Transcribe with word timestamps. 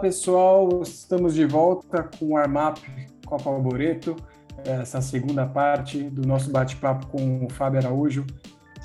Pessoal, 0.00 0.80
estamos 0.82 1.34
de 1.34 1.44
volta 1.44 2.04
com 2.04 2.26
o 2.26 2.36
Armap 2.36 2.78
Copa 3.26 3.50
Alboreto, 3.50 4.14
essa 4.64 5.00
segunda 5.00 5.44
parte 5.44 6.04
do 6.04 6.26
nosso 6.26 6.52
bate-papo 6.52 7.08
com 7.08 7.46
o 7.46 7.50
Fábio 7.50 7.80
Araújo. 7.80 8.24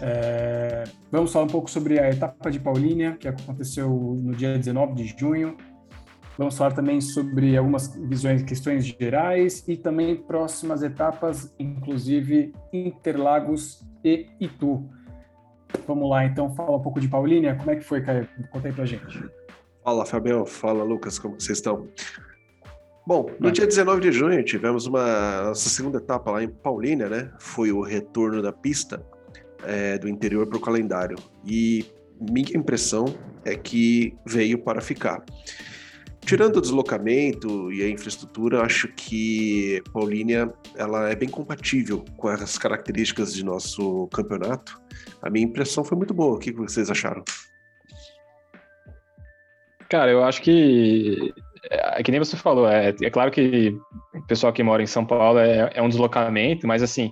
É, 0.01 0.83
vamos 1.11 1.31
falar 1.31 1.45
um 1.45 1.49
pouco 1.49 1.69
sobre 1.69 1.99
a 1.99 2.09
etapa 2.09 2.49
de 2.49 2.59
Paulínia, 2.59 3.15
que 3.15 3.27
aconteceu 3.27 3.89
no 3.89 4.33
dia 4.33 4.57
19 4.57 4.95
de 4.95 5.15
junho. 5.15 5.55
Vamos 6.35 6.57
falar 6.57 6.71
também 6.71 6.99
sobre 6.99 7.55
algumas 7.55 7.95
visões, 7.95 8.41
questões 8.41 8.83
gerais 8.83 9.63
e 9.67 9.77
também 9.77 10.15
próximas 10.15 10.81
etapas, 10.81 11.53
inclusive 11.59 12.53
Interlagos 12.73 13.85
e 14.03 14.25
Itu. 14.39 14.89
Vamos 15.87 16.09
lá, 16.09 16.25
então, 16.25 16.49
fala 16.55 16.75
um 16.75 16.81
pouco 16.81 16.99
de 16.99 17.07
Paulínia. 17.07 17.55
Como 17.55 17.69
é 17.69 17.75
que 17.75 17.83
foi, 17.83 18.01
Caio? 18.01 18.27
Conta 18.51 18.67
aí 18.67 18.73
pra 18.73 18.85
gente. 18.85 19.42
Fala, 19.83 20.05
Fabião. 20.05 20.45
Fala, 20.45 20.83
Lucas. 20.83 21.19
Como 21.19 21.39
vocês 21.39 21.57
estão? 21.57 21.87
Bom, 23.05 23.29
no 23.37 23.51
dia 23.51 23.67
19 23.67 23.99
de 23.99 24.11
junho 24.13 24.41
tivemos 24.45 24.85
uma 24.85 25.43
nossa 25.43 25.67
segunda 25.67 25.97
etapa 25.97 26.31
lá 26.31 26.41
em 26.41 26.47
Paulínia, 26.47 27.09
né? 27.09 27.31
Foi 27.37 27.69
o 27.69 27.81
retorno 27.81 28.41
da 28.41 28.53
pista 28.53 29.05
é, 29.65 29.97
do 29.97 30.07
interior 30.07 30.47
para 30.47 30.57
o 30.57 30.61
calendário. 30.61 31.17
E 31.45 31.85
minha 32.17 32.55
impressão 32.55 33.05
é 33.43 33.55
que 33.57 34.15
veio 34.25 34.57
para 34.57 34.79
ficar. 34.79 35.21
Tirando 36.21 36.55
o 36.55 36.61
deslocamento 36.61 37.69
e 37.73 37.83
a 37.83 37.89
infraestrutura, 37.89 38.61
acho 38.61 38.87
que 38.95 39.83
Paulínia 39.91 40.53
ela 40.77 41.09
é 41.09 41.15
bem 41.15 41.27
compatível 41.27 42.05
com 42.15 42.29
as 42.29 42.57
características 42.57 43.33
de 43.33 43.43
nosso 43.43 44.07
campeonato. 44.07 44.81
A 45.21 45.29
minha 45.29 45.45
impressão 45.45 45.83
foi 45.83 45.97
muito 45.97 46.13
boa. 46.13 46.35
O 46.35 46.39
que 46.39 46.53
vocês 46.53 46.89
acharam? 46.89 47.25
Cara, 49.93 50.09
eu 50.09 50.23
acho 50.23 50.41
que 50.41 51.31
é, 51.69 51.99
é 51.99 52.03
que 52.03 52.09
nem 52.09 52.19
você 52.19 52.35
falou, 52.35 52.67
é, 52.67 52.95
é 52.99 53.09
claro 53.11 53.29
que 53.29 53.77
o 54.15 54.25
pessoal 54.25 54.51
que 54.51 54.63
mora 54.63 54.81
em 54.81 54.87
São 54.87 55.05
Paulo 55.05 55.37
é, 55.37 55.69
é 55.71 55.83
um 55.83 55.87
deslocamento, 55.87 56.65
mas 56.65 56.81
assim, 56.81 57.11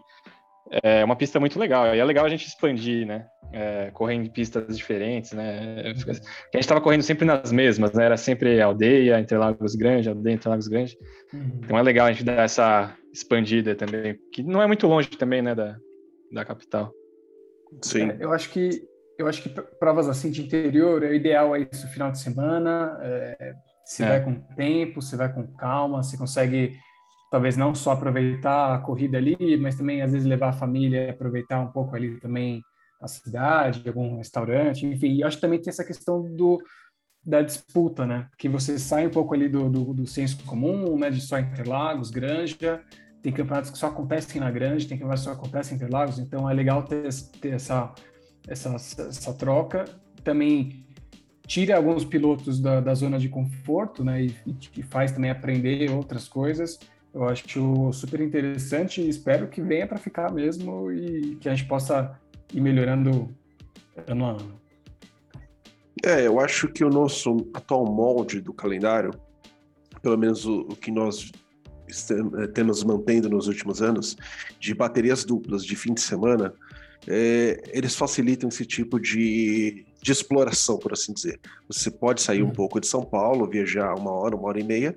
é 0.81 1.05
uma 1.05 1.15
pista 1.15 1.39
muito 1.39 1.59
legal. 1.59 1.93
E 1.93 1.99
é 1.99 2.03
legal 2.03 2.25
a 2.25 2.29
gente 2.29 2.47
expandir, 2.47 3.05
né? 3.05 3.27
É, 3.53 3.91
correr 3.91 4.15
em 4.15 4.25
pistas 4.25 4.75
diferentes, 4.75 5.31
né? 5.31 5.83
A 5.85 5.93
gente 5.93 6.25
estava 6.55 6.81
correndo 6.81 7.03
sempre 7.03 7.23
nas 7.23 7.51
mesmas, 7.51 7.93
né? 7.93 8.03
Era 8.03 8.17
sempre 8.17 8.59
aldeia, 8.59 9.19
Interlagos 9.19 9.75
Grande, 9.75 10.09
aldeia, 10.09 10.33
Interlagos 10.33 10.67
Grande. 10.67 10.97
Uhum. 11.31 11.59
Então 11.63 11.77
é 11.77 11.83
legal 11.83 12.07
a 12.07 12.11
gente 12.11 12.23
dar 12.23 12.43
essa 12.43 12.97
expandida 13.13 13.75
também, 13.75 14.17
que 14.33 14.41
não 14.41 14.59
é 14.59 14.65
muito 14.65 14.87
longe 14.87 15.07
também, 15.07 15.43
né, 15.43 15.53
da, 15.53 15.77
da 16.33 16.43
capital. 16.43 16.91
Sim. 17.83 18.09
É, 18.09 18.17
eu 18.19 18.33
acho 18.33 18.49
que 18.49 18.89
eu 19.21 19.27
acho 19.27 19.43
que 19.43 19.49
provas 19.49 20.09
assim 20.09 20.31
de 20.31 20.41
interior 20.41 21.03
é 21.03 21.15
ideal 21.15 21.53
aí 21.53 21.67
isso 21.71 21.87
final 21.87 22.11
de 22.11 22.19
semana. 22.19 22.97
É, 23.01 23.53
se 23.85 24.03
é. 24.03 24.07
vai 24.07 24.23
com 24.23 24.35
tempo, 24.55 25.01
se 25.01 25.15
vai 25.15 25.31
com 25.31 25.45
calma, 25.55 26.03
se 26.03 26.17
consegue 26.17 26.77
talvez 27.31 27.55
não 27.55 27.73
só 27.73 27.91
aproveitar 27.91 28.75
a 28.75 28.79
corrida 28.79 29.17
ali, 29.17 29.57
mas 29.57 29.75
também 29.75 30.01
às 30.01 30.11
vezes 30.11 30.27
levar 30.27 30.49
a 30.49 30.53
família, 30.53 31.11
aproveitar 31.11 31.59
um 31.59 31.71
pouco 31.71 31.95
ali 31.95 32.19
também 32.19 32.61
a 33.01 33.07
cidade, 33.07 33.87
algum 33.87 34.17
restaurante, 34.17 34.85
enfim. 34.85 35.15
E 35.15 35.23
acho 35.23 35.37
que 35.37 35.41
também 35.41 35.59
tem 35.59 35.69
essa 35.69 35.83
questão 35.83 36.21
do 36.35 36.61
da 37.23 37.41
disputa, 37.41 38.05
né? 38.05 38.27
Que 38.37 38.49
você 38.49 38.79
sai 38.79 39.05
um 39.05 39.11
pouco 39.11 39.33
ali 39.33 39.47
do, 39.47 39.69
do, 39.69 39.93
do 39.93 40.07
senso 40.07 40.43
comum, 40.43 40.97
né? 40.97 41.09
De 41.09 41.21
só 41.21 41.39
Interlagos, 41.39 42.09
Granja. 42.09 42.81
Tem 43.21 43.31
campeonatos 43.31 43.69
que 43.69 43.77
só 43.77 43.87
acontecem 43.87 44.41
na 44.41 44.49
Granja, 44.49 44.87
tem 44.87 44.97
campeonatos 44.97 45.23
que 45.23 45.29
só 45.29 45.37
acontecem 45.37 45.73
em 45.73 45.75
Interlagos. 45.77 46.17
Então 46.17 46.49
é 46.49 46.53
legal 46.53 46.83
ter, 46.83 47.07
ter 47.39 47.53
essa, 47.53 47.93
essa, 48.47 48.75
essa 48.75 49.33
troca. 49.33 49.85
Também 50.23 50.85
tira 51.47 51.75
alguns 51.75 52.05
pilotos 52.05 52.59
da, 52.59 52.79
da 52.79 52.93
zona 52.93 53.19
de 53.19 53.29
conforto, 53.29 54.03
né? 54.03 54.25
E, 54.25 54.35
e 54.77 54.83
faz 54.83 55.11
também 55.11 55.29
aprender 55.29 55.91
outras 55.91 56.27
coisas. 56.27 56.79
Eu 57.13 57.25
acho 57.25 57.91
super 57.91 58.21
interessante 58.21 59.01
e 59.01 59.09
espero 59.09 59.47
que 59.49 59.61
venha 59.61 59.85
para 59.85 59.97
ficar 59.97 60.31
mesmo 60.31 60.91
e 60.91 61.35
que 61.35 61.49
a 61.49 61.53
gente 61.53 61.67
possa 61.67 62.17
ir 62.53 62.61
melhorando 62.61 63.35
ano 64.07 64.25
a 64.25 64.29
ano. 64.31 64.61
É, 66.03 66.25
eu 66.25 66.39
acho 66.39 66.67
que 66.69 66.83
o 66.83 66.89
nosso 66.89 67.49
atual 67.53 67.85
molde 67.85 68.39
do 68.39 68.53
calendário, 68.53 69.11
pelo 70.01 70.17
menos 70.17 70.45
o, 70.45 70.61
o 70.61 70.75
que 70.75 70.89
nós 70.89 71.31
eh, 71.89 72.47
temos 72.47 72.83
mantendo 72.83 73.29
nos 73.29 73.47
últimos 73.47 73.81
anos, 73.81 74.15
de 74.59 74.73
baterias 74.73 75.25
duplas 75.25 75.65
de 75.65 75.75
fim 75.75 75.93
de 75.93 76.01
semana, 76.01 76.53
é, 77.07 77.61
eles 77.73 77.95
facilitam 77.95 78.49
esse 78.49 78.65
tipo 78.65 78.99
de, 78.99 79.85
de 80.01 80.11
exploração, 80.11 80.77
por 80.77 80.93
assim 80.93 81.13
dizer. 81.13 81.39
Você 81.67 81.89
pode 81.89 82.21
sair 82.21 82.43
um 82.43 82.47
uhum. 82.47 82.53
pouco 82.53 82.79
de 82.79 82.87
São 82.87 83.03
Paulo, 83.03 83.49
viajar 83.49 83.93
uma 83.95 84.11
hora, 84.11 84.35
uma 84.35 84.47
hora 84.47 84.59
e 84.59 84.63
meia, 84.63 84.95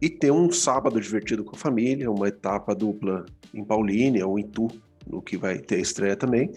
e 0.00 0.08
ter 0.08 0.30
um 0.30 0.50
sábado 0.50 1.00
divertido 1.00 1.44
com 1.44 1.54
a 1.54 1.58
família, 1.58 2.10
uma 2.10 2.28
etapa 2.28 2.74
dupla 2.74 3.24
em 3.52 3.64
Paulínia 3.64 4.26
ou 4.26 4.38
em 4.38 4.44
Tu, 4.44 4.68
no 5.06 5.20
que 5.20 5.36
vai 5.36 5.58
ter 5.58 5.76
a 5.76 5.80
estreia 5.80 6.16
também. 6.16 6.50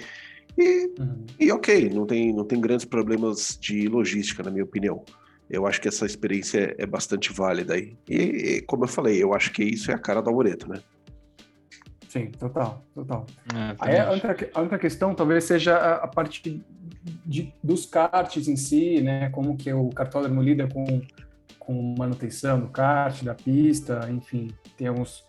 E, 0.57 0.91
uhum. 0.99 1.25
e 1.39 1.51
ok, 1.51 1.89
não 1.89 2.05
tem, 2.05 2.33
não 2.33 2.45
tem 2.45 2.59
grandes 2.61 2.85
problemas 2.85 3.57
de 3.59 3.87
logística, 3.87 4.43
na 4.43 4.51
minha 4.51 4.63
opinião. 4.63 5.03
Eu 5.49 5.67
acho 5.67 5.79
que 5.79 5.87
essa 5.87 6.05
experiência 6.05 6.73
é, 6.77 6.85
bastante 6.85 7.31
válida 7.31 7.75
aí. 7.75 7.95
E, 8.09 8.15
e, 8.15 8.61
como 8.61 8.85
eu 8.85 8.87
falei, 8.87 9.21
eu 9.21 9.33
acho 9.33 9.51
que 9.51 9.63
isso 9.63 9.91
é 9.91 9.93
a 9.93 9.99
cara 9.99 10.21
do 10.21 10.29
Alboreto, 10.29 10.67
né? 10.67 10.81
Sim, 12.15 12.31
total, 12.31 12.81
total. 12.93 13.25
É, 13.53 13.75
aí 13.77 13.99
a 13.99 14.11
única, 14.11 14.49
a 14.53 14.61
única, 14.61 14.79
questão 14.79 15.13
talvez 15.13 15.43
seja 15.43 15.75
a, 15.75 15.95
a 15.95 16.07
parte 16.07 16.63
de, 17.25 17.53
dos 17.61 17.85
karts 17.85 18.47
em 18.47 18.55
si, 18.55 19.01
né? 19.01 19.29
Como 19.31 19.57
que 19.57 19.73
o 19.73 19.89
cartódromo 19.89 20.41
lida 20.41 20.65
com 20.65 21.01
com 21.59 21.95
manutenção 21.97 22.59
do 22.59 22.69
kart, 22.69 23.21
da 23.23 23.33
pista, 23.33 24.07
enfim, 24.09 24.49
tem 24.77 24.87
alguns 24.87 25.25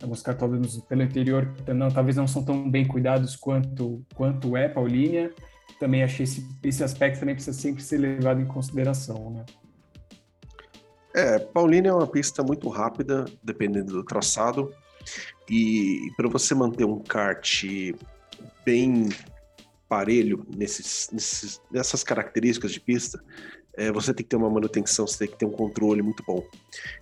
alguns 0.00 0.22
cartódromos 0.22 0.78
pelo 0.88 1.02
interior 1.02 1.52
que 1.52 1.74
não, 1.74 1.90
talvez 1.90 2.16
não 2.16 2.26
são 2.26 2.42
tão 2.42 2.70
bem 2.70 2.86
cuidados 2.86 3.36
quanto 3.36 4.02
quanto 4.14 4.56
é 4.56 4.66
Paulínia. 4.66 5.30
Também 5.78 6.02
achei 6.02 6.24
esse, 6.24 6.48
esse 6.62 6.82
aspecto 6.82 7.20
também 7.20 7.34
precisa 7.34 7.58
sempre 7.58 7.82
ser 7.82 7.98
levado 7.98 8.40
em 8.40 8.46
consideração, 8.46 9.30
né? 9.30 9.44
É, 11.14 11.38
Paulínia 11.38 11.90
é 11.90 11.92
uma 11.92 12.06
pista 12.06 12.42
muito 12.42 12.66
rápida, 12.70 13.26
dependendo 13.42 13.92
do 13.92 14.02
traçado, 14.02 14.72
e 15.48 16.10
para 16.16 16.28
você 16.28 16.54
manter 16.54 16.84
um 16.84 17.00
kart 17.00 17.64
bem 18.64 19.08
parelho 19.88 20.46
nesses, 20.56 21.08
nesses, 21.12 21.60
nessas 21.70 22.02
características 22.02 22.72
de 22.72 22.80
pista, 22.80 23.22
é, 23.76 23.92
você 23.92 24.14
tem 24.14 24.24
que 24.24 24.30
ter 24.30 24.36
uma 24.36 24.50
manutenção, 24.50 25.06
você 25.06 25.18
tem 25.18 25.28
que 25.28 25.36
ter 25.36 25.46
um 25.46 25.50
controle 25.50 26.02
muito 26.02 26.22
bom. 26.26 26.42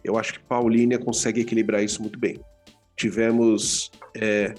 Eu 0.03 0.19
acho 0.19 0.35
que 0.35 0.41
Paulínia 0.41 0.99
consegue 0.99 1.41
equilibrar 1.41 1.83
isso 1.83 2.01
muito 2.01 2.19
bem. 2.19 2.41
Tivemos 2.97 3.91
é, 4.17 4.55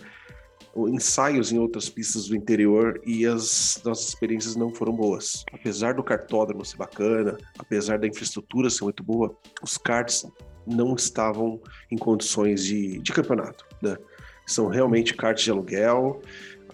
ensaios 0.75 1.51
em 1.51 1.59
outras 1.59 1.89
pistas 1.89 2.27
do 2.27 2.35
interior 2.35 3.01
e 3.05 3.25
as 3.25 3.81
nossas 3.83 4.09
experiências 4.09 4.55
não 4.55 4.73
foram 4.73 4.93
boas. 4.93 5.43
Apesar 5.51 5.93
do 5.93 6.03
cartódromo 6.03 6.65
ser 6.65 6.77
bacana, 6.77 7.37
apesar 7.57 7.99
da 7.99 8.07
infraestrutura 8.07 8.69
ser 8.69 8.83
muito 8.83 9.03
boa, 9.03 9.35
os 9.61 9.77
karts 9.77 10.25
não 10.65 10.95
estavam 10.95 11.59
em 11.91 11.97
condições 11.97 12.63
de, 12.63 12.99
de 12.99 13.11
campeonato. 13.11 13.65
Né? 13.81 13.97
São 14.45 14.67
realmente 14.67 15.13
karts 15.13 15.43
de 15.43 15.51
aluguel, 15.51 16.21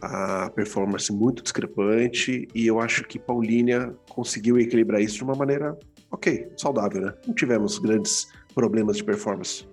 a 0.02 0.50
performance 0.50 1.12
muito 1.12 1.44
discrepante 1.44 2.48
e 2.56 2.68
eu 2.68 2.80
acho 2.80 3.04
que 3.04 3.20
Paulínia 3.20 3.94
conseguiu 4.10 4.58
equilibrar 4.60 5.02
isso 5.02 5.18
de 5.18 5.24
uma 5.24 5.36
maneira 5.36 5.78
ok, 6.12 6.52
saudável, 6.58 7.02
né? 7.02 7.14
Não 7.28 7.34
tivemos 7.34 7.78
grandes 7.78 8.28
problemas 8.56 8.98
de 8.98 9.04
performance. 9.04 9.68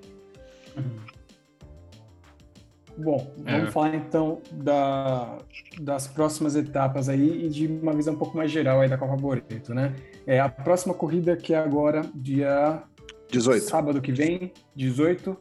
Uhum. 0.77 1.07
Bom, 2.99 3.31
vamos 3.37 3.69
é. 3.69 3.71
falar 3.71 3.95
então 3.95 4.41
da, 4.51 5.39
das 5.81 6.07
próximas 6.07 6.57
etapas 6.57 7.09
aí 7.09 7.45
e 7.45 7.49
de 7.49 7.67
uma 7.67 7.93
visão 7.93 8.15
um 8.15 8.17
pouco 8.17 8.37
mais 8.37 8.51
geral 8.51 8.81
aí 8.81 8.89
da 8.89 8.97
Copa 8.97 9.17
Boreto, 9.17 9.75
né? 9.75 9.95
É 10.27 10.41
a 10.41 10.49
próxima 10.49 10.95
corrida 10.95 11.37
que 11.37 11.53
é 11.53 11.59
agora 11.59 12.03
dia 12.15 12.83
18. 13.31 13.65
Sábado 13.65 14.01
que 14.01 14.13
vem, 14.13 14.53
18, 14.75 15.37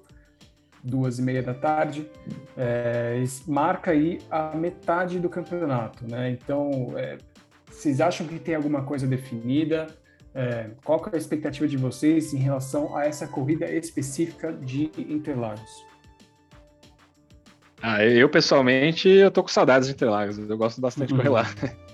duas 0.84 1.20
e 1.20 1.22
meia 1.22 1.42
da 1.42 1.54
tarde, 1.54 2.10
é, 2.56 3.24
marca 3.48 3.92
aí 3.92 4.20
a 4.30 4.56
metade 4.56 5.20
do 5.20 5.30
campeonato, 5.30 6.06
né? 6.10 6.30
Então, 6.30 6.94
é, 6.96 7.18
vocês 7.68 8.00
acham 8.00 8.28
que 8.28 8.40
tem 8.40 8.56
alguma 8.56 8.84
coisa 8.84 9.08
definida? 9.08 9.88
É, 10.34 10.70
qual 10.84 11.02
é 11.12 11.16
a 11.16 11.18
expectativa 11.18 11.68
de 11.68 11.78
vocês 11.78 12.34
em 12.34 12.38
relação 12.38 12.96
a 12.96 13.06
essa 13.06 13.28
corrida 13.28 13.72
específica 13.72 14.52
de 14.52 14.92
Interlagos? 14.98 15.86
Ah, 17.82 18.04
eu 18.04 18.30
pessoalmente 18.30 19.08
eu 19.08 19.32
tô 19.32 19.44
com 19.44 19.50
saudades 19.50 19.88
de 19.88 19.94
Interlagos, 19.94 20.38
eu 20.38 20.58
gosto 20.58 20.82
bastante 20.82 21.14
uhum. 21.14 21.20
de 21.20 21.24
correr 21.24 21.42
lá. 21.42 21.46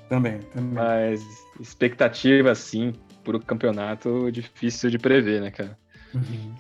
Também, 0.10 0.40
também. 0.40 0.74
Mas 0.74 1.22
expectativa, 1.60 2.52
assim, 2.52 2.94
para 3.24 3.38
o 3.38 3.40
campeonato, 3.40 4.32
difícil 4.32 4.90
de 4.90 4.98
prever, 4.98 5.42
né, 5.42 5.52
cara? 5.52 5.78
Uhum. 6.14 6.54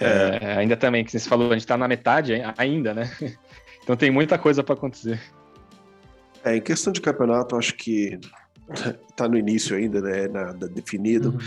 É, 0.00 0.38
é, 0.40 0.56
ainda 0.56 0.76
também, 0.76 1.04
que 1.04 1.10
você 1.10 1.20
falou, 1.20 1.48
a 1.48 1.52
gente 1.52 1.62
está 1.62 1.76
na 1.76 1.86
metade 1.86 2.34
ainda, 2.56 2.94
né? 2.94 3.10
Então 3.82 3.96
tem 3.96 4.12
muita 4.12 4.38
coisa 4.38 4.62
para 4.62 4.76
acontecer. 4.76 5.20
É, 6.44 6.54
em 6.54 6.60
questão 6.60 6.92
de 6.92 7.00
campeonato, 7.00 7.56
acho 7.56 7.74
que 7.74 8.16
está 9.10 9.28
no 9.28 9.36
início 9.36 9.76
ainda, 9.76 10.00
né? 10.00 10.28
Nada 10.28 10.68
definido. 10.68 11.30
Uhum. 11.30 11.38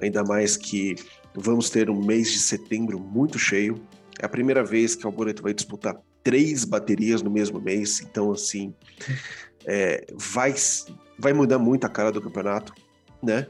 Ainda 0.00 0.24
mais 0.24 0.56
que 0.56 0.94
vamos 1.34 1.68
ter 1.68 1.90
um 1.90 2.02
mês 2.02 2.32
de 2.32 2.38
setembro 2.38 2.98
muito 2.98 3.38
cheio. 3.38 3.78
É 4.18 4.24
a 4.24 4.28
primeira 4.28 4.64
vez 4.64 4.94
que 4.94 5.04
o 5.04 5.08
Alboreto 5.08 5.42
vai 5.42 5.52
disputar 5.52 5.94
três 6.22 6.64
baterias 6.64 7.22
no 7.22 7.30
mesmo 7.30 7.60
mês, 7.60 8.00
então 8.00 8.32
assim 8.32 8.72
é, 9.66 10.06
vai 10.14 10.54
vai 11.18 11.32
mudar 11.32 11.58
muito 11.58 11.84
a 11.84 11.88
cara 11.88 12.10
do 12.10 12.20
campeonato, 12.20 12.72
né? 13.22 13.46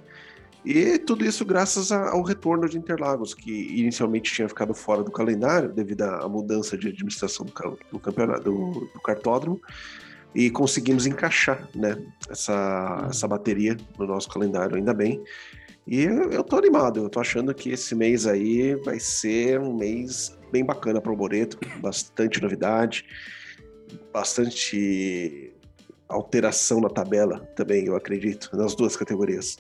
E 0.64 0.97
tudo 0.99 1.25
isso 1.25 1.44
graças 1.44 1.91
ao 1.91 2.23
retorno 2.23 2.69
de 2.69 2.79
Interlagos, 2.79 3.35
que 3.35 3.50
inicialmente 3.81 4.32
tinha 4.32 4.49
ficado 4.49 4.73
fora 4.73 5.03
do 5.03 5.11
calendário 5.11 5.73
devido 5.73 6.03
à 6.03 6.29
mudança 6.29 6.79
de 6.79 6.88
administração 6.88 7.44
do, 7.44 7.99
campeonato 7.99 8.44
do, 8.44 8.70
do, 8.93 9.00
cartódromo 9.05 9.61
e 10.32 10.50
conseguimos 10.50 11.05
encaixar, 11.05 11.69
né, 11.75 12.00
essa, 12.31 13.09
essa 13.11 13.26
bateria 13.26 13.76
no 13.99 14.06
nosso 14.06 14.29
calendário, 14.29 14.76
ainda 14.76 14.94
bem. 14.94 15.23
E 15.85 16.05
eu 16.05 16.44
tô 16.44 16.56
animado, 16.56 17.00
eu 17.00 17.08
tô 17.08 17.19
achando 17.19 17.53
que 17.53 17.70
esse 17.70 17.93
mês 17.97 18.25
aí 18.25 18.76
vai 18.76 19.00
ser 19.00 19.58
um 19.58 19.76
mês 19.76 20.38
bem 20.53 20.65
bacana 20.65 21.00
para 21.00 21.12
o 21.12 21.17
Boreto, 21.17 21.58
bastante 21.81 22.41
novidade, 22.41 23.05
bastante 24.12 25.53
alteração 26.08 26.81
na 26.81 26.88
tabela 26.88 27.41
também, 27.56 27.87
eu 27.87 27.97
acredito, 27.97 28.49
nas 28.56 28.76
duas 28.76 28.97
categorias. 28.97 29.56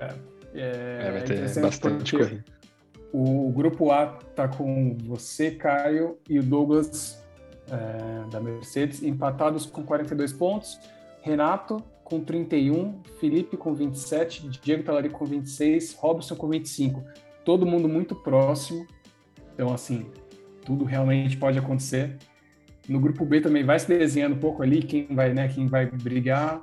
É, 0.00 0.14
é, 0.54 1.06
é 1.06 1.12
vai 1.12 1.22
ter 1.22 1.60
bastante 1.60 2.16
coisa. 2.16 2.44
O 3.12 3.50
grupo 3.50 3.90
A 3.90 4.06
tá 4.06 4.48
com 4.48 4.96
você, 5.04 5.50
Caio, 5.50 6.18
e 6.28 6.38
o 6.38 6.42
Douglas 6.42 7.24
é, 7.70 8.30
da 8.30 8.40
Mercedes, 8.40 9.02
empatados 9.02 9.66
com 9.66 9.82
42 9.82 10.32
pontos. 10.32 10.78
Renato 11.22 11.82
com 12.04 12.20
31, 12.20 13.02
Felipe 13.20 13.56
com 13.56 13.74
27, 13.74 14.48
Diego 14.62 14.82
Talarico 14.82 15.18
com 15.18 15.26
26, 15.26 15.94
Robson 15.94 16.36
com 16.36 16.48
25. 16.48 17.02
Todo 17.44 17.66
mundo 17.66 17.88
muito 17.88 18.14
próximo. 18.14 18.86
Então, 19.54 19.72
assim, 19.72 20.06
tudo 20.64 20.84
realmente 20.84 21.36
pode 21.36 21.58
acontecer. 21.58 22.16
No 22.88 22.98
grupo 22.98 23.24
B 23.24 23.40
também 23.40 23.64
vai 23.64 23.78
se 23.78 23.86
desenhando 23.86 24.36
um 24.36 24.38
pouco 24.38 24.62
ali 24.62 24.82
quem 24.82 25.06
vai, 25.10 25.34
né, 25.34 25.48
quem 25.48 25.66
vai 25.66 25.86
brigar. 25.86 26.60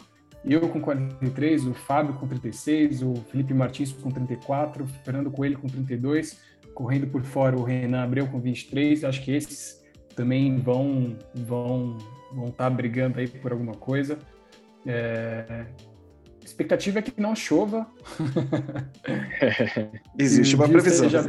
Eu 0.48 0.62
com 0.70 0.80
43, 0.80 1.66
o 1.66 1.74
Fábio 1.74 2.14
com 2.14 2.28
36, 2.28 3.02
o 3.02 3.16
Felipe 3.32 3.54
Martins 3.54 3.92
com 3.92 4.12
34, 4.12 4.84
o 4.84 4.88
Fernando 4.88 5.32
Coelho 5.32 5.58
com 5.58 5.68
32, 5.68 6.40
correndo 6.76 7.08
por 7.08 7.24
fora 7.24 7.58
o 7.58 7.64
Renan 7.64 8.04
Abreu 8.04 8.28
com 8.28 8.40
23. 8.40 9.04
Acho 9.04 9.24
que 9.24 9.32
esses 9.32 9.84
também 10.16 10.58
vão 10.58 11.18
vão 11.34 11.98
vão 12.32 12.50
estar 12.50 12.66
tá 12.66 12.70
brigando 12.70 13.20
aí 13.20 13.28
por 13.28 13.52
alguma 13.52 13.74
coisa. 13.74 14.20
É... 14.86 15.66
A 16.42 16.46
expectativa 16.46 17.00
é 17.00 17.02
que 17.02 17.20
não 17.20 17.36
chova. 17.36 17.88
Existe 20.20 20.56
uma 20.56 20.70
previsão. 20.70 21.10
Seja... 21.10 21.28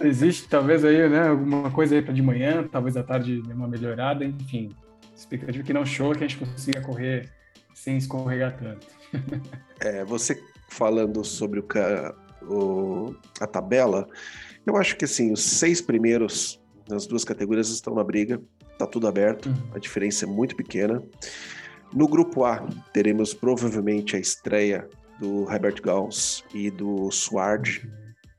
Existe 0.00 0.48
talvez 0.48 0.86
aí, 0.86 1.06
né, 1.06 1.28
alguma 1.28 1.70
coisa 1.70 1.94
aí 1.94 2.00
para 2.00 2.14
de 2.14 2.22
manhã, 2.22 2.66
talvez 2.66 2.96
à 2.96 3.02
tarde 3.02 3.42
uma 3.52 3.68
melhorada, 3.68 4.24
enfim. 4.24 4.70
Expectativa 5.14 5.62
é 5.62 5.66
que 5.66 5.72
não 5.74 5.84
chova, 5.84 6.14
que 6.14 6.24
a 6.24 6.26
gente 6.26 6.38
consiga 6.38 6.80
correr 6.80 7.41
sem 7.74 7.96
escorregar 7.96 8.56
tanto. 8.58 8.86
é, 9.80 10.04
você 10.04 10.42
falando 10.68 11.24
sobre 11.24 11.60
o, 11.60 11.66
o, 12.42 13.16
a 13.40 13.46
tabela, 13.46 14.06
eu 14.66 14.76
acho 14.76 14.96
que 14.96 15.04
assim, 15.04 15.32
os 15.32 15.42
seis 15.42 15.80
primeiros 15.80 16.60
nas 16.88 17.06
duas 17.06 17.24
categorias 17.24 17.68
estão 17.68 17.94
na 17.94 18.04
briga, 18.04 18.40
tá 18.78 18.86
tudo 18.86 19.06
aberto, 19.06 19.46
uhum. 19.46 19.70
a 19.74 19.78
diferença 19.78 20.24
é 20.24 20.28
muito 20.28 20.56
pequena. 20.56 21.02
No 21.92 22.08
grupo 22.08 22.44
A, 22.44 22.66
teremos 22.92 23.34
provavelmente 23.34 24.16
a 24.16 24.18
estreia 24.18 24.88
do 25.20 25.50
Herbert 25.50 25.80
Gauss 25.82 26.42
e 26.54 26.70
do 26.70 27.10
Sward. 27.10 27.88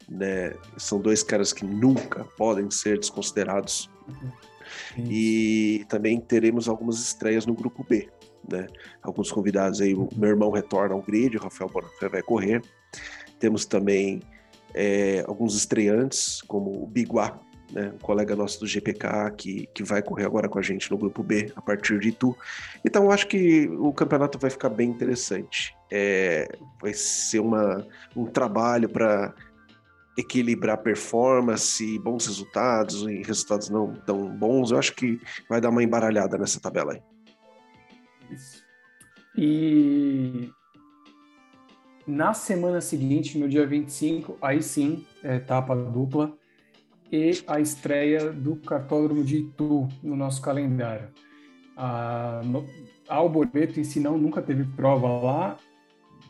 Né? 0.09 0.53
São 0.77 0.99
dois 0.99 1.23
caras 1.23 1.53
que 1.53 1.63
nunca 1.63 2.25
podem 2.37 2.69
ser 2.71 2.97
desconsiderados. 2.97 3.89
Uhum. 4.07 5.05
E 5.09 5.85
também 5.87 6.19
teremos 6.19 6.67
algumas 6.67 6.99
estreias 6.99 7.45
no 7.45 7.53
grupo 7.53 7.85
B. 7.87 8.09
Né? 8.49 8.67
Alguns 9.01 9.31
convidados 9.31 9.81
aí, 9.81 9.93
o 9.93 10.09
meu 10.15 10.29
irmão 10.29 10.51
retorna 10.51 10.93
ao 10.93 11.01
grid, 11.01 11.37
o 11.37 11.41
Rafael 11.41 11.69
Bonafé 11.69 12.09
vai 12.09 12.21
correr. 12.21 12.61
Temos 13.39 13.65
também 13.65 14.21
é, 14.73 15.23
alguns 15.27 15.55
estreantes, 15.55 16.41
como 16.41 16.83
o 16.83 16.87
Biguá, 16.87 17.39
né, 17.71 17.91
um 17.93 17.97
colega 17.97 18.35
nosso 18.35 18.59
do 18.59 18.67
GPK 18.67 19.31
que, 19.35 19.67
que 19.73 19.83
vai 19.83 20.01
correr 20.01 20.25
agora 20.25 20.47
com 20.47 20.59
a 20.59 20.61
gente 20.61 20.91
no 20.91 20.97
grupo 20.97 21.23
B 21.23 21.51
a 21.55 21.61
partir 21.61 21.99
de 21.99 22.09
Itu. 22.09 22.37
Então 22.85 23.05
eu 23.05 23.11
acho 23.11 23.27
que 23.27 23.67
o 23.67 23.91
campeonato 23.91 24.37
vai 24.37 24.49
ficar 24.49 24.69
bem 24.69 24.89
interessante. 24.89 25.75
É, 25.91 26.47
vai 26.81 26.93
ser 26.93 27.39
uma, 27.39 27.85
um 28.15 28.25
trabalho 28.25 28.87
para 28.87 29.33
equilibrar 30.17 30.77
performance, 30.77 31.99
bons 31.99 32.27
resultados 32.27 33.01
e 33.03 33.23
resultados 33.23 33.69
não 33.69 33.95
tão 34.05 34.29
bons. 34.29 34.71
Eu 34.71 34.77
acho 34.77 34.93
que 34.93 35.19
vai 35.49 35.59
dar 35.59 35.69
uma 35.69 35.83
embaralhada 35.83 36.37
nessa 36.37 36.59
tabela 36.59 36.93
aí. 36.93 37.01
Isso. 38.33 38.63
E 39.37 40.49
na 42.05 42.33
semana 42.33 42.81
seguinte, 42.81 43.37
no 43.37 43.47
dia 43.47 43.65
25, 43.65 44.37
aí 44.41 44.61
sim, 44.61 45.05
é 45.23 45.35
etapa 45.37 45.75
dupla 45.75 46.37
e 47.11 47.43
a 47.47 47.59
estreia 47.59 48.31
do 48.31 48.55
Cartódromo 48.55 49.23
de 49.23 49.37
Itu 49.37 49.87
no 50.01 50.15
nosso 50.15 50.41
calendário. 50.41 51.09
A 51.75 52.41
Alboreto 53.07 53.79
em 53.79 53.83
si 53.83 53.99
não, 53.99 54.17
nunca 54.17 54.41
teve 54.41 54.63
prova 54.75 55.07
lá, 55.07 55.57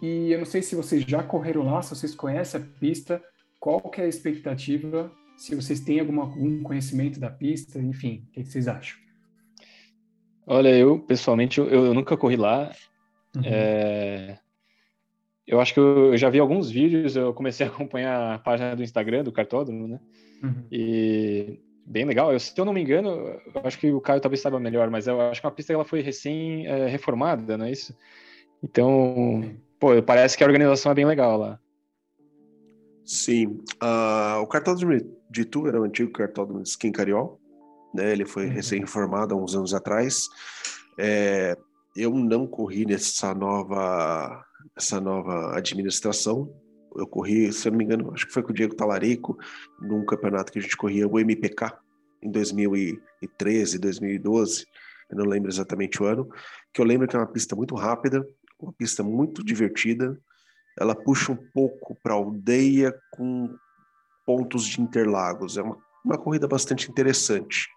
e 0.02 0.32
eu 0.32 0.40
não 0.40 0.46
sei 0.46 0.62
se 0.62 0.76
vocês 0.76 1.04
já 1.04 1.24
correram 1.24 1.64
lá, 1.64 1.82
se 1.82 1.96
vocês 1.96 2.14
conhecem 2.14 2.60
a 2.60 2.80
pista, 2.80 3.24
qual 3.60 3.80
que 3.80 4.02
é 4.02 4.04
a 4.04 4.08
expectativa, 4.08 5.10
se 5.38 5.56
vocês 5.56 5.80
têm 5.80 6.00
alguma, 6.00 6.24
algum 6.24 6.62
conhecimento 6.62 7.20
da 7.20 7.30
pista, 7.30 7.80
enfim, 7.80 8.26
o 8.28 8.32
que, 8.32 8.44
vocês 8.44 8.68
acham? 8.68 9.00
Olha, 10.46 10.70
eu 10.70 11.00
pessoalmente, 11.00 11.60
eu, 11.60 11.68
eu 11.70 11.94
nunca 11.94 12.18
corri 12.18 12.36
lá, 12.36 12.72
uhum. 13.36 13.42
é... 13.46 14.40
Eu 15.46 15.60
acho 15.60 15.74
que 15.74 15.80
eu, 15.80 16.12
eu 16.12 16.18
já 16.18 16.30
vi 16.30 16.40
alguns 16.40 16.72
vídeos, 16.72 17.16
eu 17.16 17.34
comecei 17.34 17.66
a 17.66 17.70
acompanhar 17.72 18.36
a 18.36 18.40
página 18.40 18.76
do 18.76 18.84
Instagram 18.84 19.24
do 19.24 19.32
Cartódromo, 19.32 19.88
né? 19.88 20.00
Uhum. 20.42 20.64
E 20.72 21.60
bem 21.86 22.06
legal. 22.06 22.32
Eu, 22.32 22.40
se 22.40 22.54
eu 22.58 22.66
não 22.66 22.74
me 22.74 22.82
engano, 22.82 23.10
eu 23.10 23.62
acho 23.64 23.78
que 23.78 23.92
o 23.92 24.02
Caio 24.02 24.22
talvez 24.22 24.42
saiba 24.42 24.60
melhor, 24.60 24.90
mas 24.90 25.08
eu 25.08 25.20
acho 25.22 25.42
que 25.42 25.48
a 25.48 25.52
pista 25.52 25.74
ela 25.74 25.86
foi 25.86 26.02
recém 26.02 26.66
é, 26.66 26.88
reformada, 26.88 27.58
não 27.58 27.66
é 27.66 27.72
isso? 27.72 27.96
Então, 28.64 29.54
pô, 29.80 30.02
parece 30.02 30.38
que 30.38 30.44
a 30.44 30.48
organização 30.48 30.92
é 30.92 30.96
bem 30.96 31.06
legal 31.06 31.38
lá. 31.38 31.60
Sim. 33.06 33.60
Uh, 33.84 34.42
o 34.42 34.48
cartódromo 34.48 34.98
de 35.30 35.42
Itu 35.42 35.68
era 35.68 35.80
o 35.80 35.84
antigo 35.84 36.12
cartódromo 36.12 36.64
de 36.64 36.70
Skin 36.70 36.92
Cariol, 36.92 37.40
né? 37.94 38.12
Ele 38.12 38.26
foi 38.26 38.48
uhum. 38.48 38.54
recém-reformado 38.54 39.34
há 39.34 39.38
uns 39.38 39.56
anos 39.56 39.74
atrás. 39.74 40.28
É, 40.98 41.58
eu 41.96 42.12
não 42.14 42.48
corri 42.48 42.86
nessa 42.86 43.34
nova, 43.34 44.44
essa 44.76 45.00
nova 45.00 45.56
administração, 45.58 46.52
eu 46.96 47.08
corri, 47.08 47.52
se 47.52 47.68
eu 47.68 47.72
não 47.72 47.78
me 47.78 47.86
engano, 47.86 48.12
acho 48.14 48.28
que 48.28 48.34
foi 48.34 48.44
com 48.44 48.52
o 48.52 48.54
Diego 48.54 48.76
Talarico, 48.76 49.38
num 49.82 50.06
campeonato 50.06 50.52
que 50.52 50.60
a 50.60 50.62
gente 50.62 50.78
corria, 50.78 51.08
o 51.08 51.20
MPK, 51.20 51.72
em 52.22 52.32
2013, 52.32 53.80
2012, 53.80 54.66
eu 55.10 55.18
não 55.18 55.26
lembro 55.26 55.50
exatamente 55.50 56.02
o 56.02 56.06
ano, 56.06 56.30
que 56.74 56.80
eu 56.80 56.86
lembro 56.86 57.08
que 57.08 57.16
é 57.16 57.20
uma 57.20 57.28
pista 57.28 57.56
muito 57.56 57.76
rápida, 57.76 58.26
uma 58.60 58.72
pista 58.74 59.04
muito 59.04 59.44
divertida, 59.44 60.20
ela 60.80 60.96
puxa 60.96 61.32
um 61.32 61.38
pouco 61.54 61.96
para 62.02 62.14
aldeia 62.14 62.94
com 63.12 63.54
pontos 64.26 64.66
de 64.66 64.82
Interlagos, 64.82 65.58
é 65.58 65.62
uma, 65.62 65.78
uma 66.04 66.18
corrida 66.18 66.48
bastante 66.48 66.90
interessante. 66.90 67.68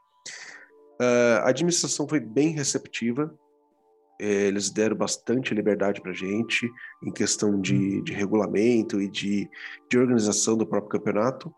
Uh, 1.01 1.43
a 1.43 1.51
administração 1.51 2.09
foi 2.09 2.21
bem 2.21 2.51
receptiva, 2.51 3.33
é, 4.19 4.47
eles 4.47 4.71
deram 4.71 4.97
bastante 4.97 5.55
liberdade 5.55 6.01
para 6.01 6.11
a 6.11 6.15
gente 6.15 6.71
em 7.03 7.13
questão 7.13 7.61
de, 7.61 7.75
uhum. 7.75 8.05
de 8.05 8.13
regulamento 8.13 9.01
e 9.01 9.09
de, 9.09 9.49
de 9.91 9.99
organização 9.99 10.57
do 10.57 10.67
próprio 10.67 10.91
campeonato. 10.91 11.55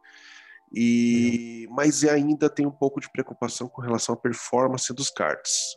E 0.75 1.66
mas 1.70 2.04
ainda 2.04 2.50
tem 2.50 2.66
um 2.66 2.70
pouco 2.70 3.00
de 3.00 3.10
preocupação 3.10 3.68
com 3.68 3.80
relação 3.80 4.14
à 4.14 4.18
performance 4.18 4.92
dos 4.92 5.08
karts, 5.08 5.76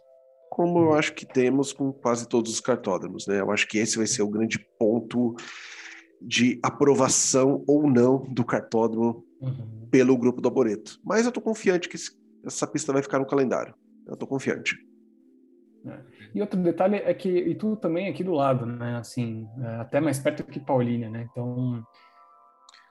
como 0.49 0.79
eu 0.79 0.87
uhum. 0.87 0.93
acho 0.93 1.13
que 1.13 1.25
temos 1.25 1.71
com 1.71 1.93
quase 1.93 2.27
todos 2.27 2.51
os 2.51 2.59
cartódromos, 2.59 3.25
né? 3.27 3.39
Eu 3.39 3.51
acho 3.51 3.67
que 3.67 3.77
esse 3.77 3.97
vai 3.97 4.07
ser 4.07 4.23
o 4.23 4.29
grande 4.29 4.59
ponto 4.77 5.35
de 6.21 6.59
aprovação 6.61 7.63
ou 7.67 7.89
não 7.89 8.25
do 8.33 8.43
cartódromo 8.43 9.23
uhum. 9.39 9.87
pelo 9.89 10.17
grupo 10.17 10.41
do 10.41 10.49
Arboreto. 10.49 10.99
Mas 11.05 11.21
eu 11.21 11.29
estou 11.29 11.41
confiante 11.41 11.87
que 11.87 11.97
essa 12.45 12.67
pista 12.67 12.93
vai 12.93 13.01
ficar 13.01 13.19
no 13.19 13.25
calendário. 13.25 13.73
Eu 14.07 14.13
estou 14.13 14.27
confiante. 14.27 14.75
É. 15.85 15.99
E 16.35 16.41
outro 16.41 16.61
detalhe 16.61 16.97
é 16.97 17.13
que 17.13 17.29
Itu 17.29 17.75
também 17.75 18.07
é 18.07 18.09
aqui 18.09 18.23
do 18.23 18.33
lado, 18.33 18.65
né? 18.65 18.97
Assim, 18.97 19.47
é 19.59 19.75
até 19.77 19.99
mais 19.99 20.19
perto 20.19 20.43
que 20.43 20.59
Paulínia, 20.59 21.09
né? 21.09 21.27
Então 21.31 21.83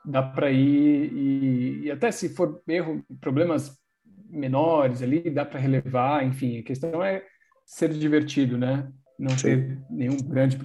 dá 0.04 0.22
para 0.22 0.50
ir 0.50 1.12
e, 1.12 1.84
e, 1.84 1.90
até 1.90 2.10
se 2.10 2.30
for 2.30 2.62
erro, 2.66 3.04
problemas 3.20 3.78
menores 4.28 5.02
ali, 5.02 5.30
dá 5.30 5.44
para 5.44 5.60
relevar. 5.60 6.24
Enfim, 6.24 6.58
a 6.58 6.62
questão 6.62 7.02
é 7.02 7.24
ser 7.64 7.90
divertido, 7.90 8.58
né? 8.58 8.90
não 9.20 9.36
Sim. 9.36 9.42
teve 9.42 9.78
nenhum 9.90 10.16
grande 10.16 10.58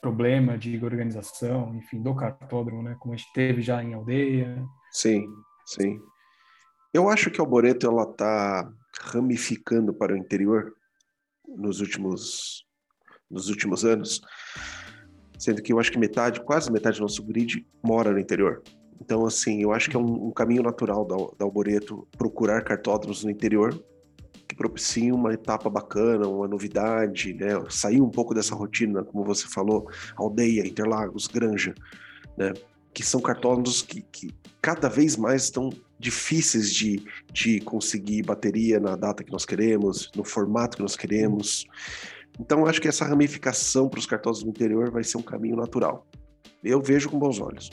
problema 0.00 0.56
de 0.56 0.82
organização, 0.82 1.74
enfim, 1.74 2.02
do 2.02 2.14
cartódromo, 2.14 2.82
né? 2.82 2.96
Como 2.98 3.12
a 3.12 3.16
gente 3.16 3.30
teve 3.34 3.60
já 3.60 3.82
em 3.82 3.92
aldeia. 3.92 4.64
Sim, 4.90 5.26
sim. 5.66 6.00
Eu 6.92 7.08
acho 7.08 7.30
que 7.30 7.40
a 7.40 7.44
Alboreto 7.44 7.86
ela 7.86 8.04
está 8.04 8.70
ramificando 9.00 9.92
para 9.92 10.14
o 10.14 10.16
interior 10.16 10.74
nos 11.46 11.80
últimos 11.80 12.66
nos 13.30 13.50
últimos 13.50 13.84
anos, 13.84 14.22
sendo 15.38 15.62
que 15.62 15.70
eu 15.70 15.78
acho 15.78 15.92
que 15.92 15.98
metade, 15.98 16.40
quase 16.40 16.72
metade 16.72 16.96
do 16.96 17.02
nosso 17.02 17.22
grid 17.22 17.66
mora 17.82 18.10
no 18.10 18.18
interior. 18.18 18.62
Então, 19.00 19.26
assim, 19.26 19.62
eu 19.62 19.70
acho 19.70 19.90
que 19.90 19.96
é 19.96 19.98
um, 19.98 20.28
um 20.28 20.30
caminho 20.30 20.62
natural 20.62 21.04
da, 21.04 21.16
da 21.38 21.44
Alboreto 21.44 22.08
procurar 22.16 22.64
cartódromos 22.64 23.22
no 23.22 23.30
interior 23.30 23.78
que 24.48 24.56
propiciem 24.56 25.12
uma 25.12 25.34
etapa 25.34 25.68
bacana, 25.68 26.26
uma 26.26 26.48
novidade, 26.48 27.34
né? 27.34 27.48
Sair 27.68 28.00
um 28.00 28.08
pouco 28.08 28.34
dessa 28.34 28.54
rotina, 28.54 29.04
como 29.04 29.22
você 29.22 29.46
falou, 29.46 29.90
aldeia, 30.16 30.66
Interlagos, 30.66 31.26
Granja, 31.26 31.74
né? 32.36 32.54
Que 32.94 33.04
são 33.04 33.20
cartódromos 33.20 33.82
que, 33.82 34.00
que 34.00 34.34
cada 34.62 34.88
vez 34.88 35.16
mais 35.16 35.44
estão 35.44 35.70
difíceis 35.98 36.72
de, 36.72 37.02
de 37.32 37.60
conseguir 37.60 38.22
bateria 38.22 38.78
na 38.78 38.94
data 38.96 39.24
que 39.24 39.32
nós 39.32 39.44
queremos, 39.44 40.10
no 40.14 40.24
formato 40.24 40.76
que 40.76 40.82
nós 40.82 40.96
queremos. 40.96 41.66
Então, 42.38 42.66
acho 42.66 42.80
que 42.80 42.88
essa 42.88 43.04
ramificação 43.04 43.88
para 43.88 43.98
os 43.98 44.06
cartódromos 44.06 44.44
do 44.44 44.50
interior 44.50 44.90
vai 44.90 45.02
ser 45.02 45.18
um 45.18 45.22
caminho 45.22 45.56
natural. 45.56 46.06
Eu 46.62 46.80
vejo 46.80 47.10
com 47.10 47.18
bons 47.18 47.40
olhos. 47.40 47.70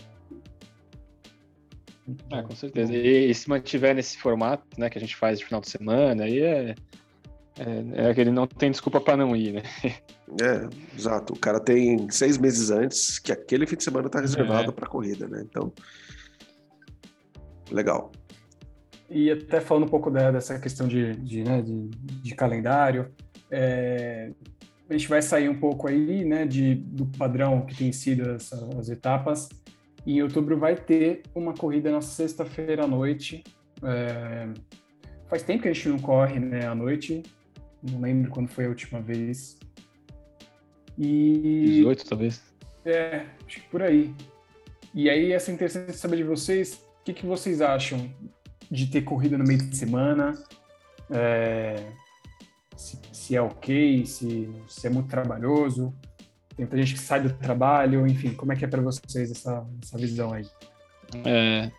É, 2.31 2.41
com 2.41 2.55
certeza. 2.55 2.93
E, 2.93 3.29
e, 3.29 3.33
se 3.33 3.49
mantiver 3.49 3.95
nesse 3.95 4.17
formato, 4.17 4.63
né, 4.77 4.89
que 4.89 4.97
a 4.97 5.01
gente 5.01 5.15
faz 5.15 5.39
de 5.39 5.45
final 5.45 5.61
de 5.61 5.69
semana, 5.69 6.23
aí 6.23 6.39
é, 6.39 6.75
é, 7.57 8.09
é 8.09 8.13
que 8.13 8.21
ele 8.21 8.31
não 8.31 8.45
tem 8.45 8.69
desculpa 8.69 9.01
para 9.01 9.17
não 9.17 9.35
ir, 9.35 9.53
né? 9.53 9.63
É, 10.41 10.67
exato. 10.97 11.33
O 11.33 11.39
cara 11.39 11.59
tem 11.59 12.09
seis 12.11 12.37
meses 12.37 12.69
antes 12.69 13.19
que 13.19 13.31
aquele 13.31 13.65
fim 13.65 13.75
de 13.75 13.83
semana 13.83 14.07
está 14.07 14.19
reservado 14.19 14.69
é. 14.69 14.71
para 14.71 14.87
corrida, 14.87 15.27
né? 15.27 15.43
Então, 15.47 15.71
legal. 17.71 18.11
E 19.09 19.29
até 19.31 19.61
falando 19.61 19.83
um 19.83 19.89
pouco 19.89 20.09
da, 20.09 20.31
dessa 20.31 20.59
questão 20.59 20.87
de, 20.87 21.15
de, 21.17 21.43
né, 21.43 21.61
de, 21.61 21.89
de 21.89 22.35
calendário, 22.35 23.11
é, 23.51 24.31
a 24.89 24.93
gente 24.93 25.07
vai 25.07 25.21
sair 25.21 25.49
um 25.49 25.59
pouco 25.59 25.87
aí, 25.87 26.25
né, 26.25 26.45
de, 26.45 26.75
do 26.75 27.05
padrão 27.05 27.65
que 27.65 27.75
tem 27.75 27.91
sido 27.91 28.31
as, 28.31 28.51
as 28.51 28.89
etapas 28.89 29.49
e 30.05 30.17
em 30.17 30.21
outubro 30.21 30.57
vai 30.57 30.75
ter 30.75 31.23
uma 31.33 31.53
corrida 31.53 31.91
na 31.91 32.01
sexta-feira 32.01 32.83
à 32.83 32.87
noite. 32.87 33.43
É... 33.83 34.47
Faz 35.27 35.41
tempo 35.41 35.63
que 35.63 35.69
a 35.69 35.73
gente 35.73 35.89
não 35.89 35.97
corre 35.97 36.39
né, 36.39 36.67
à 36.67 36.75
noite. 36.75 37.23
Não 37.81 37.99
lembro 37.99 38.29
quando 38.29 38.47
foi 38.49 38.65
a 38.65 38.69
última 38.69 39.01
vez. 39.01 39.57
E... 40.97 41.79
18, 41.79 42.05
talvez. 42.05 42.43
É, 42.85 43.25
acho 43.47 43.61
que 43.61 43.67
por 43.69 43.81
aí. 43.81 44.13
E 44.93 45.09
aí, 45.09 45.31
essa 45.31 45.49
é 45.49 45.53
interessante 45.53 45.91
saber 45.93 46.17
de 46.17 46.23
vocês, 46.23 46.84
que, 47.05 47.13
que 47.13 47.25
vocês 47.25 47.61
acham 47.61 48.09
de 48.69 48.87
ter 48.87 49.01
corrida 49.01 49.37
no 49.37 49.43
meio 49.43 49.59
de 49.59 49.75
semana? 49.75 50.33
É... 51.09 51.91
Se, 52.75 52.99
se, 53.13 53.35
é 53.35 53.41
ok, 53.41 54.05
se, 54.05 54.49
se 54.67 54.87
é 54.87 54.89
muito 54.89 55.07
trabalhoso. 55.07 55.93
Tem 56.49 56.65
muita 56.65 56.77
gente 56.77 56.93
que 56.93 56.99
sai 56.99 57.21
do 57.21 57.31
trabalho, 57.33 58.07
enfim, 58.07 58.33
como 58.33 58.51
é 58.51 58.55
que 58.55 58.65
é 58.65 58.67
para 58.67 58.81
vocês 58.81 59.31
essa, 59.31 59.65
essa 59.81 59.97
visão 59.97 60.33
aí? 60.33 60.45
É, 61.25 61.69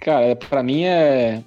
cara, 0.00 0.34
para 0.36 0.62
mim 0.62 0.84
é 0.84 1.42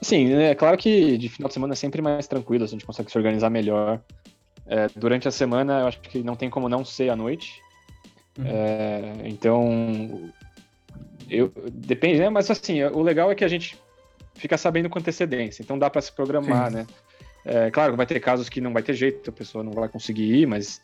assim, 0.00 0.32
é 0.32 0.54
claro 0.54 0.76
que 0.78 1.18
de 1.18 1.28
final 1.28 1.48
de 1.48 1.54
semana 1.54 1.72
é 1.72 1.76
sempre 1.76 2.00
mais 2.00 2.26
tranquilo, 2.28 2.64
assim, 2.64 2.76
a 2.76 2.78
gente 2.78 2.86
consegue 2.86 3.10
se 3.10 3.18
organizar 3.18 3.50
melhor. 3.50 4.00
É, 4.66 4.86
durante 4.94 5.26
a 5.26 5.30
semana, 5.30 5.80
eu 5.80 5.86
acho 5.88 6.00
que 6.00 6.22
não 6.22 6.36
tem 6.36 6.48
como 6.48 6.68
não 6.68 6.84
ser 6.84 7.10
à 7.10 7.16
noite. 7.16 7.60
Uhum. 8.38 8.44
É, 8.46 9.12
então, 9.24 10.32
eu 11.28 11.52
depende, 11.72 12.20
né? 12.20 12.28
Mas 12.28 12.50
assim, 12.50 12.82
o 12.82 13.02
legal 13.02 13.30
é 13.30 13.34
que 13.34 13.44
a 13.44 13.48
gente 13.48 13.78
fica 14.34 14.56
sabendo 14.56 14.88
com 14.88 14.98
antecedência, 14.98 15.62
então 15.62 15.78
dá 15.78 15.90
para 15.90 16.00
se 16.00 16.12
programar, 16.12 16.70
Sim. 16.70 16.76
né? 16.76 16.86
É, 17.44 17.70
claro, 17.70 17.96
vai 17.96 18.06
ter 18.06 18.20
casos 18.20 18.48
que 18.48 18.60
não 18.60 18.72
vai 18.72 18.82
ter 18.82 18.94
jeito, 18.94 19.30
a 19.30 19.32
pessoa 19.32 19.64
não 19.64 19.72
vai 19.72 19.88
conseguir 19.88 20.42
ir, 20.42 20.46
mas 20.46 20.82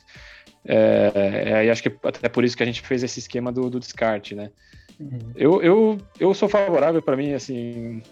é, 0.66 1.64
é, 1.66 1.70
acho 1.70 1.82
que 1.82 1.92
até 2.02 2.28
por 2.28 2.44
isso 2.44 2.56
que 2.56 2.62
a 2.62 2.66
gente 2.66 2.80
fez 2.80 3.02
esse 3.02 3.18
esquema 3.18 3.52
do, 3.52 3.68
do 3.68 3.78
descarte, 3.78 4.34
né? 4.34 4.50
Uhum. 4.98 5.18
Eu, 5.34 5.62
eu, 5.62 5.98
eu 6.18 6.32
sou 6.32 6.48
favorável 6.48 7.02
para 7.02 7.16
mim, 7.16 7.32
assim, 7.32 8.02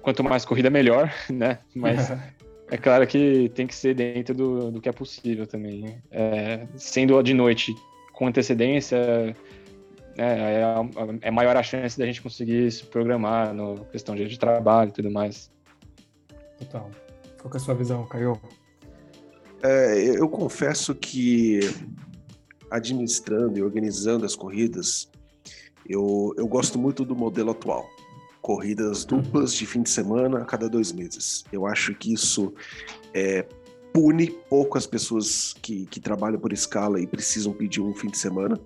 quanto 0.00 0.24
mais 0.24 0.44
corrida 0.44 0.70
melhor, 0.70 1.12
né? 1.30 1.58
Mas 1.74 2.10
é 2.70 2.76
claro 2.76 3.06
que 3.06 3.50
tem 3.54 3.66
que 3.66 3.74
ser 3.74 3.94
dentro 3.94 4.34
do, 4.34 4.70
do 4.70 4.80
que 4.80 4.88
é 4.88 4.92
possível 4.92 5.46
também. 5.46 6.02
É, 6.10 6.66
sendo 6.76 7.20
de 7.22 7.34
noite 7.34 7.74
com 8.12 8.26
antecedência, 8.26 9.36
é, 10.16 10.60
é, 10.60 11.28
é, 11.28 11.30
maior 11.30 11.56
a 11.56 11.62
chance 11.62 11.98
da 11.98 12.06
gente 12.06 12.20
conseguir 12.20 12.70
se 12.70 12.84
programar 12.84 13.54
no 13.54 13.84
questão 13.86 14.14
de, 14.14 14.26
de 14.26 14.38
trabalho 14.38 14.90
e 14.90 14.92
tudo 14.92 15.10
mais. 15.10 15.50
Total. 16.58 16.90
Qual 17.40 17.52
é 17.52 17.56
a 17.56 17.60
sua 17.60 17.74
visão, 17.74 18.06
Caio? 18.06 18.40
É, 19.62 20.18
eu 20.18 20.28
confesso 20.28 20.94
que 20.94 21.60
administrando 22.70 23.58
e 23.58 23.62
organizando 23.62 24.24
as 24.24 24.34
corridas, 24.34 25.10
eu, 25.86 26.34
eu 26.36 26.46
gosto 26.46 26.78
muito 26.78 27.04
do 27.04 27.14
modelo 27.14 27.50
atual. 27.50 27.88
Corridas 28.40 29.02
uhum. 29.02 29.20
duplas 29.20 29.54
de 29.54 29.66
fim 29.66 29.82
de 29.82 29.90
semana 29.90 30.38
a 30.38 30.44
cada 30.44 30.68
dois 30.68 30.92
meses. 30.92 31.44
Eu 31.52 31.66
acho 31.66 31.94
que 31.94 32.12
isso 32.12 32.52
é, 33.14 33.46
pune 33.92 34.30
pouco 34.48 34.78
as 34.78 34.86
pessoas 34.86 35.54
que, 35.60 35.86
que 35.86 36.00
trabalham 36.00 36.40
por 36.40 36.52
escala 36.52 37.00
e 37.00 37.06
precisam 37.06 37.52
pedir 37.52 37.80
um 37.80 37.94
fim 37.94 38.08
de 38.08 38.18
semana. 38.18 38.58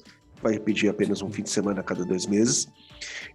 Vai 0.43 0.59
pedir 0.59 0.89
apenas 0.89 1.23
um 1.23 1.31
fim 1.31 1.43
de 1.43 1.51
semana 1.51 1.81
a 1.81 1.83
cada 1.83 2.05
dois 2.05 2.27
meses. 2.27 2.69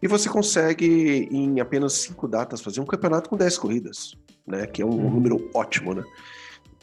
E 0.02 0.08
você 0.08 0.30
consegue, 0.30 1.28
em 1.32 1.60
apenas 1.60 1.94
cinco 1.94 2.28
datas, 2.28 2.62
fazer 2.62 2.80
um 2.80 2.86
campeonato 2.86 3.30
com 3.30 3.38
dez 3.38 3.58
corridas, 3.58 4.16
né? 4.46 4.68
Que 4.68 4.82
é 4.82 4.86
um, 4.86 4.90
um 4.90 5.04
uhum. 5.06 5.10
número 5.12 5.50
ótimo, 5.54 5.94
né? 5.94 6.04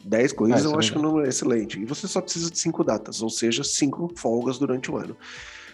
10 0.03 0.33
corridas 0.33 0.65
ah, 0.65 0.69
eu 0.69 0.75
é 0.75 0.77
acho 0.77 0.93
que 0.93 0.99
é 0.99 1.27
excelente. 1.27 1.79
E 1.79 1.85
você 1.85 2.07
só 2.07 2.21
precisa 2.21 2.49
de 2.49 2.57
cinco 2.57 2.83
datas, 2.83 3.21
ou 3.21 3.29
seja, 3.29 3.63
cinco 3.63 4.11
folgas 4.15 4.57
durante 4.57 4.89
o 4.89 4.97
ano. 4.97 5.15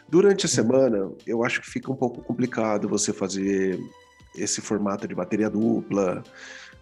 Durante 0.07 0.45
a 0.45 0.49
semana, 0.49 1.11
eu 1.25 1.43
acho 1.43 1.61
que 1.61 1.69
fica 1.69 1.91
um 1.91 1.95
pouco 1.95 2.21
complicado 2.21 2.87
você 2.87 3.11
fazer 3.11 3.79
esse 4.35 4.61
formato 4.61 5.07
de 5.07 5.15
bateria 5.15 5.49
dupla. 5.49 6.23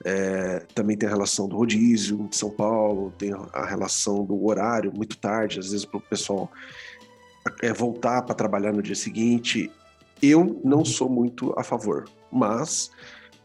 É, 0.06 0.60
também 0.74 0.98
tem 0.98 1.08
a 1.08 1.12
relação 1.12 1.48
do 1.48 1.56
rodízio 1.56 2.28
de 2.28 2.36
São 2.36 2.50
Paulo, 2.50 3.14
tem 3.18 3.32
a 3.54 3.66
relação 3.66 4.26
do 4.26 4.46
horário 4.46 4.92
muito 4.94 5.18
tarde, 5.18 5.60
às 5.60 5.72
vezes 5.72 5.86
para 5.86 5.98
o 5.98 6.02
pessoal 6.02 6.52
é, 7.62 7.74
voltar 7.74 8.22
para 8.24 8.36
trabalhar 8.36 8.72
no 8.74 8.82
dia 8.82 8.96
seguinte. 8.96 9.72
Eu 10.22 10.62
não 10.64 10.86
sou 10.86 11.10
muito 11.10 11.54
a 11.58 11.64
favor, 11.64 12.06
mas 12.32 12.92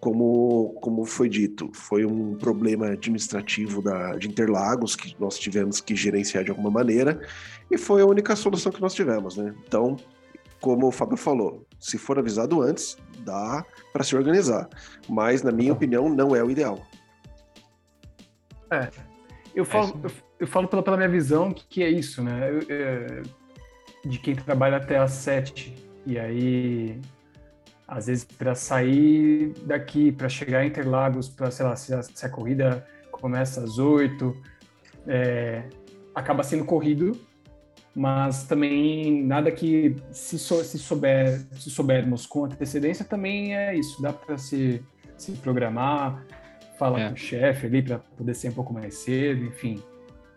como, 0.00 0.76
como 0.80 1.04
foi 1.04 1.28
dito, 1.28 1.70
foi 1.74 2.04
um 2.04 2.36
problema 2.36 2.88
administrativo 2.88 3.82
da, 3.82 4.12
de 4.12 4.28
Interlagos 4.28 4.94
que 4.94 5.16
nós 5.18 5.38
tivemos 5.38 5.80
que 5.80 5.96
gerenciar 5.96 6.44
de 6.44 6.50
alguma 6.50 6.70
maneira 6.70 7.20
e 7.70 7.76
foi 7.76 8.02
a 8.02 8.06
única 8.06 8.36
solução 8.36 8.70
que 8.70 8.80
nós 8.80 8.94
tivemos, 8.94 9.36
né? 9.36 9.54
Então, 9.66 9.96
como 10.60 10.86
o 10.86 10.92
Fábio 10.92 11.16
falou, 11.16 11.66
se 11.80 11.98
for 11.98 12.18
avisado 12.18 12.62
antes, 12.62 12.96
dá 13.24 13.64
para 13.92 14.04
se 14.04 14.16
organizar, 14.16 14.68
mas 15.08 15.42
na 15.42 15.50
minha 15.50 15.72
opinião 15.72 16.08
não 16.08 16.34
é 16.34 16.42
o 16.42 16.50
ideal. 16.50 16.80
É, 18.70 18.88
eu 19.54 19.64
falo, 19.64 20.00
eu, 20.04 20.10
eu 20.40 20.46
falo 20.46 20.68
pela, 20.68 20.82
pela 20.82 20.96
minha 20.96 21.08
visão 21.08 21.52
que, 21.52 21.66
que 21.66 21.82
é 21.82 21.90
isso, 21.90 22.22
né? 22.22 22.50
Eu, 22.50 22.60
é, 22.68 23.22
de 24.04 24.18
quem 24.18 24.34
trabalha 24.34 24.76
até 24.76 24.96
às 24.96 25.12
sete 25.12 25.74
e 26.06 26.18
aí 26.18 27.00
às 27.88 28.06
vezes 28.06 28.24
para 28.24 28.54
sair 28.54 29.54
daqui, 29.64 30.12
para 30.12 30.28
chegar 30.28 30.62
em 30.62 30.68
Interlagos, 30.68 31.28
para 31.28 31.50
sei 31.50 31.64
lá, 31.64 31.74
se 31.74 31.94
a, 31.94 32.02
se 32.02 32.26
a, 32.26 32.28
corrida 32.28 32.86
começa 33.10 33.62
às 33.62 33.78
oito, 33.78 34.36
é, 35.06 35.64
acaba 36.14 36.42
sendo 36.42 36.66
corrido, 36.66 37.18
mas 37.94 38.44
também 38.44 39.24
nada 39.24 39.50
que 39.50 39.96
se, 40.10 40.38
so, 40.38 40.62
se, 40.62 40.78
souber, 40.78 41.40
se 41.52 41.70
soubermos 41.70 42.26
com 42.26 42.44
antecedência 42.44 43.06
também 43.06 43.56
é 43.56 43.74
isso, 43.74 44.02
dá 44.02 44.12
para 44.12 44.36
se, 44.36 44.84
se 45.16 45.32
programar, 45.32 46.22
falar 46.78 47.00
é. 47.00 47.08
com 47.08 47.14
o 47.14 47.16
chefe 47.16 47.66
ali 47.66 47.82
para 47.82 47.98
poder 47.98 48.34
ser 48.34 48.50
um 48.50 48.54
pouco 48.54 48.72
mais 48.72 48.94
cedo, 48.96 49.46
enfim, 49.46 49.82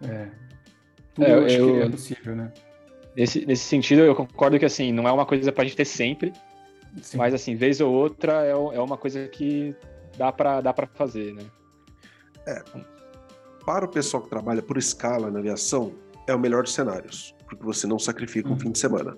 é, 0.07 0.27
tudo 1.13 1.27
é, 1.27 1.35
eu 1.35 1.45
acho 1.45 1.57
que 1.57 1.81
é 1.81 1.89
possível, 1.89 2.35
né? 2.35 2.51
Nesse, 3.15 3.45
nesse 3.45 3.63
sentido, 3.63 4.01
eu 4.01 4.15
concordo 4.15 4.57
que 4.57 4.65
assim, 4.65 4.91
não 4.91 5.07
é 5.07 5.11
uma 5.11 5.25
coisa 5.25 5.51
para 5.51 5.63
a 5.63 5.65
gente 5.65 5.75
ter 5.75 5.85
sempre, 5.85 6.31
Sim. 7.01 7.17
Mas, 7.17 7.33
assim, 7.33 7.55
vez 7.55 7.79
ou 7.79 7.91
outra 7.93 8.45
é, 8.45 8.51
é 8.51 8.81
uma 8.81 8.97
coisa 8.97 9.27
que 9.27 9.73
dá 10.17 10.31
para 10.31 10.59
dá 10.59 10.73
fazer, 10.93 11.33
né? 11.33 11.43
É. 12.45 12.61
Para 13.65 13.85
o 13.85 13.87
pessoal 13.87 14.23
que 14.23 14.29
trabalha 14.29 14.61
por 14.61 14.77
escala 14.77 15.31
na 15.31 15.39
aviação, 15.39 15.93
é 16.27 16.35
o 16.35 16.39
melhor 16.39 16.63
dos 16.63 16.73
cenários, 16.73 17.35
porque 17.47 17.63
você 17.63 17.87
não 17.87 17.99
sacrifica 17.99 18.49
um 18.49 18.53
uhum. 18.53 18.59
fim 18.59 18.71
de 18.71 18.79
semana. 18.79 19.15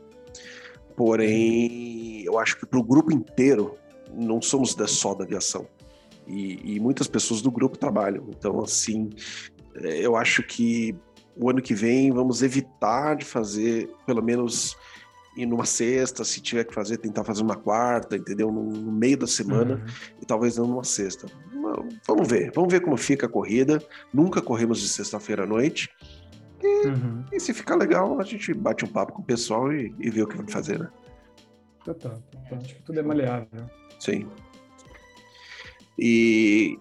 Porém, 0.96 2.24
eu 2.24 2.38
acho 2.38 2.60
que 2.60 2.66
para 2.66 2.80
o 2.80 2.84
grupo 2.84 3.12
inteiro, 3.12 3.78
não 4.14 4.42
somos 4.42 4.76
só 4.88 5.16
da 5.16 5.24
aviação. 5.24 5.68
E, 6.28 6.76
e, 6.76 6.80
muitas 6.80 7.08
pessoas 7.08 7.42
do 7.42 7.52
grupo 7.52 7.78
trabalham. 7.78 8.30
Então, 8.30 8.62
assim, 8.62 9.10
é, 9.76 9.98
eu 9.98 10.16
acho 10.16 10.44
que 10.44 10.96
o 11.36 11.50
ano 11.50 11.62
que 11.62 11.74
vem 11.74 12.12
vamos 12.12 12.42
evitar 12.42 13.16
de 13.16 13.25
fazer 13.25 13.90
pelo 14.06 14.22
menos 14.22 14.78
ir 15.36 15.46
numa 15.46 15.66
sexta, 15.66 16.24
se 16.24 16.40
tiver 16.42 16.63
que 16.63 16.74
fazer, 16.74 16.98
tentar 16.98 17.24
fazer 17.24 17.42
uma 17.42 17.56
quarta, 17.56 18.16
entendeu? 18.16 18.52
No, 18.52 18.63
no 18.63 18.92
meio 18.92 19.18
da 19.18 19.28
semana 19.28 19.75
uhum. 19.75 20.16
e 20.22 20.25
talvez 20.25 20.58
não 20.58 20.68
numa 20.68 20.84
sexta. 20.84 21.28
Vamos 22.06 22.28
ver, 22.28 22.52
vamos 22.54 22.72
ver 22.72 22.82
como 22.82 22.96
fica 22.98 23.25
a 23.25 23.30
corrida. 23.30 23.82
Nunca 24.13 24.42
corremos 24.42 24.80
de 24.80 24.88
sexta-feira 24.88 25.44
à 25.44 25.48
noite. 25.48 25.90
E, 26.62 26.88
uhum. 26.88 27.24
e, 27.32 27.40
se 27.40 27.54
ficar 27.54 27.75
legal, 27.75 28.20
a 28.20 28.24
gente 28.24 28.54
bate 28.54 28.86
um 28.86 28.88
papo 28.88 29.13
com 29.13 29.22
o 29.22 29.25
pessoal 29.25 29.74
e, 29.74 29.94
e 30.00 30.10
vê 30.10 30.22
o 30.22 30.28
que 30.28 30.38
vai 30.38 30.48
fazer, 30.48 30.80
né? 30.80 30.90
Total, 31.84 32.22
total. 32.32 32.60
Acho 32.60 32.75
que 32.75 32.84
tudo 32.84 33.00
é 33.00 33.04
maleável. 33.04 33.66
Sim. 34.00 34.28
E, 35.98 36.80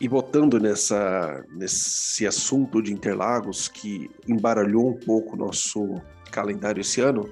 e 0.00 0.08
voltando 0.08 0.58
nessa, 0.58 1.44
nesse 1.50 2.26
assunto 2.26 2.82
de 2.82 2.92
Interlagos, 2.92 3.68
que 3.68 4.10
embaralhou 4.26 4.88
um 4.88 4.98
pouco 4.98 5.34
o 5.34 5.38
nosso 5.38 5.94
calendário 6.32 6.80
esse 6.80 7.02
ano, 7.02 7.28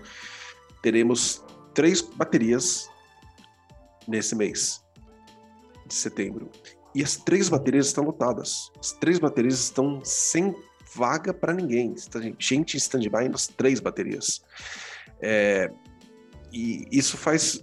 teremos 0.83 1.43
três 1.73 2.03
baterias 2.03 2.91
nesse 4.07 4.37
mês 4.37 4.85
de 5.87 5.95
setembro. 5.95 6.51
E 6.95 7.03
as 7.03 7.17
três 7.17 7.49
baterias 7.49 7.87
estão 7.87 8.05
lotadas. 8.05 8.71
As 8.79 8.93
três 8.93 9.19
baterias 9.19 9.61
estão 9.61 10.05
sem 10.05 10.55
vaga 10.95 11.33
para 11.33 11.55
ninguém. 11.55 11.95
Gente 12.39 12.75
em 12.75 12.79
stand-by 12.79 13.29
nas 13.29 13.47
três 13.47 13.81
baterias. 13.81 14.43
É, 15.23 15.71
e 16.53 16.87
isso 16.91 17.17
faz 17.17 17.63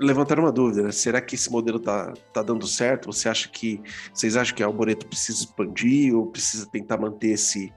levantar 0.00 0.40
uma 0.40 0.50
dúvida, 0.50 0.82
né? 0.82 0.92
Será 0.92 1.20
que 1.20 1.34
esse 1.34 1.50
modelo 1.50 1.78
tá, 1.78 2.14
tá 2.32 2.42
dando 2.42 2.66
certo? 2.66 3.12
Você 3.12 3.28
acha 3.28 3.48
que 3.48 3.80
vocês 4.12 4.36
acham 4.36 4.56
que 4.56 4.62
a 4.62 4.66
Alboreto 4.66 5.06
precisa 5.06 5.40
expandir 5.40 6.14
ou 6.16 6.26
precisa 6.26 6.68
tentar 6.70 6.96
manter 6.96 7.32
esse 7.32 7.72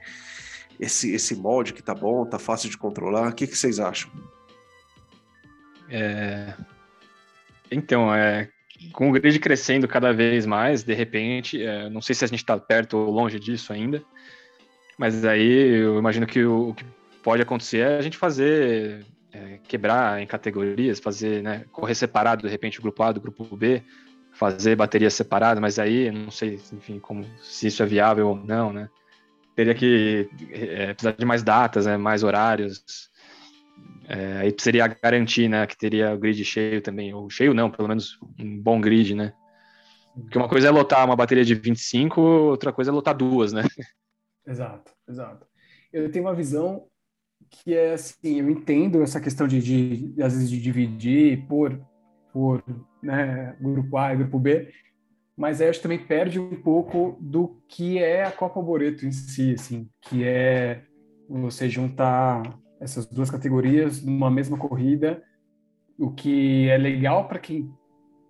esse 0.80 1.14
esse 1.14 1.36
molde 1.36 1.74
que 1.74 1.84
tá 1.84 1.94
bom, 1.94 2.26
tá 2.26 2.40
fácil 2.40 2.70
de 2.70 2.78
controlar? 2.78 3.30
O 3.30 3.36
que, 3.36 3.46
que 3.46 3.58
vocês 3.58 3.80
acham? 3.80 4.10
É... 5.90 6.54
Então, 7.70 8.14
é 8.14 8.50
com 8.92 9.10
o 9.10 9.12
grid 9.12 9.40
crescendo 9.40 9.88
cada 9.88 10.12
vez 10.12 10.46
mais, 10.46 10.84
de 10.84 10.94
repente, 10.94 11.62
é, 11.62 11.90
não 11.90 12.02
sei 12.02 12.16
se 12.16 12.26
a 12.26 12.28
gente 12.28 12.40
está 12.40 12.58
perto 12.58 12.98
ou 12.98 13.10
longe 13.10 13.40
disso 13.40 13.72
ainda, 13.72 14.04
mas 14.98 15.24
aí 15.24 15.82
eu 15.82 15.98
imagino 15.98 16.26
que 16.26 16.44
o, 16.44 16.70
o 16.70 16.74
que 16.74 16.84
pode 17.22 17.42
acontecer 17.42 17.80
é 17.80 17.98
a 17.98 18.02
gente 18.02 18.18
fazer 18.18 19.06
é, 19.34 19.60
quebrar 19.68 20.22
em 20.22 20.28
categorias, 20.28 21.00
fazer, 21.00 21.42
né, 21.42 21.66
correr 21.72 21.96
separado, 21.96 22.44
de 22.44 22.50
repente, 22.50 22.80
o 22.80 22.82
grupo 22.82 23.02
A 23.02 23.12
do 23.12 23.20
grupo 23.20 23.44
B, 23.58 23.84
fazer 24.32 24.76
bateria 24.76 25.10
separada, 25.10 25.60
mas 25.60 25.80
aí 25.80 26.12
não 26.12 26.32
sei, 26.32 26.60
enfim, 26.72 27.00
como 27.00 27.26
se 27.42 27.68
isso 27.68 27.82
é 27.82 27.86
viável 27.86 28.30
ou 28.30 28.36
não, 28.36 28.72
né? 28.72 28.90
Teria 29.56 29.76
que 29.76 30.30
é, 30.52 30.94
precisar 30.94 31.12
de 31.12 31.26
mais 31.26 31.44
datas, 31.44 31.86
né, 31.86 31.98
mais 31.98 32.24
horários. 32.24 33.12
É, 34.08 34.38
aí 34.40 34.52
precisaria 34.52 34.88
garantir, 34.88 35.48
né, 35.48 35.66
que 35.66 35.78
teria 35.78 36.14
o 36.14 36.18
grid 36.18 36.44
cheio 36.44 36.82
também, 36.82 37.14
ou 37.14 37.30
cheio 37.30 37.54
não, 37.54 37.70
pelo 37.70 37.88
menos 37.88 38.18
um 38.40 38.60
bom 38.60 38.80
grid, 38.80 39.16
né? 39.16 39.34
Porque 40.14 40.38
uma 40.38 40.50
coisa 40.50 40.68
é 40.68 40.72
lotar 40.72 41.06
uma 41.06 41.16
bateria 41.16 41.44
de 41.44 41.56
25, 41.56 42.22
outra 42.22 42.72
coisa 42.72 42.92
é 42.92 42.94
lotar 42.94 43.16
duas, 43.16 43.52
né? 43.52 43.64
Exato, 44.46 44.92
exato. 45.08 45.48
Eu 45.92 46.12
tenho 46.12 46.26
uma 46.26 46.36
visão 46.36 46.88
que 47.54 47.74
é 47.74 47.94
assim, 47.94 48.40
eu 48.40 48.50
entendo 48.50 49.04
essa 49.04 49.22
questão 49.22 49.48
de, 49.48 49.62
de 49.62 50.22
às 50.22 50.34
vezes 50.34 50.50
de 50.50 50.60
dividir 50.60 51.46
por 51.48 51.80
por 52.32 52.64
né, 53.02 53.56
grupo 53.62 53.96
A 53.96 54.12
e 54.12 54.18
grupo 54.18 54.40
B, 54.40 54.72
mas 55.38 55.62
aí 55.62 55.70
acho 55.70 55.78
que 55.78 55.84
também 55.84 56.04
perde 56.04 56.40
um 56.40 56.60
pouco 56.64 57.16
do 57.22 57.62
que 57.70 58.00
é 58.00 58.24
a 58.24 58.32
Copa 58.32 58.60
Boreto 58.60 59.06
em 59.06 59.12
si, 59.12 59.54
assim, 59.54 59.88
que 60.02 60.24
é 60.24 60.82
você 61.30 61.70
juntar 61.70 62.42
essas 62.82 63.06
duas 63.06 63.30
categorias 63.30 64.04
numa 64.04 64.32
mesma 64.32 64.58
corrida, 64.58 65.22
o 65.96 66.10
que 66.10 66.68
é 66.70 66.78
legal 66.78 67.28
para 67.28 67.38
quem 67.38 67.72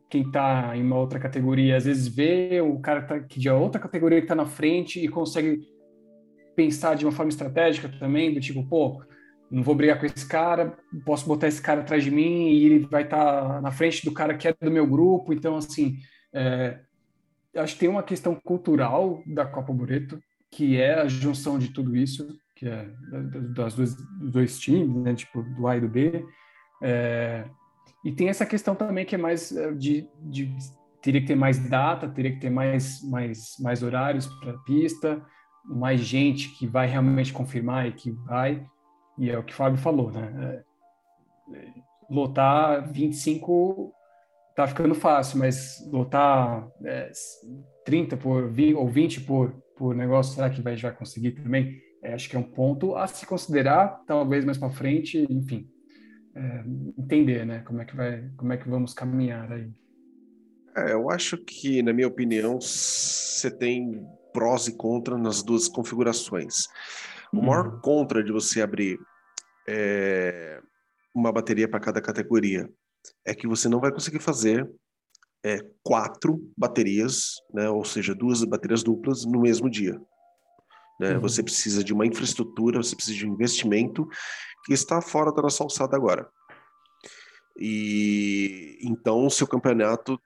quem 0.10 0.22
está 0.22 0.78
em 0.78 0.84
uma 0.84 1.00
outra 1.00 1.18
categoria, 1.18 1.76
às 1.76 1.86
vezes 1.86 2.08
vê 2.08 2.62
o 2.62 2.80
cara 2.80 3.02
tá, 3.02 3.20
que 3.20 3.40
de 3.40 3.50
outra 3.50 3.82
categoria 3.82 4.20
que 4.20 4.26
está 4.26 4.36
na 4.36 4.46
frente 4.46 5.04
e 5.04 5.08
consegue 5.08 5.62
pensar 6.56 6.96
de 6.96 7.04
uma 7.04 7.12
forma 7.12 7.30
estratégica 7.30 7.90
também, 7.98 8.32
do 8.32 8.40
tipo, 8.40 8.64
pô, 8.64 9.02
não 9.54 9.62
vou 9.62 9.76
brigar 9.76 10.00
com 10.00 10.06
esse 10.08 10.28
cara, 10.28 10.76
posso 11.06 11.28
botar 11.28 11.48
esse 11.48 11.62
cara 11.62 11.82
atrás 11.82 12.04
de 12.04 12.10
mim 12.10 12.50
e 12.50 12.66
ele 12.66 12.88
vai 12.88 13.04
estar 13.04 13.48
tá 13.48 13.62
na 13.62 13.72
frente 13.72 14.04
do 14.04 14.12
cara 14.12 14.36
que 14.36 14.48
é 14.48 14.56
do 14.60 14.72
meu 14.72 14.88
grupo. 14.88 15.32
Então, 15.32 15.56
assim, 15.56 16.00
é, 16.34 16.80
acho 17.56 17.76
que 17.76 17.82
tem 17.82 17.90
uma 17.90 18.02
questão 18.02 18.34
cultural 18.34 19.22
da 19.28 19.46
Copa 19.46 19.72
Boreto, 19.72 20.20
que 20.50 20.82
é 20.82 20.96
a 20.96 21.08
junção 21.08 21.60
de 21.60 21.70
tudo 21.70 21.96
isso, 21.96 22.28
que 22.56 22.68
é 22.68 22.90
das 23.54 23.76
duas, 23.76 23.96
dos 23.96 24.32
dois 24.32 24.60
times, 24.60 25.04
né, 25.04 25.14
tipo, 25.14 25.44
do 25.44 25.68
A 25.68 25.78
e 25.78 25.82
do 25.82 25.88
B. 25.88 26.26
É, 26.82 27.46
e 28.04 28.12
tem 28.12 28.30
essa 28.30 28.48
questão 28.48 28.74
também 28.74 29.06
que 29.06 29.14
é 29.14 29.20
mais 29.20 29.56
é, 29.56 29.72
de, 29.72 30.08
de 30.20 30.52
teria 31.00 31.22
que 31.22 31.28
ter 31.28 31.36
mais 31.36 31.60
data, 31.70 32.10
teria 32.10 32.32
que 32.32 32.40
ter 32.40 32.50
mais, 32.50 33.04
mais, 33.08 33.56
mais 33.60 33.84
horários 33.84 34.26
para 34.26 34.58
pista, 34.60 35.24
mais 35.64 36.02
gente 36.02 36.50
que 36.58 36.66
vai 36.66 36.88
realmente 36.88 37.32
confirmar 37.32 37.88
e 37.88 37.92
que 37.92 38.10
vai. 38.10 38.66
E 39.18 39.30
é 39.30 39.38
o 39.38 39.44
que 39.44 39.54
o 39.54 39.56
Fábio 39.56 39.78
falou, 39.78 40.12
né? 40.12 40.64
É, 41.54 41.68
lotar 42.10 42.92
25 42.92 43.94
tá 44.56 44.68
ficando 44.68 44.94
fácil, 44.94 45.40
mas 45.40 45.84
lotar 45.92 46.68
é, 46.84 47.12
30 47.86 48.18
por 48.18 48.50
20, 48.50 48.76
ou 48.76 48.88
20 48.88 49.22
por, 49.22 49.52
por 49.76 49.96
negócio, 49.96 50.36
será 50.36 50.50
que 50.50 50.62
vai, 50.62 50.78
já 50.78 50.92
conseguir 50.92 51.32
também? 51.32 51.82
É, 52.04 52.14
acho 52.14 52.30
que 52.30 52.36
é 52.36 52.40
um 52.40 52.44
ponto 52.44 52.96
a 52.96 53.08
se 53.08 53.26
considerar, 53.26 54.02
talvez 54.06 54.46
mais 54.46 54.58
para 54.58 54.70
frente, 54.70 55.26
enfim, 55.30 55.68
é, 56.36 56.64
entender, 56.98 57.46
né? 57.46 57.60
Como 57.60 57.82
é 57.82 57.86
que 57.86 57.96
vai, 57.96 58.30
como 58.38 58.54
é 58.54 58.58
que 58.58 58.70
vamos 58.70 58.94
caminhar 58.94 59.52
aí? 59.52 59.72
É, 60.76 60.94
eu 60.94 61.10
acho 61.10 61.38
que, 61.38 61.82
na 61.82 61.94
minha 61.94 62.08
opinião, 62.08 62.60
você 62.60 63.50
tem 63.50 64.06
prós 64.34 64.68
e 64.68 64.76
contras 64.76 65.22
nas 65.22 65.44
duas 65.44 65.68
configurações. 65.68 66.68
O 67.34 67.42
maior 67.42 67.68
uhum. 67.68 67.80
contra 67.82 68.24
de 68.24 68.32
você 68.32 68.62
abrir 68.62 69.00
é, 69.68 70.62
uma 71.16 71.32
bateria 71.32 71.68
para 71.68 71.80
cada 71.80 72.00
categoria 72.00 72.70
é 73.26 73.34
que 73.34 73.48
você 73.48 73.68
não 73.68 73.80
vai 73.80 73.92
conseguir 73.92 74.20
fazer 74.20 74.70
é, 75.44 75.60
quatro 75.84 76.40
baterias, 76.56 77.36
né, 77.54 77.70
ou 77.70 77.84
seja, 77.84 78.16
duas 78.16 78.44
baterias 78.44 78.84
duplas 78.84 79.26
no 79.26 79.42
mesmo 79.42 79.70
dia. 79.70 80.00
Né? 81.00 81.16
Uhum. 81.16 81.22
Você 81.22 81.42
precisa 81.44 81.84
de 81.84 81.92
uma 81.92 82.06
infraestrutura, 82.06 82.82
você 82.82 82.96
precisa 82.96 83.18
de 83.18 83.28
um 83.28 83.34
investimento 83.34 84.08
que 84.64 84.74
está 84.74 85.02
fora 85.02 85.32
da 85.34 85.42
nossa 85.42 85.64
alçada 85.64 85.98
agora. 85.98 86.30
E 87.60 88.78
então 88.82 89.26
o 89.26 89.30
seu 89.30 89.48
campeonato 89.48 90.20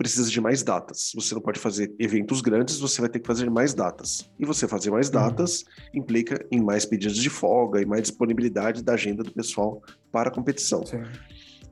precisa 0.00 0.30
de 0.30 0.40
mais 0.40 0.62
datas. 0.62 1.12
Você 1.14 1.34
não 1.34 1.42
pode 1.42 1.60
fazer 1.60 1.94
eventos 1.98 2.40
grandes, 2.40 2.80
você 2.80 3.02
vai 3.02 3.10
ter 3.10 3.20
que 3.20 3.26
fazer 3.26 3.50
mais 3.50 3.74
datas. 3.74 4.26
E 4.38 4.46
você 4.46 4.66
fazer 4.66 4.90
mais 4.90 5.08
uhum. 5.08 5.12
datas 5.12 5.60
uhum. 5.60 6.00
implica 6.00 6.42
em 6.50 6.58
mais 6.58 6.86
pedidos 6.86 7.18
de 7.18 7.28
folga 7.28 7.82
e 7.82 7.84
mais 7.84 8.04
disponibilidade 8.04 8.82
da 8.82 8.94
agenda 8.94 9.22
do 9.22 9.30
pessoal 9.30 9.82
para 10.10 10.30
a 10.30 10.32
competição. 10.32 10.86
Sim. 10.86 11.02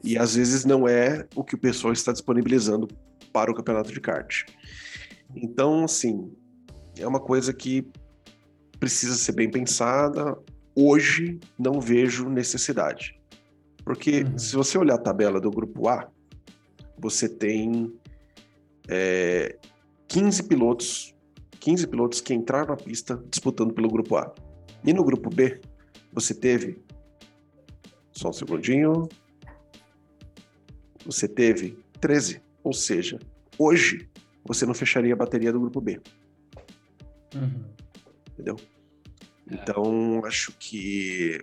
E 0.04 0.18
às 0.18 0.34
vezes 0.34 0.66
não 0.66 0.86
é 0.86 1.26
o 1.34 1.42
que 1.42 1.54
o 1.54 1.58
pessoal 1.58 1.90
está 1.90 2.12
disponibilizando 2.12 2.86
para 3.32 3.50
o 3.50 3.54
campeonato 3.54 3.90
de 3.90 3.98
kart. 3.98 4.44
Então, 5.34 5.84
assim, 5.84 6.30
é 6.98 7.06
uma 7.06 7.20
coisa 7.20 7.50
que 7.54 7.88
precisa 8.78 9.14
ser 9.14 9.32
bem 9.32 9.50
pensada. 9.50 10.36
Hoje 10.76 11.40
não 11.58 11.80
vejo 11.80 12.28
necessidade. 12.28 13.18
Porque 13.86 14.20
uhum. 14.20 14.36
se 14.36 14.54
você 14.54 14.76
olhar 14.76 14.96
a 14.96 14.98
tabela 14.98 15.40
do 15.40 15.50
grupo 15.50 15.88
A, 15.88 16.10
você 16.98 17.26
tem 17.26 17.92
é, 18.88 19.57
15 20.09 20.44
pilotos, 20.44 21.14
15 21.61 21.87
pilotos 21.87 22.20
que 22.20 22.33
entraram 22.33 22.68
na 22.68 22.77
pista 22.77 23.22
disputando 23.31 23.72
pelo 23.72 23.88
grupo 23.88 24.16
A. 24.16 24.35
E 24.85 24.92
no 24.92 25.05
grupo 25.05 25.29
B, 25.29 25.61
você 26.12 26.35
teve 26.35 26.83
só 28.12 28.31
um 28.31 28.33
segundinho. 28.33 29.09
Você 31.05 31.29
teve 31.29 31.79
13, 32.01 32.42
ou 32.62 32.72
seja, 32.72 33.18
hoje 33.59 34.09
você 34.44 34.66
não 34.66 34.74
fecharia 34.74 35.14
a 35.14 35.16
bateria 35.16 35.53
do 35.53 35.61
grupo 35.61 35.81
B. 35.81 36.01
Uhum. 37.35 37.64
Entendeu? 38.33 38.57
É. 39.51 39.55
Então, 39.55 40.24
acho 40.24 40.53
que 40.59 41.40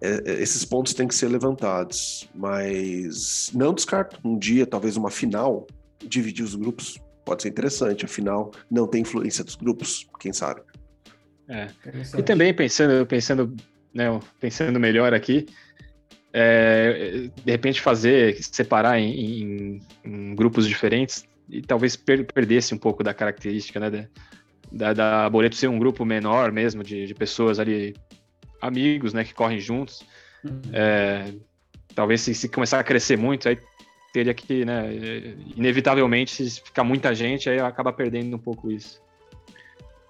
é, 0.00 0.22
é, 0.30 0.42
esses 0.42 0.64
pontos 0.64 0.94
têm 0.94 1.06
que 1.06 1.14
ser 1.14 1.28
levantados, 1.28 2.28
mas 2.34 3.50
não 3.54 3.74
descarto 3.74 4.18
um 4.24 4.38
dia, 4.38 4.66
talvez 4.66 4.96
uma 4.96 5.10
final, 5.10 5.66
dividir 6.06 6.44
os 6.44 6.54
grupos 6.54 6.98
pode 7.24 7.42
ser 7.42 7.48
interessante, 7.48 8.04
afinal, 8.04 8.50
não 8.70 8.86
tem 8.86 9.02
influência 9.02 9.44
dos 9.44 9.54
grupos, 9.54 10.08
quem 10.18 10.32
sabe. 10.32 10.62
É. 11.48 11.68
E 12.18 12.22
também 12.22 12.54
pensando, 12.54 13.04
pensando, 13.06 13.56
né, 13.92 14.06
pensando 14.40 14.78
melhor 14.78 15.12
aqui, 15.12 15.46
é, 16.32 17.28
de 17.44 17.50
repente 17.50 17.80
fazer, 17.80 18.42
separar 18.42 18.98
em, 18.98 19.10
em, 19.10 19.80
em, 20.04 20.34
grupos 20.34 20.66
diferentes 20.66 21.24
e 21.48 21.60
talvez 21.60 21.96
per, 21.96 22.24
perdesse 22.32 22.72
um 22.72 22.78
pouco 22.78 23.02
da 23.02 23.12
característica, 23.12 23.80
né, 23.80 23.90
de, 23.90 24.08
da, 24.70 24.92
da 24.92 25.30
Boleto 25.30 25.56
ser 25.56 25.68
um 25.68 25.78
grupo 25.78 26.04
menor 26.04 26.52
mesmo, 26.52 26.84
de, 26.84 27.06
de 27.06 27.14
pessoas 27.14 27.58
ali, 27.58 27.94
amigos, 28.60 29.12
né, 29.12 29.24
que 29.24 29.34
correm 29.34 29.58
juntos. 29.58 30.04
Uhum. 30.44 30.60
É, 30.72 31.32
talvez 31.94 32.20
se, 32.20 32.34
se, 32.34 32.48
começar 32.48 32.78
a 32.78 32.84
crescer 32.84 33.16
muito, 33.16 33.48
aí 33.48 33.58
teria 34.12 34.34
que, 34.34 34.64
né, 34.64 34.88
inevitavelmente, 35.56 36.50
se 36.50 36.60
ficar 36.60 36.84
muita 36.84 37.14
gente, 37.14 37.48
aí 37.48 37.60
acaba 37.60 37.92
perdendo 37.92 38.36
um 38.36 38.38
pouco 38.38 38.70
isso. 38.70 39.00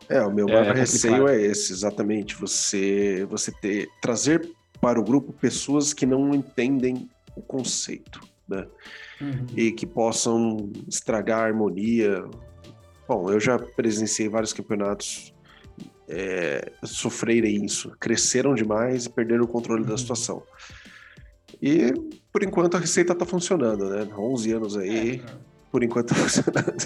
É, 0.09 0.21
o 0.23 0.33
meu 0.33 0.49
é, 0.49 0.53
maior 0.53 0.75
receio 0.75 1.29
é 1.29 1.41
esse, 1.41 1.73
exatamente. 1.73 2.35
Você, 2.35 3.25
você 3.31 3.53
ter, 3.53 3.89
trazer 4.01 4.51
para 4.81 4.99
o 4.99 5.05
grupo 5.05 5.33
pessoas 5.33 5.93
que 5.93 6.05
não 6.05 6.35
entendem 6.35 7.09
o 7.37 7.41
conceito, 7.41 8.21
né? 8.49 8.67
Uhum. 9.21 9.47
E 9.57 9.71
que 9.71 9.87
possam 9.87 10.73
estragar 10.89 11.41
a 11.41 11.47
harmonia. 11.47 12.25
Bom, 13.07 13.31
eu 13.31 13.39
já 13.39 13.59
presenciei 13.59 14.29
vários 14.29 14.53
campeonatos 14.53 15.33
é, 16.09 16.73
sofrerem 16.83 17.65
isso, 17.65 17.95
cresceram 18.01 18.55
demais 18.55 19.07
e 19.07 19.11
perderam 19.11 19.45
o 19.45 19.49
controle 19.49 19.83
uhum. 19.83 19.91
da 19.91 19.97
situação. 19.97 20.43
E 21.63 21.93
por 22.33 22.43
enquanto 22.43 22.77
a 22.77 22.81
receita 22.81 23.13
está 23.13 23.27
funcionando, 23.27 23.89
né? 23.91 24.09
11 24.17 24.53
anos 24.53 24.77
aí, 24.77 25.23
é, 25.25 25.33
por 25.71 25.83
enquanto 25.83 26.09
tá 26.15 26.15
funcionando. 26.15 26.77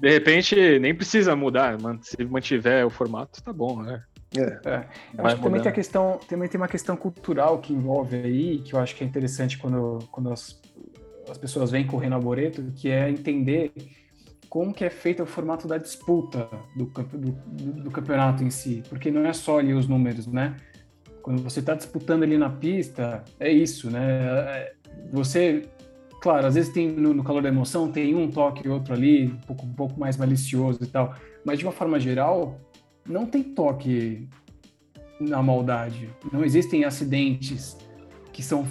De 0.00 0.10
repente, 0.10 0.78
nem 0.78 0.94
precisa 0.94 1.36
mudar, 1.36 1.76
se 2.02 2.24
mantiver 2.24 2.86
o 2.86 2.90
formato, 2.90 3.42
tá 3.42 3.52
bom, 3.52 3.82
né? 3.82 4.02
É. 4.36 4.60
é. 4.68 4.88
Eu 5.16 5.26
acho 5.26 5.36
que 5.36 5.42
também 5.42 5.60
tem, 5.60 5.70
a 5.70 5.74
questão, 5.74 6.20
também 6.28 6.48
tem 6.48 6.60
uma 6.60 6.68
questão 6.68 6.96
cultural 6.96 7.58
que 7.58 7.72
envolve 7.72 8.16
aí, 8.16 8.58
que 8.60 8.74
eu 8.74 8.78
acho 8.78 8.94
que 8.94 9.04
é 9.04 9.06
interessante 9.06 9.58
quando, 9.58 9.98
quando 10.10 10.32
as, 10.32 10.60
as 11.28 11.36
pessoas 11.36 11.70
vêm 11.70 11.86
correndo 11.86 12.14
a 12.14 12.18
Boreto, 12.18 12.62
que 12.76 12.88
é 12.88 13.10
entender 13.10 13.72
como 14.48 14.72
que 14.72 14.84
é 14.84 14.90
feito 14.90 15.22
o 15.22 15.26
formato 15.26 15.68
da 15.68 15.78
disputa 15.78 16.48
do, 16.74 16.86
do, 16.86 17.32
do, 17.82 17.90
campeonato 17.90 18.42
em 18.42 18.50
si, 18.50 18.82
porque 18.88 19.10
não 19.10 19.24
é 19.24 19.32
só 19.32 19.58
ali 19.58 19.72
os 19.72 19.86
números, 19.86 20.26
né? 20.26 20.56
Quando 21.22 21.42
você 21.42 21.60
está 21.60 21.74
disputando 21.74 22.22
ali 22.22 22.38
na 22.38 22.50
pista, 22.50 23.24
é 23.38 23.50
isso, 23.50 23.90
né? 23.90 24.22
É, 24.48 24.72
você 25.12 25.68
claro, 26.20 26.46
às 26.46 26.54
vezes 26.54 26.72
tem 26.72 26.88
no, 26.88 27.14
no, 27.14 27.24
calor 27.24 27.42
da 27.42 27.48
emoção, 27.48 27.90
tem 27.90 28.14
um 28.14 28.30
toque 28.30 28.66
e 28.66 28.70
outro 28.70 28.92
ali, 28.92 29.26
um 29.28 29.36
pouco, 29.38 29.66
um 29.66 29.72
pouco 29.72 29.98
mais 29.98 30.16
malicioso 30.16 30.78
e 30.82 30.86
tal. 30.86 31.14
Mas 31.44 31.58
de 31.58 31.64
uma 31.64 31.72
forma 31.72 31.98
geral, 31.98 32.60
não 33.08 33.26
tem 33.26 33.42
toque 33.42 34.28
na 35.18 35.42
maldade. 35.42 36.10
Não 36.32 36.44
existem 36.44 36.84
acidentes 36.84 37.76
que 38.32 38.42
são, 38.42 38.66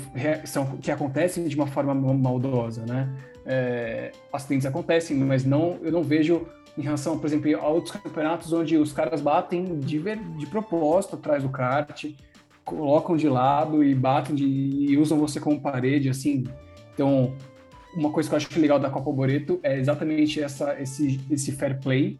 são 0.46 0.78
que 0.78 0.92
acontecem 0.92 1.48
de 1.48 1.56
uma 1.56 1.68
forma 1.68 1.94
maldosa, 1.94 2.86
né? 2.86 3.14
É, 3.46 4.12
acidentes 4.32 4.66
acontecem, 4.66 5.18
mas 5.18 5.44
não, 5.44 5.80
eu 5.82 5.92
não 5.92 6.04
vejo 6.04 6.48
em 6.78 6.82
relação, 6.82 7.18
por 7.18 7.28
exemplo, 7.28 7.56
a 7.60 7.68
outros 7.68 7.96
campeonatos 7.96 8.54
onde 8.54 8.78
os 8.78 8.94
caras 8.94 9.22
batem 9.22 9.80
de, 9.80 10.00
de 10.00 10.46
propósito 10.46 11.16
atrás 11.16 11.44
do 11.44 11.50
kart, 11.50 12.06
colocam 12.76 13.18
de 13.18 13.28
lado 13.28 13.84
e 13.84 13.96
batem 13.96 14.36
de, 14.36 14.46
e 14.46 14.98
usam 14.98 15.18
você 15.18 15.40
como 15.40 15.60
parede, 15.60 16.10
assim, 16.10 16.44
então, 16.94 17.34
uma 17.96 18.12
coisa 18.12 18.28
que 18.28 18.36
eu 18.36 18.38
acho 18.38 18.60
legal 18.60 18.78
da 18.78 18.90
Copa 18.90 19.10
Boreto 19.10 19.60
é 19.64 19.80
exatamente 19.80 20.42
essa, 20.42 20.80
esse, 20.82 21.20
esse 21.32 21.54
fair 21.54 21.80
play 21.80 22.20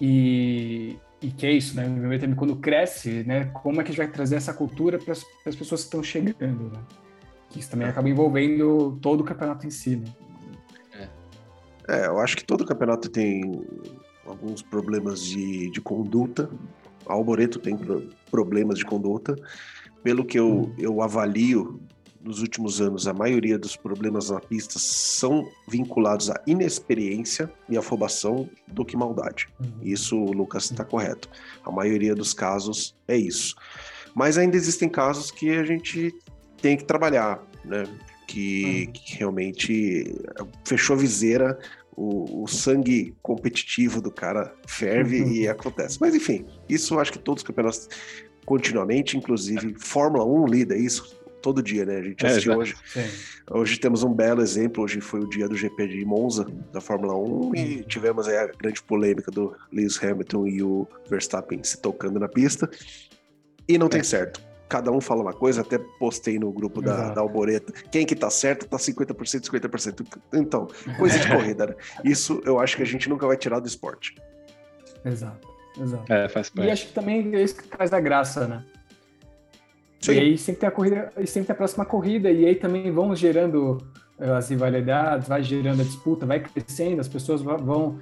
e, 0.00 0.98
e 1.22 1.30
que 1.30 1.46
é 1.46 1.52
isso, 1.52 1.76
né? 1.76 1.84
também 2.18 2.34
quando 2.34 2.56
cresce, 2.56 3.22
né? 3.24 3.44
Como 3.46 3.80
é 3.80 3.84
que 3.84 3.90
a 3.90 3.92
gente 3.92 3.98
vai 3.98 4.08
trazer 4.08 4.34
essa 4.36 4.52
cultura 4.52 4.98
para 4.98 5.12
as 5.12 5.56
pessoas 5.56 5.82
que 5.82 5.86
estão 5.86 6.02
chegando, 6.02 6.64
né? 6.64 6.80
Que 7.48 7.60
isso 7.60 7.70
também 7.70 7.86
acaba 7.86 8.08
envolvendo 8.08 8.98
todo 9.00 9.20
o 9.20 9.24
campeonato 9.24 9.66
em 9.66 9.70
si, 9.70 9.96
né? 9.96 10.06
É, 11.88 12.02
é 12.02 12.06
eu 12.08 12.18
acho 12.18 12.36
que 12.36 12.44
todo 12.44 12.66
campeonato 12.66 13.08
tem 13.08 13.64
alguns 14.26 14.62
problemas 14.62 15.24
de, 15.24 15.70
de 15.70 15.80
conduta. 15.80 16.50
Alboreto 17.06 17.58
tem 17.58 17.78
problemas 18.30 18.78
de 18.78 18.84
conduta. 18.84 19.36
Pelo 20.02 20.24
que 20.24 20.38
eu, 20.38 20.48
hum. 20.48 20.74
eu 20.78 21.02
avalio 21.02 21.80
nos 22.26 22.40
últimos 22.40 22.80
anos, 22.80 23.06
a 23.06 23.14
maioria 23.14 23.56
dos 23.56 23.76
problemas 23.76 24.30
na 24.30 24.40
pista 24.40 24.78
são 24.78 25.48
vinculados 25.68 26.28
à 26.28 26.42
inexperiência 26.46 27.50
e 27.68 27.76
afobação 27.78 28.50
do 28.66 28.84
que 28.84 28.96
maldade. 28.96 29.48
Uhum. 29.60 29.78
Isso 29.80 30.16
o 30.16 30.32
Lucas 30.32 30.64
está 30.64 30.84
correto. 30.84 31.30
A 31.64 31.70
maioria 31.70 32.14
dos 32.14 32.34
casos 32.34 32.96
é 33.06 33.16
isso. 33.16 33.54
Mas 34.14 34.36
ainda 34.36 34.56
existem 34.56 34.88
casos 34.88 35.30
que 35.30 35.50
a 35.50 35.64
gente 35.64 36.12
tem 36.60 36.76
que 36.76 36.84
trabalhar, 36.84 37.40
né? 37.64 37.84
Que, 38.26 38.86
uhum. 38.86 38.92
que 38.92 39.18
realmente 39.18 40.16
fechou 40.64 40.96
a 40.96 40.98
viseira, 40.98 41.58
o, 41.96 42.42
o, 42.42 42.46
sangue 42.46 43.14
competitivo 43.22 44.00
do 44.00 44.10
cara 44.10 44.54
ferve 44.66 45.22
uhum. 45.22 45.32
e 45.32 45.48
acontece. 45.48 45.98
Mas 46.00 46.14
enfim, 46.14 46.44
isso 46.68 46.98
acho 46.98 47.12
que 47.12 47.18
todos 47.18 47.42
os 47.42 47.46
campeonatos 47.46 47.88
continuamente, 48.44 49.16
inclusive 49.16 49.74
Fórmula 49.78 50.24
1 50.24 50.46
lida 50.46 50.76
isso 50.76 51.16
todo 51.42 51.62
dia, 51.62 51.84
né? 51.84 51.98
A 51.98 52.02
gente 52.02 52.26
é, 52.26 52.28
assistiu 52.28 52.56
hoje. 52.56 52.74
Sim. 52.86 53.04
Hoje 53.50 53.78
temos 53.78 54.02
um 54.02 54.12
belo 54.12 54.42
exemplo. 54.42 54.82
Hoje 54.82 55.00
foi 55.00 55.20
o 55.20 55.28
dia 55.28 55.48
do 55.48 55.56
GP 55.56 55.86
de 55.86 56.04
Monza, 56.04 56.44
da 56.72 56.80
Fórmula 56.80 57.16
1, 57.16 57.54
e 57.54 57.84
tivemos 57.84 58.26
aí 58.26 58.36
a 58.36 58.46
grande 58.46 58.82
polêmica 58.82 59.30
do 59.30 59.56
Lewis 59.72 60.02
Hamilton 60.02 60.46
e 60.48 60.62
o 60.62 60.88
Verstappen 61.08 61.62
se 61.62 61.80
tocando 61.80 62.18
na 62.18 62.28
pista. 62.28 62.68
E 63.68 63.78
não 63.78 63.86
é. 63.86 63.90
tem 63.90 64.02
certo. 64.02 64.40
Cada 64.68 64.90
um 64.90 65.00
fala 65.00 65.22
uma 65.22 65.32
coisa, 65.32 65.60
até 65.60 65.78
postei 65.98 66.38
no 66.38 66.50
grupo 66.50 66.82
da, 66.82 67.14
da 67.14 67.20
Alboreta. 67.20 67.72
Quem 67.90 68.04
que 68.04 68.16
tá 68.16 68.28
certo 68.30 68.66
tá 68.66 68.76
50%, 68.76 69.14
50%. 69.14 70.20
Então, 70.34 70.66
coisa 70.98 71.18
de 71.18 71.28
corrida, 71.28 71.66
né? 71.66 71.74
Isso 72.04 72.42
eu 72.44 72.58
acho 72.58 72.76
que 72.76 72.82
a 72.82 72.86
gente 72.86 73.08
nunca 73.08 73.26
vai 73.26 73.36
tirar 73.36 73.60
do 73.60 73.68
esporte. 73.68 74.14
Exato, 75.04 75.48
exato. 75.80 76.12
É, 76.12 76.28
faz 76.28 76.50
parte. 76.50 76.68
E 76.68 76.70
acho 76.70 76.86
que 76.88 76.92
também 76.92 77.34
é 77.34 77.42
isso 77.42 77.56
que 77.56 77.68
faz 77.68 77.92
a 77.92 78.00
graça, 78.00 78.48
né? 78.48 78.64
Sim. 80.00 80.12
E 80.12 80.18
aí 80.18 80.38
sempre 80.38 80.60
tem 80.60 80.68
a 80.68 80.72
corrida, 80.72 81.12
sempre 81.26 81.46
tem 81.46 81.54
a 81.54 81.56
próxima 81.56 81.84
corrida, 81.84 82.30
e 82.30 82.44
aí 82.44 82.54
também 82.54 82.90
vão 82.90 83.14
gerando 83.14 83.78
eh, 84.18 84.30
as 84.30 84.48
rivalidades, 84.48 85.28
vai 85.28 85.42
gerando 85.42 85.80
a 85.80 85.84
disputa, 85.84 86.26
vai 86.26 86.40
crescendo, 86.40 87.00
as 87.00 87.08
pessoas 87.08 87.42
vão. 87.42 87.98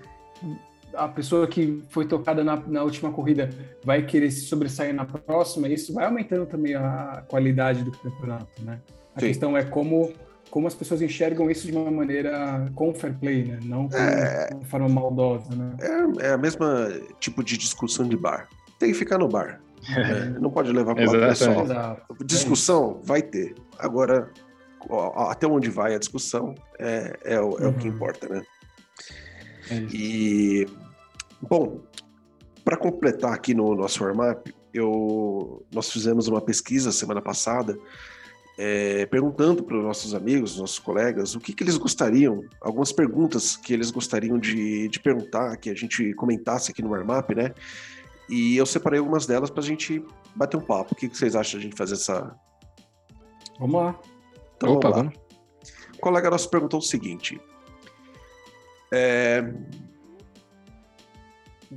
A 0.96 1.08
pessoa 1.08 1.46
que 1.46 1.82
foi 1.88 2.06
tocada 2.06 2.44
na, 2.44 2.56
na 2.56 2.82
última 2.82 3.10
corrida 3.12 3.50
vai 3.84 4.04
querer 4.04 4.30
se 4.30 4.42
sobressair 4.42 4.94
na 4.94 5.04
próxima, 5.04 5.68
isso 5.68 5.92
vai 5.92 6.04
aumentando 6.04 6.46
também 6.46 6.74
a 6.74 7.24
qualidade 7.28 7.82
do 7.82 7.90
campeonato, 7.90 8.62
né? 8.64 8.80
A 9.14 9.20
Sim. 9.20 9.26
questão 9.28 9.56
é 9.56 9.62
como, 9.64 10.12
como 10.50 10.66
as 10.66 10.74
pessoas 10.74 11.00
enxergam 11.02 11.50
isso 11.50 11.66
de 11.66 11.76
uma 11.76 11.90
maneira 11.90 12.70
com 12.74 12.94
fair 12.94 13.14
play, 13.18 13.44
né? 13.44 13.58
Não 13.64 13.88
com 13.88 13.96
é, 13.96 14.50
uma 14.52 14.64
forma 14.64 14.88
maldosa, 14.88 15.54
né? 15.54 15.76
É, 15.80 16.26
é 16.26 16.32
a 16.32 16.38
mesma 16.38 16.88
tipo 17.20 17.42
de 17.42 17.56
discussão 17.56 18.08
de 18.08 18.16
bar. 18.16 18.48
Tem 18.78 18.90
que 18.90 18.98
ficar 18.98 19.18
no 19.18 19.28
bar. 19.28 19.60
É, 19.96 20.38
não 20.40 20.50
pode 20.50 20.72
levar 20.72 20.94
para 20.94 21.04
o 21.04 21.10
pessoal. 21.10 21.66
Discussão 22.24 23.00
vai 23.04 23.22
ter. 23.22 23.54
Agora, 23.78 24.30
até 25.28 25.46
onde 25.46 25.70
vai 25.70 25.94
a 25.94 25.98
discussão 25.98 26.54
é, 26.78 27.18
é, 27.24 27.40
o, 27.40 27.58
é 27.58 27.64
uhum. 27.64 27.70
o 27.70 27.74
que 27.74 27.88
uhum. 27.88 27.94
importa, 27.94 28.28
né? 28.28 28.42
É 29.70 29.74
e, 29.92 30.66
bom, 31.48 31.80
para 32.64 32.76
completar 32.76 33.32
aqui 33.32 33.54
no 33.54 33.74
nosso 33.74 34.02
warm-up, 34.02 34.54
eu, 34.72 35.64
nós 35.72 35.90
fizemos 35.90 36.28
uma 36.28 36.40
pesquisa 36.40 36.90
semana 36.90 37.22
passada 37.22 37.78
é, 38.56 39.04
perguntando 39.06 39.64
para 39.64 39.76
os 39.76 39.82
nossos 39.82 40.14
amigos, 40.14 40.58
nossos 40.58 40.78
colegas, 40.78 41.34
o 41.34 41.40
que, 41.40 41.52
que 41.52 41.64
eles 41.64 41.76
gostariam, 41.76 42.42
algumas 42.60 42.92
perguntas 42.92 43.56
que 43.56 43.72
eles 43.72 43.90
gostariam 43.90 44.38
de, 44.38 44.88
de 44.88 45.00
perguntar, 45.00 45.56
que 45.56 45.70
a 45.70 45.74
gente 45.74 46.14
comentasse 46.14 46.70
aqui 46.70 46.82
no 46.82 46.90
warm-up, 46.90 47.34
né? 47.34 47.52
E 48.28 48.56
eu 48.56 48.64
separei 48.64 49.00
algumas 49.00 49.26
delas 49.26 49.50
para 49.50 49.60
a 49.60 49.66
gente 49.66 50.02
bater 50.34 50.56
um 50.56 50.60
papo. 50.60 50.94
O 50.94 50.96
que 50.96 51.08
vocês 51.08 51.36
acham 51.36 51.58
de 51.60 51.66
a 51.66 51.68
gente 51.68 51.76
fazer 51.76 51.94
essa. 51.94 52.34
Vamos 53.58 53.74
lá. 53.74 54.00
Então, 54.56 54.72
Opa, 54.72 54.88
vamos 54.88 55.06
lá. 55.06 55.10
Vamos. 55.10 55.24
O 55.96 56.00
colega 56.00 56.30
nosso 56.30 56.48
perguntou 56.48 56.78
o 56.78 56.82
seguinte: 56.82 57.38
é... 58.92 59.52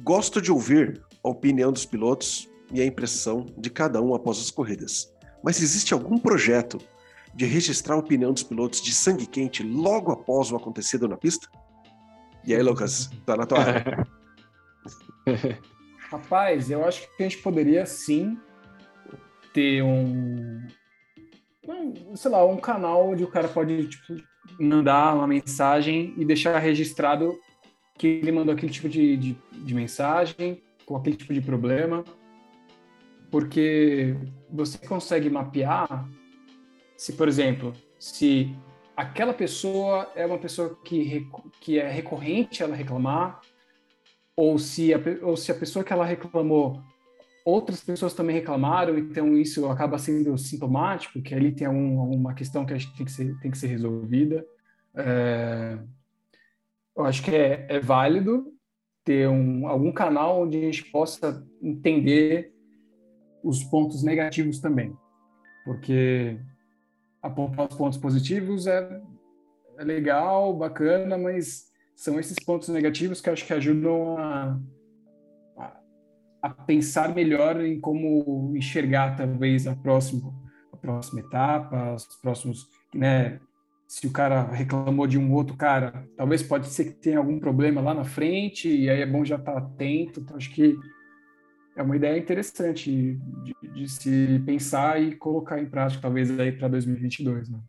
Gosto 0.03 0.41
de 0.41 0.51
ouvir 0.51 1.01
a 1.23 1.29
opinião 1.29 1.71
dos 1.71 1.86
pilotos 1.86 2.49
e 2.71 2.81
a 2.81 2.86
impressão 2.86 3.45
de 3.57 3.69
cada 3.69 4.01
um 4.01 4.13
após 4.13 4.39
as 4.39 4.51
corridas. 4.51 5.13
Mas 5.43 5.62
existe 5.62 5.93
algum 5.93 6.17
projeto 6.17 6.77
de 7.33 7.45
registrar 7.45 7.95
a 7.95 7.99
opinião 7.99 8.33
dos 8.33 8.43
pilotos 8.43 8.81
de 8.81 8.93
sangue 8.93 9.25
quente 9.25 9.63
logo 9.63 10.12
após 10.12 10.51
o 10.51 10.55
acontecido 10.55 11.07
na 11.07 11.15
pista? 11.15 11.47
E 12.43 12.55
aí, 12.55 12.62
Lucas, 12.62 13.10
tá 13.25 13.38
na 13.38 13.45
tua. 13.45 13.60
Rapaz, 16.10 16.71
eu 16.71 16.86
acho 16.86 17.01
que 17.15 17.23
a 17.23 17.29
gente 17.29 17.38
poderia 17.39 17.86
sim 17.86 18.38
ter 19.53 19.83
um, 19.83 20.65
um 21.67 22.15
sei 22.15 22.31
lá, 22.31 22.45
um 22.45 22.57
canal 22.57 23.10
onde 23.10 23.23
o 23.23 23.27
cara 23.27 23.47
pode 23.47 23.88
tipo, 23.88 24.15
mandar 24.60 25.15
uma 25.15 25.27
mensagem 25.27 26.13
e 26.17 26.23
deixar 26.23 26.57
registrado 26.60 27.38
que 27.97 28.07
ele 28.07 28.31
mandou 28.31 28.53
aquele 28.53 28.71
tipo 28.71 28.88
de, 28.88 29.17
de, 29.17 29.38
de 29.51 29.73
mensagem, 29.73 30.62
com 30.86 30.95
aquele 30.95 31.15
tipo 31.15 31.33
de 31.33 31.41
problema, 31.41 32.03
porque 33.29 34.15
você 34.49 34.77
consegue 34.77 35.29
mapear 35.29 36.07
se, 36.95 37.13
por 37.13 37.27
exemplo, 37.27 37.73
se 37.99 38.55
aquela 38.95 39.33
pessoa 39.33 40.12
é 40.15 40.25
uma 40.25 40.39
pessoa 40.39 40.77
que, 40.83 41.27
que 41.62 41.77
é 41.77 41.89
recorrente 41.89 42.63
ela 42.63 42.75
reclamar, 42.75 43.39
ou 44.36 44.57
se 44.57 44.93
a, 44.93 44.99
ou 45.21 45.36
se 45.36 45.51
a 45.51 45.55
pessoa 45.55 45.83
que 45.83 45.93
ela 45.93 46.05
reclamou, 46.05 46.81
outras 47.45 47.81
pessoas 47.81 48.13
também 48.13 48.36
reclamaram, 48.36 48.97
então 48.97 49.38
isso 49.38 49.67
acaba 49.67 49.97
sendo 49.97 50.38
sintomático, 50.38 51.21
que 51.21 51.33
ali 51.33 51.51
tem 51.51 51.67
algum, 51.67 51.99
alguma 51.99 52.33
questão 52.33 52.65
que 52.65 52.73
a 52.73 52.77
gente 52.77 52.95
tem 52.95 53.05
que 53.05 53.12
ser, 53.12 53.39
tem 53.39 53.51
que 53.51 53.57
ser 53.57 53.67
resolvida. 53.67 54.45
É, 54.95 55.77
eu 56.97 57.05
acho 57.05 57.23
que 57.23 57.31
é, 57.31 57.65
é 57.69 57.79
válido 57.79 58.51
ter 59.05 59.29
um, 59.29 59.67
algum 59.67 59.91
canal 59.91 60.41
onde 60.41 60.57
a 60.57 60.62
gente 60.62 60.83
possa 60.91 61.45
entender 61.62 62.51
os 63.43 63.63
pontos 63.63 64.03
negativos 64.03 64.60
também, 64.60 64.93
porque 65.63 66.39
apontar 67.21 67.69
os 67.69 67.77
pontos 67.77 67.97
positivos 67.97 68.67
é, 68.67 69.01
é 69.77 69.83
legal, 69.83 70.53
bacana, 70.57 71.17
mas 71.17 71.67
são 71.95 72.19
esses 72.19 72.38
pontos 72.43 72.69
negativos 72.69 73.21
que 73.21 73.29
acho 73.29 73.45
que 73.45 73.53
ajudam 73.53 74.17
a, 74.17 74.60
a, 75.57 75.79
a, 76.41 76.49
pensar 76.49 77.13
melhor 77.13 77.62
em 77.62 77.79
como 77.79 78.53
enxergar 78.55 79.15
talvez 79.15 79.67
a 79.67 79.75
próxima, 79.75 80.33
a 80.73 80.77
próxima 80.77 81.21
etapa, 81.21 81.93
os 81.93 82.05
próximos, 82.21 82.67
né? 82.93 83.39
Se 83.88 84.06
o 84.06 84.12
cara 84.12 84.43
reclamou 84.43 85.08
de 85.08 85.17
um 85.17 85.34
outro 85.34 85.56
cara, 85.56 86.06
talvez 86.17 86.43
pode 86.43 86.67
ser 86.67 86.86
que 86.86 86.91
tenha 86.91 87.17
algum 87.17 87.39
problema 87.39 87.80
lá 87.80 87.93
na 87.93 88.04
frente 88.04 88.69
e 88.69 88.89
aí 88.89 89.02
é 89.02 89.06
bom 89.06 89.23
já 89.23 89.38
estar 89.38 89.54
tá 89.54 89.58
atento. 89.60 90.19
Então 90.19 90.36
acho 90.36 90.54
que 90.54 90.78
é 91.78 91.82
uma 91.82 91.95
ideia 91.95 92.17
interessante 92.17 92.91
de, 93.43 93.56
de, 93.73 93.88
se 93.88 94.41
pensar 94.45 95.02
e 95.02 95.15
colocar 95.15 95.60
em 95.60 95.69
prática, 95.69 96.02
talvez 96.02 96.38
aí 96.38 96.52
para 96.52 96.67
2022, 96.67 97.50
né? 97.50 97.60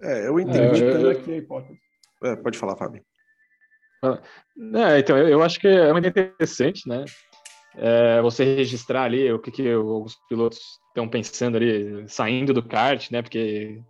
É, 0.00 0.28
eu 0.28 0.40
entendi. 0.40 0.82
É, 0.82 1.02
eu, 1.02 1.10
aqui 1.10 1.32
a 1.32 1.36
hipótese. 1.36 1.78
É, 2.22 2.36
pode 2.36 2.56
falar, 2.56 2.76
Fábio. 2.76 3.02
É, 4.02 4.98
então, 4.98 5.18
eu 5.18 5.42
acho 5.42 5.60
que 5.60 5.66
é 5.66 5.92
muito 5.92 6.08
interessante, 6.08 6.88
né? 6.88 7.04
É, 7.76 8.22
você 8.22 8.44
registrar 8.56 9.02
ali 9.02 9.30
o 9.32 9.38
que, 9.38 9.50
que 9.50 9.74
os 9.74 10.16
pilotos 10.28 10.58
estão 10.88 11.08
pensando 11.08 11.56
ali, 11.56 12.08
saindo 12.08 12.54
do 12.54 12.66
kart, 12.66 13.10
né? 13.10 13.20
Porque, 13.20 13.82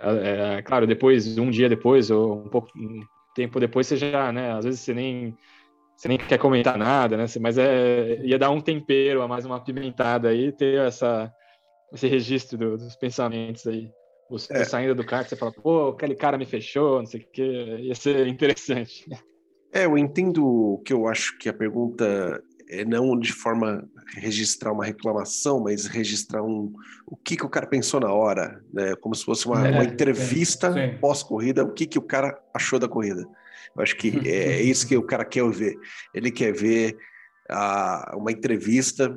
é, 0.00 0.58
é, 0.58 0.62
claro, 0.62 0.86
depois, 0.86 1.38
um 1.38 1.50
dia 1.50 1.68
depois, 1.68 2.10
ou 2.10 2.44
um 2.44 2.48
pouco 2.48 2.70
um 2.76 3.00
tempo 3.34 3.60
depois, 3.60 3.86
você 3.86 3.96
já, 3.96 4.32
né? 4.32 4.52
Às 4.52 4.64
vezes 4.64 4.80
você 4.80 4.94
nem, 4.94 5.36
você 5.96 6.08
nem 6.08 6.18
quer 6.18 6.38
comentar 6.38 6.78
nada, 6.78 7.16
né? 7.16 7.24
Mas 7.40 7.58
é, 7.58 8.20
ia 8.22 8.38
dar 8.38 8.50
um 8.50 8.60
tempero, 8.60 9.22
a 9.22 9.28
mais 9.28 9.44
uma 9.44 9.62
pimentada 9.62 10.28
aí, 10.28 10.52
ter 10.52 10.80
essa, 10.80 11.32
esse 11.92 12.06
registro 12.06 12.58
do, 12.58 12.76
dos 12.76 12.96
pensamentos 12.96 13.66
aí. 13.66 13.90
Você 14.30 14.52
é. 14.52 14.64
saindo 14.64 14.94
do 14.94 15.04
kart, 15.04 15.26
você 15.26 15.36
fala, 15.36 15.52
pô, 15.52 15.88
aquele 15.88 16.14
cara 16.14 16.36
me 16.36 16.44
fechou, 16.44 16.98
não 16.98 17.06
sei 17.06 17.20
o 17.20 17.28
quê. 17.32 17.76
Ia 17.80 17.94
ser 17.94 18.26
interessante. 18.26 19.06
É, 19.72 19.84
eu 19.84 19.96
entendo 19.96 20.80
que 20.84 20.92
eu 20.92 21.06
acho 21.06 21.36
que 21.38 21.48
a 21.48 21.52
pergunta 21.52 22.42
é 22.68 22.84
não 22.84 23.18
de 23.18 23.32
forma 23.32 23.88
registrar 24.14 24.72
uma 24.72 24.84
reclamação, 24.84 25.60
mas 25.60 25.86
registrar 25.86 26.42
um, 26.42 26.72
o 27.06 27.16
que, 27.16 27.36
que 27.36 27.44
o 27.44 27.48
cara 27.48 27.66
pensou 27.66 28.00
na 28.00 28.12
hora, 28.12 28.62
né? 28.72 28.94
Como 28.96 29.14
se 29.14 29.24
fosse 29.24 29.46
uma, 29.46 29.66
é, 29.66 29.70
uma 29.72 29.84
entrevista 29.84 30.72
pós-corrida, 31.00 31.64
o 31.64 31.72
que, 31.72 31.86
que 31.86 31.98
o 31.98 32.02
cara 32.02 32.38
achou 32.54 32.78
da 32.78 32.88
corrida. 32.88 33.26
Eu 33.76 33.82
acho 33.82 33.96
que 33.96 34.28
é, 34.28 34.54
é 34.54 34.62
isso 34.62 34.86
que 34.86 34.96
o 34.96 35.02
cara 35.02 35.24
quer 35.24 35.48
ver. 35.50 35.76
Ele 36.14 36.30
quer 36.30 36.52
ver 36.52 36.96
a, 37.48 38.14
uma 38.16 38.32
entrevista 38.32 39.16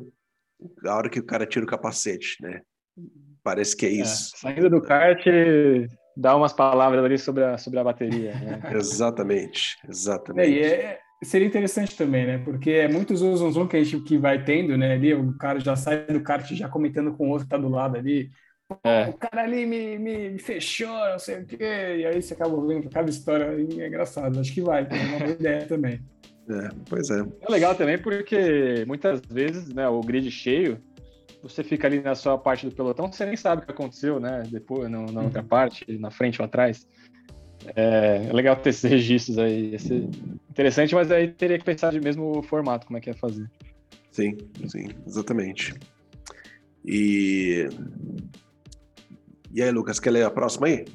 a 0.86 0.96
hora 0.96 1.10
que 1.10 1.20
o 1.20 1.26
cara 1.26 1.46
tira 1.46 1.66
o 1.66 1.68
capacete, 1.68 2.38
né? 2.42 2.62
Parece 3.44 3.76
que 3.76 3.86
é, 3.86 3.90
é 3.90 3.94
isso. 3.94 4.36
É, 4.36 4.40
saindo 4.40 4.70
do 4.70 4.82
kart, 4.82 5.26
dá 6.16 6.36
umas 6.36 6.54
palavras 6.54 7.04
ali 7.04 7.18
sobre 7.18 7.44
a, 7.44 7.58
sobre 7.58 7.80
a 7.80 7.84
bateria. 7.84 8.34
Né? 8.36 8.62
exatamente, 8.76 9.78
exatamente. 9.88 10.60
É, 10.60 10.68
é, 10.68 11.00
seria 11.24 11.48
interessante 11.48 11.96
também, 11.96 12.26
né? 12.26 12.38
Porque 12.40 12.72
é 12.72 12.88
muito 12.88 13.16
zoom, 13.16 13.36
zoom, 13.36 13.52
zoom 13.52 13.68
que 13.68 13.78
a 13.78 13.84
gente 13.84 14.04
que 14.04 14.18
vai 14.18 14.44
tendo, 14.44 14.78
né? 14.78 14.94
Ali 14.94 15.14
o 15.14 15.34
cara 15.38 15.60
já 15.60 15.76
sai 15.76 16.06
do 16.06 16.22
kart 16.22 16.50
já 16.54 16.68
comentando 16.68 17.14
com 17.14 17.28
o 17.28 17.30
outro 17.32 17.46
que 17.46 17.52
tá 17.52 17.58
do 17.58 17.70
lado 17.70 17.98
ali. 17.98 18.32
É. 18.84 19.10
O 19.10 19.14
cara 19.14 19.44
ali 19.44 19.66
me, 19.66 19.98
me, 20.00 20.40
fechou, 20.40 20.88
não 21.12 21.20
sei 21.20 21.40
o 21.40 21.46
quê. 21.46 21.58
E 22.00 22.06
aí 22.06 22.22
você 22.22 22.34
acaba 22.34 22.66
vendo 22.66 22.90
cada 22.90 23.10
história 23.10 23.54
e 23.60 23.82
é 23.82 23.88
engraçado. 23.88 24.40
Acho 24.40 24.54
que 24.54 24.62
vai, 24.62 24.88
é 24.90 25.06
uma 25.10 25.20
boa 25.20 25.32
ideia 25.32 25.66
também. 25.66 26.00
É, 26.50 26.70
pois 26.90 27.10
é. 27.10 27.20
É 27.42 27.52
legal 27.52 27.76
também 27.76 27.98
porque 27.98 28.84
muitas 28.88 29.22
vezes, 29.30 29.74
né, 29.74 29.88
o 29.88 30.02
grid 30.02 30.30
cheio, 30.32 30.82
você 31.44 31.64
fica 31.64 31.88
ali 31.88 32.02
na 32.02 32.16
sua 32.16 32.38
parte 32.38 32.66
do 32.66 32.76
pelotão, 32.76 33.12
você 33.12 33.26
nem 33.26 33.36
sabe 33.36 33.62
o 33.62 33.66
que 33.66 33.72
aconteceu, 33.72 34.20
né? 34.20 34.44
Depois, 34.50 34.90
na, 34.90 35.02
na 35.12 35.22
outra 35.22 35.42
uhum. 35.42 35.48
parte, 35.48 35.86
na 35.98 36.12
frente 36.12 36.42
ou 36.42 36.46
atrás. 36.46 36.88
É, 37.76 38.28
é, 38.28 38.34
legal 38.34 38.56
ter 38.56 38.70
esses 38.70 38.90
registros 38.90 39.38
aí. 39.38 39.72
Ia 39.72 39.80
ser 39.80 40.10
interessante, 40.50 40.96
mas 40.96 41.12
aí 41.12 41.28
teria 41.28 41.58
que 41.58 41.66
pensar 41.66 41.92
de 41.92 42.00
mesmo 42.00 42.42
formato, 42.44 42.86
como 42.88 42.98
é 42.98 43.02
que 43.02 43.10
ia 43.10 43.16
fazer. 43.16 43.50
Sim, 44.12 44.38
sim, 44.68 44.90
exatamente. 45.08 45.74
E. 46.86 47.70
E 49.54 49.62
aí, 49.62 49.70
Lucas, 49.70 50.00
quer 50.00 50.12
ler 50.12 50.24
a 50.24 50.32
próxima 50.32 50.68
aí? 50.68 50.86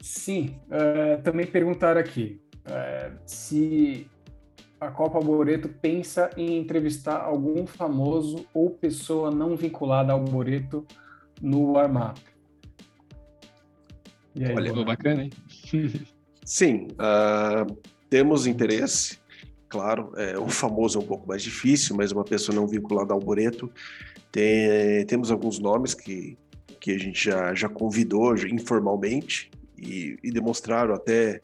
Sim, 0.00 0.56
uh, 0.66 1.22
também 1.22 1.46
perguntaram 1.46 2.00
aqui 2.00 2.40
uh, 2.66 3.16
se 3.24 4.08
a 4.80 4.90
Copa 4.90 5.20
Boreto 5.20 5.68
pensa 5.68 6.30
em 6.36 6.58
entrevistar 6.58 7.20
algum 7.20 7.66
famoso 7.66 8.44
ou 8.52 8.70
pessoa 8.70 9.30
não 9.30 9.56
vinculada 9.56 10.12
ao 10.12 10.20
Boreto 10.20 10.84
no 11.40 11.72
warm-up. 11.72 12.20
Olha, 14.36 14.72
Boa, 14.72 14.84
bacana, 14.84 15.24
hein? 15.24 15.30
Sim, 16.44 16.88
uh, 16.92 17.76
temos 18.10 18.46
interesse, 18.46 19.18
claro, 19.68 20.12
é, 20.16 20.38
o 20.38 20.48
famoso 20.48 20.98
é 20.98 21.02
um 21.02 21.06
pouco 21.06 21.26
mais 21.26 21.42
difícil, 21.42 21.96
mas 21.96 22.12
uma 22.12 22.24
pessoa 22.24 22.54
não 22.54 22.66
vinculada 22.66 23.14
ao 23.14 23.20
Boreto. 23.20 23.70
Tem, 24.30 25.06
temos 25.06 25.30
alguns 25.30 25.58
nomes 25.58 25.94
que, 25.94 26.36
que 26.80 26.90
a 26.90 26.98
gente 26.98 27.24
já, 27.24 27.54
já 27.54 27.68
convidou 27.68 28.36
já, 28.36 28.48
informalmente 28.48 29.50
e, 29.78 30.18
e 30.22 30.30
demonstraram 30.30 30.94
até 30.94 31.40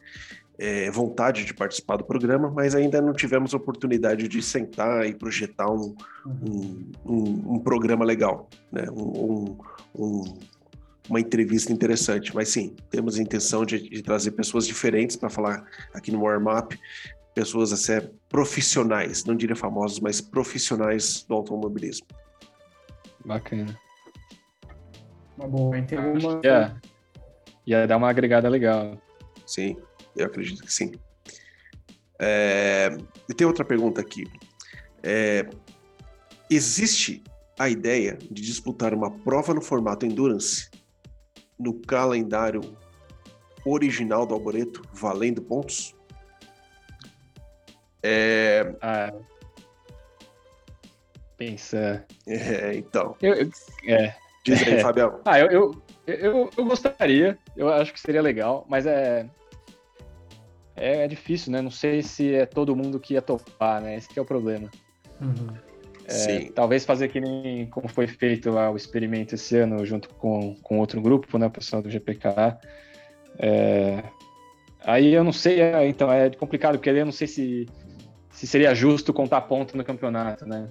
é, 0.57 0.91
vontade 0.91 1.43
de 1.43 1.53
participar 1.53 1.97
do 1.97 2.03
programa, 2.03 2.51
mas 2.51 2.75
ainda 2.75 3.01
não 3.01 3.13
tivemos 3.13 3.53
oportunidade 3.53 4.27
de 4.27 4.41
sentar 4.41 5.07
e 5.07 5.15
projetar 5.15 5.71
um, 5.71 5.95
um, 6.25 6.91
um, 7.03 7.53
um 7.55 7.59
programa 7.59 8.05
legal, 8.05 8.47
né? 8.71 8.85
um, 8.91 9.57
uma 11.09 11.19
entrevista 11.19 11.71
interessante. 11.71 12.33
Mas 12.35 12.49
sim, 12.49 12.75
temos 12.89 13.17
a 13.17 13.21
intenção 13.21 13.65
de, 13.65 13.89
de 13.89 14.01
trazer 14.01 14.31
pessoas 14.31 14.65
diferentes 14.65 15.15
para 15.15 15.29
falar 15.29 15.65
aqui 15.93 16.11
no 16.11 16.21
Warm 16.21 16.47
Up, 16.47 16.79
pessoas 17.33 17.71
até 17.71 18.09
profissionais, 18.29 19.23
não 19.25 19.35
diria 19.35 19.55
famosos, 19.55 19.99
mas 19.99 20.19
profissionais 20.21 21.23
do 21.27 21.35
automobilismo. 21.35 22.07
Bacana. 23.25 23.77
Uma 25.37 25.47
boa, 25.47 25.81
tem 25.83 25.97
alguma... 25.97 26.41
Ia, 26.43 26.81
ia 27.65 27.87
dar 27.87 27.97
uma 27.97 28.09
agregada 28.09 28.49
legal. 28.49 28.99
Sim. 29.45 29.77
Eu 30.15 30.25
acredito 30.25 30.63
que 30.63 30.73
sim. 30.73 30.91
É, 32.19 32.95
e 33.27 33.33
tem 33.33 33.47
outra 33.47 33.65
pergunta 33.65 34.01
aqui. 34.01 34.25
É, 35.01 35.49
existe 36.49 37.23
a 37.57 37.69
ideia 37.69 38.17
de 38.29 38.41
disputar 38.41 38.93
uma 38.93 39.11
prova 39.11 39.53
no 39.53 39.61
formato 39.61 40.05
Endurance 40.05 40.69
no 41.61 41.73
calendário 41.73 42.61
original 43.65 44.25
do 44.25 44.33
Alboreto, 44.33 44.81
valendo 44.93 45.41
pontos? 45.41 45.95
É... 48.03 48.75
Ah, 48.81 49.13
pensa. 51.37 52.05
É, 52.27 52.75
então. 52.75 53.15
Eu, 53.21 53.33
eu, 53.33 53.49
é. 53.87 54.15
Diz 54.43 54.61
aí, 54.67 54.75
é. 54.75 54.79
Fabião. 54.81 55.21
Ah, 55.25 55.39
eu, 55.39 55.49
eu, 55.49 55.83
eu, 56.07 56.49
eu, 56.57 56.65
gostaria, 56.65 57.37
eu 57.55 57.69
acho 57.69 57.93
que 57.93 57.99
seria 57.99 58.21
legal, 58.21 58.65
mas 58.67 58.85
é, 58.85 59.29
é, 60.75 61.03
é, 61.03 61.07
difícil, 61.07 61.51
né? 61.51 61.61
Não 61.61 61.71
sei 61.71 62.01
se 62.01 62.33
é 62.33 62.45
todo 62.45 62.75
mundo 62.75 62.99
que 62.99 63.13
ia 63.13 63.21
topar, 63.21 63.81
né? 63.81 63.97
Esse 63.97 64.17
é 64.17 64.21
o 64.21 64.25
problema. 64.25 64.69
Uhum. 65.19 65.55
É, 66.05 66.51
talvez 66.53 66.85
fazer 66.85 67.07
que 67.07 67.19
nem 67.19 67.67
como 67.67 67.87
foi 67.87 68.07
feito 68.07 68.49
lá 68.51 68.69
o 68.69 68.75
experimento 68.75 69.35
esse 69.35 69.57
ano 69.57 69.85
junto 69.85 70.09
com, 70.09 70.55
com 70.61 70.79
outro 70.79 71.01
grupo, 71.01 71.37
né? 71.37 71.47
O 71.47 71.51
pessoal 71.51 71.81
do 71.81 71.89
GPK. 71.89 72.57
É, 73.39 74.03
aí 74.83 75.13
eu 75.13 75.23
não 75.23 75.31
sei, 75.31 75.61
é, 75.61 75.87
então 75.87 76.11
é 76.11 76.29
complicado, 76.29 76.73
porque 76.73 76.89
aí 76.89 76.97
eu 76.97 77.05
não 77.05 77.11
sei 77.11 77.27
se, 77.27 77.67
se 78.29 78.45
seria 78.45 78.73
justo 78.75 79.13
contar 79.13 79.41
ponto 79.41 79.77
no 79.77 79.83
campeonato, 79.83 80.45
né? 80.45 80.67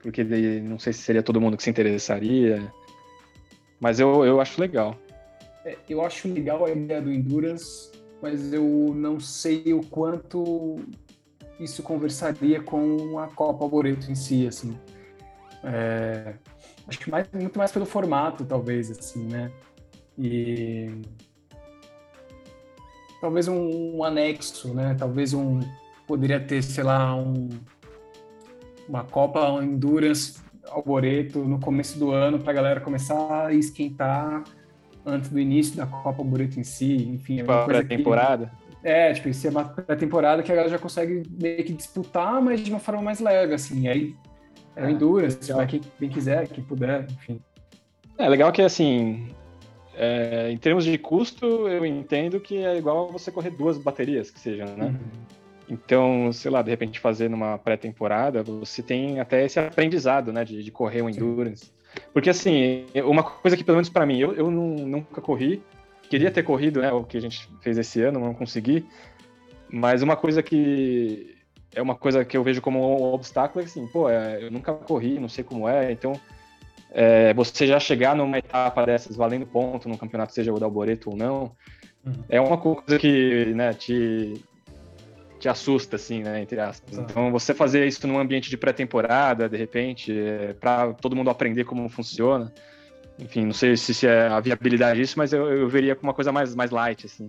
Porque 0.00 0.22
daí 0.22 0.60
não 0.60 0.78
sei 0.78 0.92
se 0.92 1.02
seria 1.02 1.22
todo 1.22 1.40
mundo 1.40 1.56
que 1.56 1.62
se 1.62 1.70
interessaria. 1.70 2.72
Mas 3.80 4.00
eu, 4.00 4.24
eu 4.24 4.40
acho 4.40 4.60
legal. 4.60 4.96
É, 5.64 5.76
eu 5.88 6.04
acho 6.04 6.28
legal 6.28 6.64
a 6.64 6.70
ideia 6.70 7.00
do 7.00 7.12
Endurance 7.12 7.98
mas 8.20 8.52
eu 8.52 8.92
não 8.94 9.20
sei 9.20 9.72
o 9.72 9.80
quanto 9.80 10.76
isso 11.58 11.82
conversaria 11.82 12.62
com 12.62 13.18
a 13.18 13.26
Copa 13.28 13.66
Boreto 13.66 14.10
em 14.10 14.14
si, 14.14 14.46
assim. 14.46 14.78
É, 15.64 16.34
acho 16.86 16.98
que 16.98 17.10
mais, 17.10 17.28
muito 17.32 17.58
mais 17.58 17.72
pelo 17.72 17.84
formato, 17.84 18.44
talvez, 18.44 18.90
assim, 18.90 19.24
né? 19.24 19.50
E 20.16 20.90
talvez 23.20 23.48
um, 23.48 23.96
um 23.96 24.04
anexo, 24.04 24.72
né? 24.72 24.94
Talvez 24.98 25.34
um, 25.34 25.60
poderia 26.06 26.40
ter, 26.40 26.62
sei 26.62 26.84
lá, 26.84 27.14
um, 27.14 27.48
uma 28.88 29.04
Copa 29.04 29.40
Endurance 29.62 30.40
Alboreto 30.70 31.40
no 31.40 31.58
começo 31.58 31.98
do 31.98 32.10
ano 32.10 32.38
para 32.38 32.52
a 32.52 32.54
galera 32.54 32.80
começar 32.80 33.46
a 33.46 33.52
esquentar 33.52 34.44
antes 35.04 35.30
do 35.30 35.38
início 35.38 35.76
da 35.76 35.86
Copa 35.86 36.20
Alboreto 36.22 36.60
em 36.60 36.64
si, 36.64 36.94
enfim. 37.08 37.38
Tipo 37.38 37.52
a 37.52 37.64
pré-temporada? 37.64 38.52
É, 38.88 39.12
tipo, 39.12 39.28
isso 39.28 39.46
é 39.46 39.50
uma 39.50 39.64
pré-temporada 39.64 40.42
que 40.42 40.50
a 40.50 40.54
galera 40.54 40.72
já 40.72 40.78
consegue 40.78 41.22
meio 41.38 41.62
que 41.62 41.74
disputar, 41.74 42.40
mas 42.40 42.62
de 42.62 42.70
uma 42.70 42.80
forma 42.80 43.02
mais 43.02 43.20
leve, 43.20 43.52
assim. 43.52 43.82
E 43.82 43.88
aí 43.88 44.14
é 44.74 44.86
o 44.86 44.88
Endurance, 44.88 45.52
vai 45.52 45.66
quem, 45.66 45.82
quem 45.98 46.08
quiser, 46.08 46.48
quem 46.48 46.64
puder, 46.64 47.06
enfim. 47.10 47.38
É 48.16 48.26
legal 48.26 48.50
que, 48.50 48.62
assim, 48.62 49.28
é, 49.94 50.50
em 50.50 50.56
termos 50.56 50.86
de 50.86 50.96
custo, 50.96 51.44
eu 51.68 51.84
entendo 51.84 52.40
que 52.40 52.64
é 52.64 52.78
igual 52.78 53.12
você 53.12 53.30
correr 53.30 53.50
duas 53.50 53.76
baterias, 53.76 54.30
que 54.30 54.40
seja, 54.40 54.64
né? 54.64 54.86
Uhum. 54.86 54.98
Então, 55.68 56.32
sei 56.32 56.50
lá, 56.50 56.62
de 56.62 56.70
repente 56.70 56.98
fazer 56.98 57.28
numa 57.28 57.58
pré-temporada, 57.58 58.42
você 58.42 58.82
tem 58.82 59.20
até 59.20 59.44
esse 59.44 59.60
aprendizado, 59.60 60.32
né, 60.32 60.46
de, 60.46 60.62
de 60.62 60.70
correr 60.70 61.02
um 61.02 61.10
endurance. 61.10 61.70
Porque, 62.14 62.30
assim, 62.30 62.86
uma 63.04 63.22
coisa 63.22 63.54
que, 63.54 63.62
pelo 63.62 63.76
menos 63.76 63.90
para 63.90 64.06
mim, 64.06 64.18
eu, 64.18 64.32
eu 64.32 64.50
não, 64.50 64.68
nunca 64.86 65.20
corri, 65.20 65.62
queria 66.08 66.30
ter 66.30 66.42
corrido, 66.42 66.80
né, 66.80 66.92
o 66.92 67.04
que 67.04 67.16
a 67.16 67.20
gente 67.20 67.48
fez 67.60 67.78
esse 67.78 68.00
ano, 68.02 68.20
não 68.20 68.34
consegui, 68.34 68.86
mas 69.70 70.02
uma 70.02 70.16
coisa 70.16 70.42
que 70.42 71.36
é 71.74 71.82
uma 71.82 71.94
coisa 71.94 72.24
que 72.24 72.36
eu 72.36 72.42
vejo 72.42 72.60
como 72.62 72.80
um 72.80 73.12
obstáculo 73.12 73.62
é 73.62 73.66
assim, 73.66 73.86
pô, 73.86 74.08
é, 74.08 74.42
eu 74.42 74.50
nunca 74.50 74.72
corri, 74.72 75.18
não 75.18 75.28
sei 75.28 75.44
como 75.44 75.68
é, 75.68 75.92
então 75.92 76.18
é, 76.90 77.34
você 77.34 77.66
já 77.66 77.78
chegar 77.78 78.16
numa 78.16 78.38
etapa 78.38 78.84
dessas 78.84 79.16
valendo 79.16 79.46
ponto 79.46 79.88
no 79.88 79.98
campeonato, 79.98 80.32
seja 80.32 80.52
o 80.52 80.58
da 80.58 80.66
Alboreto 80.66 81.10
ou 81.10 81.16
não, 81.16 81.52
uhum. 82.04 82.12
é 82.28 82.40
uma 82.40 82.56
coisa 82.56 82.98
que 82.98 83.46
né, 83.54 83.74
te, 83.74 84.42
te 85.38 85.48
assusta, 85.48 85.96
assim, 85.96 86.22
né, 86.22 86.40
entre 86.40 86.58
aspas. 86.60 86.96
Uhum. 86.96 87.04
Então, 87.04 87.32
você 87.32 87.52
fazer 87.52 87.86
isso 87.86 88.06
num 88.06 88.18
ambiente 88.18 88.48
de 88.48 88.56
pré-temporada, 88.56 89.48
de 89.48 89.56
repente, 89.56 90.18
é, 90.18 90.54
para 90.54 90.94
todo 90.94 91.14
mundo 91.14 91.30
aprender 91.30 91.64
como 91.64 91.88
funciona, 91.88 92.52
enfim, 93.18 93.46
não 93.46 93.52
sei 93.52 93.76
se, 93.76 93.92
se 93.92 94.06
é 94.06 94.28
a 94.28 94.40
viabilidade 94.40 95.00
disso, 95.00 95.14
mas 95.16 95.32
eu, 95.32 95.48
eu 95.48 95.68
veria 95.68 95.96
como 95.96 96.08
uma 96.08 96.14
coisa 96.14 96.30
mais, 96.30 96.54
mais 96.54 96.70
light, 96.70 97.06
assim. 97.06 97.28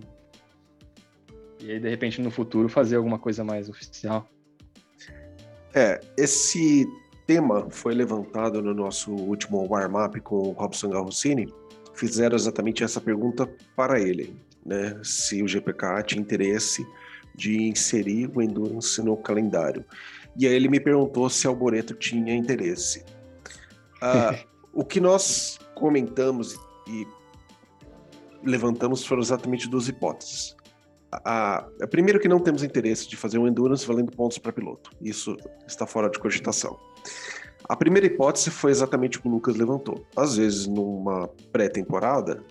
E 1.60 1.72
aí, 1.72 1.80
de 1.80 1.88
repente, 1.88 2.20
no 2.20 2.30
futuro, 2.30 2.68
fazer 2.68 2.96
alguma 2.96 3.18
coisa 3.18 3.44
mais 3.44 3.68
oficial. 3.68 4.26
É, 5.74 6.00
esse 6.16 6.88
tema 7.26 7.68
foi 7.70 7.94
levantado 7.94 8.62
no 8.62 8.74
nosso 8.74 9.12
último 9.12 9.66
warm-up 9.68 10.18
com 10.20 10.36
o 10.36 10.50
Robson 10.52 10.90
Garrossini. 10.90 11.52
Fizeram 11.94 12.34
exatamente 12.34 12.82
essa 12.82 13.00
pergunta 13.00 13.48
para 13.76 14.00
ele, 14.00 14.34
né? 14.64 14.98
Se 15.04 15.42
o 15.42 15.46
GPK 15.46 16.02
tinha 16.04 16.20
interesse 16.20 16.84
de 17.34 17.62
inserir 17.62 18.30
o 18.34 18.42
Endurance 18.42 19.00
no 19.02 19.16
calendário. 19.16 19.84
E 20.36 20.46
aí 20.46 20.54
ele 20.54 20.68
me 20.68 20.80
perguntou 20.80 21.28
se 21.28 21.46
o 21.46 21.50
Alboreto 21.50 21.94
tinha 21.94 22.34
interesse. 22.34 23.04
Ah, 24.00 24.36
o 24.72 24.84
que 24.84 25.00
nós 25.00 25.59
comentamos 25.80 26.54
e 26.86 27.06
levantamos 28.44 29.04
foram 29.04 29.22
exatamente 29.22 29.68
duas 29.68 29.88
hipóteses. 29.88 30.54
A, 31.12 31.66
a, 31.82 31.86
primeiro 31.88 32.20
que 32.20 32.28
não 32.28 32.38
temos 32.38 32.62
interesse 32.62 33.08
de 33.08 33.16
fazer 33.16 33.38
um 33.38 33.48
endurance 33.48 33.84
valendo 33.86 34.12
pontos 34.12 34.38
para 34.38 34.52
piloto. 34.52 34.90
Isso 35.00 35.36
está 35.66 35.86
fora 35.86 36.08
de 36.08 36.18
cogitação. 36.18 36.78
A 37.68 37.74
primeira 37.74 38.06
hipótese 38.06 38.50
foi 38.50 38.70
exatamente 38.70 39.18
o 39.18 39.22
que 39.22 39.28
o 39.28 39.30
Lucas 39.30 39.56
levantou. 39.56 40.04
Às 40.16 40.36
vezes, 40.36 40.66
numa 40.66 41.28
pré-temporada, 41.52 42.44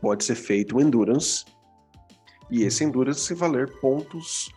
pode 0.00 0.24
ser 0.24 0.34
feito 0.34 0.76
um 0.76 0.80
endurance, 0.80 1.44
e 2.50 2.64
esse 2.64 2.84
endurance 2.84 3.32
valer 3.34 3.70
pontos 3.80 4.52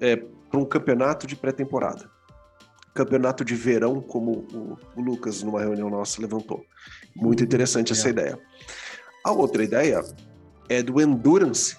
é, 0.00 0.16
para 0.16 0.60
um 0.60 0.64
campeonato 0.64 1.26
de 1.26 1.36
pré-temporada. 1.36 2.10
Campeonato 2.94 3.44
de 3.44 3.54
verão, 3.54 4.00
como 4.00 4.46
o, 4.52 4.78
o, 4.96 5.02
Lucas, 5.02 5.42
numa 5.42 5.60
reunião 5.60 5.90
nossa, 5.90 6.20
levantou. 6.22 6.64
Muito 7.14 7.40
uhum. 7.40 7.46
interessante 7.46 7.92
essa 7.92 8.08
ideia. 8.08 8.38
A 9.24 9.32
outra 9.32 9.64
ideia 9.64 10.00
é 10.68 10.82
do 10.82 11.00
endurance 11.00 11.76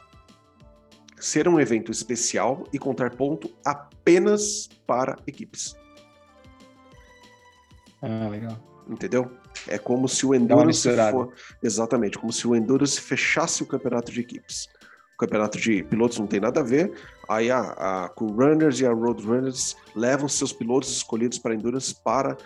ser 1.20 1.48
um 1.48 1.60
evento 1.60 1.92
especial 1.92 2.66
e 2.72 2.78
contar 2.78 3.16
ponto 3.16 3.50
apenas 3.66 4.70
para 4.86 5.18
equipes. 5.26 5.76
Ah, 8.02 8.28
legal. 8.30 8.58
Entendeu? 8.88 9.32
É 9.68 9.78
como 9.78 10.08
se 10.08 10.26
o 10.26 10.36
Endurance 10.36 10.88
for... 11.12 11.34
Exatamente, 11.64 12.20
como 12.20 12.32
se 12.32 12.48
o 12.48 12.56
Endurance 12.56 13.02
fechasse 13.02 13.64
o 13.64 13.66
campeonato 13.66 14.12
de 14.12 14.22
equipes. 14.22 14.68
O 15.16 15.18
campeonato 15.18 15.58
de 15.58 15.84
pilotos 15.84 16.20
não 16.20 16.28
tem 16.28 16.40
nada 16.40 16.60
a 16.60 16.64
ver. 16.64 16.94
Aí 17.28 17.50
a, 17.50 17.60
a 17.60 18.14
Runners 18.20 18.80
e 18.80 18.86
a 18.86 18.94
Road 18.94 19.26
Runners 19.26 19.76
levam 19.96 20.28
seus 20.28 20.54
pilotos 20.54 20.90
escolhidos 20.90 21.40
para 21.40 21.54
Endurance 21.54 21.96
para 22.04 22.38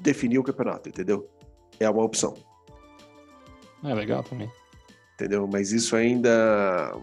definir 0.00 0.38
o 0.38 0.42
campeonato, 0.42 0.88
entendeu? 0.88 1.28
É 1.78 1.88
uma 1.88 2.02
opção. 2.02 2.34
É 3.84 3.94
legal 3.94 4.22
também. 4.22 4.50
Entendeu? 5.14 5.48
Mas 5.50 5.72
isso 5.72 5.96
ainda 5.96 6.94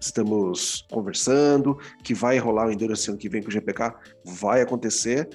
estamos 0.00 0.86
conversando, 0.90 1.78
que 2.02 2.14
vai 2.14 2.38
rolar 2.38 2.68
o 2.68 2.72
Endurance 2.72 3.08
ano 3.08 3.18
que 3.18 3.28
vem 3.28 3.42
com 3.42 3.48
o 3.48 3.52
GPK, 3.52 3.94
vai 4.24 4.60
acontecer, 4.60 5.28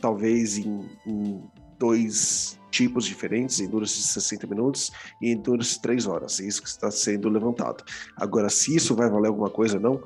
talvez 0.00 0.58
em, 0.58 0.90
em 1.06 1.42
dois 1.78 2.58
tipos 2.70 3.04
diferentes, 3.04 3.60
endurance 3.60 3.96
de 3.98 4.04
60 4.04 4.46
minutos 4.46 4.90
e 5.20 5.30
endurance 5.30 5.74
de 5.74 5.82
3 5.82 6.06
horas. 6.06 6.40
É 6.40 6.44
isso 6.44 6.62
que 6.62 6.68
está 6.68 6.90
sendo 6.90 7.28
levantado. 7.28 7.84
Agora, 8.16 8.48
se 8.48 8.74
isso 8.74 8.96
vai 8.96 9.10
valer 9.10 9.28
alguma 9.28 9.50
coisa 9.50 9.76
ou 9.76 9.82
não, 9.82 10.02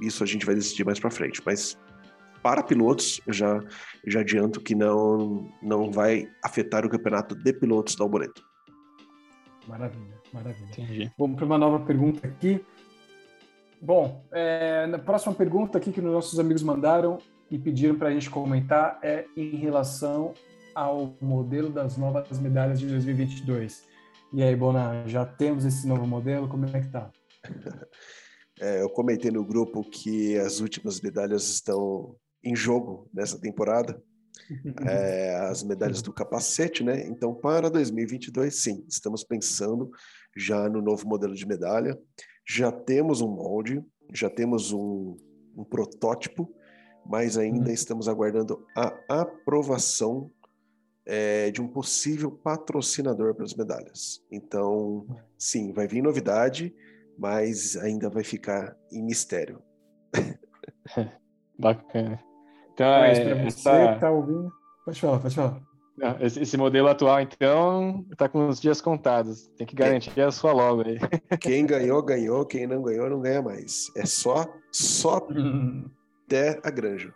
isso 0.00 0.22
a 0.22 0.26
gente 0.26 0.46
vai 0.46 0.54
decidir 0.54 0.84
mais 0.84 0.98
para 0.98 1.10
frente. 1.10 1.42
Mas 1.44 1.78
para 2.42 2.62
pilotos, 2.62 3.20
eu 3.26 3.32
já, 3.32 3.56
eu 4.04 4.12
já 4.12 4.20
adianto 4.20 4.60
que 4.60 4.74
não, 4.74 5.50
não 5.62 5.90
vai 5.90 6.28
afetar 6.42 6.84
o 6.84 6.90
campeonato 6.90 7.34
de 7.34 7.52
pilotos 7.52 7.96
da 7.96 8.04
Alboreto. 8.04 8.42
Maravilha, 9.66 10.20
maravilha. 10.32 10.68
Entendi. 10.72 11.12
Vamos 11.18 11.36
para 11.36 11.46
uma 11.46 11.58
nova 11.58 11.80
pergunta 11.84 12.26
aqui. 12.26 12.62
Bom, 13.80 14.24
é, 14.30 14.86
na 14.86 14.98
próxima 14.98 15.34
pergunta 15.34 15.78
aqui 15.78 15.90
que 15.90 16.00
os 16.00 16.06
nossos 16.06 16.38
amigos 16.38 16.62
mandaram 16.62 17.18
e 17.50 17.58
pediram 17.58 17.96
para 17.96 18.08
a 18.08 18.12
gente 18.12 18.28
comentar 18.28 18.98
é 19.02 19.26
em 19.36 19.56
relação 19.56 20.34
ao 20.74 21.16
modelo 21.20 21.70
das 21.70 21.96
novas 21.96 22.38
medalhas 22.38 22.80
de 22.80 22.86
2022. 22.86 23.86
E 24.32 24.42
aí, 24.42 24.56
Bona, 24.56 25.04
já 25.06 25.24
temos 25.24 25.64
esse 25.64 25.86
novo 25.86 26.06
modelo? 26.06 26.48
Como 26.48 26.66
é 26.66 26.80
que 26.80 26.88
tá? 26.88 27.10
É, 28.60 28.82
eu 28.82 28.88
comentei 28.88 29.30
no 29.30 29.44
grupo 29.44 29.82
que 29.82 30.38
as 30.38 30.60
últimas 30.60 31.00
medalhas 31.00 31.48
estão 31.48 32.16
em 32.42 32.54
jogo 32.54 33.08
nessa 33.12 33.38
temporada. 33.38 34.02
É, 34.86 35.36
as 35.46 35.62
medalhas 35.62 36.02
do 36.02 36.12
capacete, 36.12 36.82
né? 36.82 37.06
Então, 37.06 37.32
para 37.32 37.70
2022, 37.70 38.54
sim, 38.54 38.84
estamos 38.88 39.24
pensando 39.24 39.90
já 40.36 40.68
no 40.68 40.82
novo 40.82 41.08
modelo 41.08 41.34
de 41.34 41.46
medalha. 41.46 41.98
Já 42.46 42.70
temos 42.70 43.22
um 43.22 43.28
molde, 43.28 43.82
já 44.12 44.28
temos 44.28 44.70
um, 44.72 45.16
um 45.56 45.64
protótipo 45.64 46.52
mas 47.06 47.36
ainda 47.36 47.68
uhum. 47.68 47.74
estamos 47.74 48.08
aguardando 48.08 48.66
a 48.74 48.94
aprovação 49.08 50.30
é, 51.06 51.50
de 51.50 51.60
um 51.60 51.68
possível 51.68 52.30
patrocinador 52.30 53.34
para 53.34 53.44
as 53.44 53.54
medalhas. 53.54 54.22
Então, 54.30 55.06
sim, 55.38 55.72
vai 55.72 55.86
vir 55.86 56.02
novidade, 56.02 56.74
mas 57.18 57.76
ainda 57.76 58.08
vai 58.08 58.24
ficar 58.24 58.76
em 58.92 59.02
mistério. 59.02 59.62
Bacana. 61.58 62.20
Então, 62.72 62.86
mas 62.86 63.18
é, 63.18 63.24
para 63.24 63.44
você 63.44 63.68
essa... 63.68 63.94
está 63.94 64.10
ouvindo, 64.10 64.52
pode 64.84 65.00
falar, 65.00 65.18
pode 65.20 65.34
falar. 65.34 65.62
Esse, 66.20 66.40
esse, 66.40 66.56
modelo 66.56 66.88
atual, 66.88 67.20
então, 67.20 68.04
está 68.10 68.28
com 68.28 68.48
os 68.48 68.60
dias 68.60 68.80
contados. 68.80 69.46
Tem 69.56 69.64
que 69.64 69.76
garantir 69.76 70.20
a 70.20 70.32
sua 70.32 70.52
logo 70.52 70.82
aí. 70.82 70.98
Quem 71.40 71.64
ganhou, 71.64 72.02
ganhou. 72.02 72.44
Quem 72.44 72.66
não 72.66 72.82
ganhou, 72.82 73.08
não 73.08 73.20
ganha 73.20 73.40
mais. 73.40 73.92
É 73.96 74.04
só, 74.04 74.44
só 74.72 75.24
até 76.26 76.58
a 76.64 76.70
granja. 76.70 77.14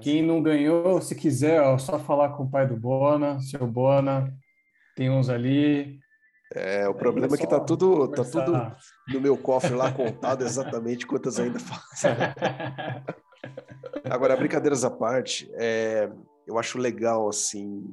Quem 0.00 0.22
não 0.22 0.42
ganhou, 0.42 1.00
se 1.00 1.14
quiser, 1.14 1.60
ó, 1.60 1.76
só 1.78 1.98
falar 1.98 2.30
com 2.30 2.44
o 2.44 2.50
pai 2.50 2.66
do 2.66 2.76
Bona, 2.76 3.40
seu 3.40 3.66
Bona, 3.66 4.32
tem 4.94 5.10
uns 5.10 5.28
ali. 5.28 5.98
É, 6.54 6.88
o 6.88 6.94
problema 6.94 7.34
é, 7.34 7.36
é 7.36 7.38
que 7.38 7.46
tá 7.46 7.58
tudo, 7.58 8.08
tá 8.08 8.24
tudo 8.24 8.52
no 9.08 9.20
meu 9.20 9.36
cofre 9.36 9.74
lá 9.74 9.90
contado 9.90 10.44
exatamente 10.44 11.06
quantas 11.06 11.40
ainda 11.40 11.58
fazem. 11.58 12.12
Agora, 14.08 14.36
brincadeiras 14.36 14.84
à 14.84 14.90
parte, 14.90 15.50
é, 15.54 16.08
eu 16.46 16.58
acho 16.58 16.78
legal, 16.78 17.28
assim, 17.28 17.84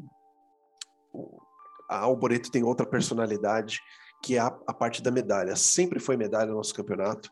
a 1.89 1.97
Alboreto 1.97 2.51
tem 2.51 2.63
outra 2.63 2.85
personalidade, 2.85 3.79
que 4.21 4.37
é 4.37 4.39
a, 4.39 4.47
a 4.67 4.73
parte 4.73 5.01
da 5.01 5.09
medalha. 5.09 5.55
Sempre 5.55 5.99
foi 5.99 6.15
medalha 6.15 6.51
no 6.51 6.57
nosso 6.57 6.75
campeonato. 6.75 7.31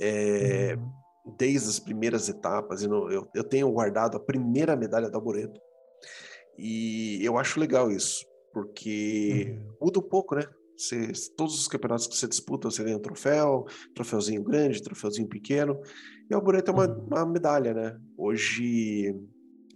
É, 0.00 0.74
uhum 0.78 1.06
desde 1.38 1.68
as 1.68 1.80
primeiras 1.80 2.28
etapas. 2.28 2.82
Eu, 2.82 3.28
eu, 3.34 3.44
tenho 3.44 3.70
guardado 3.72 4.16
a 4.16 4.20
primeira 4.20 4.76
medalha 4.76 5.10
da 5.10 5.18
Boreto. 5.18 5.60
E 6.56 7.18
eu 7.22 7.36
acho 7.36 7.60
legal 7.60 7.90
isso, 7.90 8.24
porque 8.56 9.54
uhum. 9.54 9.76
muda 9.82 9.98
um 9.98 10.02
pouco, 10.02 10.34
né? 10.34 10.48
Você, 10.74 11.12
todos 11.36 11.60
os 11.60 11.68
campeonatos 11.68 12.06
que 12.06 12.16
você 12.16 12.26
disputa, 12.26 12.70
você 12.70 12.82
ganha 12.82 12.96
um 12.96 13.02
troféu, 13.02 13.66
troféuzinho 13.94 14.42
grande, 14.42 14.82
troféuzinho 14.82 15.28
pequeno. 15.28 15.78
E 16.30 16.32
a 16.32 16.38
Alboreto 16.38 16.70
é 16.70 16.74
uma, 16.74 16.88
uhum. 16.88 17.06
uma 17.06 17.26
medalha, 17.26 17.74
né? 17.74 18.00
Hoje 18.16 19.14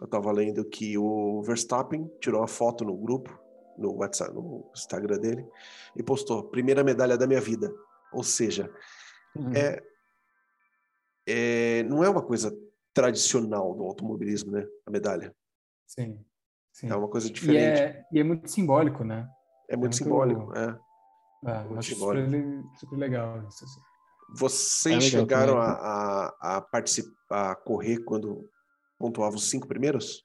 eu 0.01 0.05
estava 0.07 0.33
lendo 0.33 0.65
que 0.65 0.97
o 0.97 1.43
Verstappen 1.43 2.11
tirou 2.23 2.41
uma 2.41 2.49
foto 2.49 2.83
no 2.83 2.97
grupo, 2.97 3.39
no 3.77 3.97
WhatsApp, 3.97 4.33
no 4.33 4.71
Instagram 4.75 5.19
dele, 5.19 5.47
e 5.95 6.03
postou: 6.03 6.45
primeira 6.45 6.83
medalha 6.83 7.19
da 7.19 7.27
minha 7.27 7.41
vida. 7.41 7.71
Ou 8.15 8.25
seja, 8.25 8.73
uhum. 9.37 9.53
é, 9.53 9.83
é, 11.27 11.83
não 11.83 12.03
é 12.03 12.09
uma 12.09 12.23
coisa 12.23 12.51
tradicional 12.95 13.75
do 13.75 13.83
automobilismo, 13.83 14.53
né? 14.53 14.67
A 14.87 14.91
medalha. 14.91 15.37
Sim. 15.87 16.19
Sim. 16.81 16.91
É 16.91 16.97
uma 16.97 17.09
coisa 17.09 17.31
diferente. 17.31 17.81
E 17.81 17.83
é, 17.83 18.05
e 18.13 18.21
é 18.21 18.25
muito 18.25 18.51
simbólico, 18.51 19.05
né? 19.05 19.29
É 19.69 19.77
muito, 19.77 19.77
é 19.77 19.77
muito 19.77 19.97
simbólico, 19.97 20.53
é. 20.57 20.79
É, 21.47 21.59
muito 21.65 21.79
acho 21.79 21.95
super, 21.95 22.29
super 22.79 22.97
legal 22.97 23.39
isso. 23.49 23.65
Assim. 23.65 23.81
Vocês 24.37 25.05
é 25.05 25.11
chegaram 25.11 25.59
a, 25.59 25.71
a, 25.71 26.57
a, 26.57 26.61
participar, 26.61 27.53
a 27.53 27.55
correr 27.55 28.05
quando 28.05 28.49
pontuava 28.99 29.37
os 29.37 29.49
cinco 29.49 29.67
primeiros? 29.67 30.23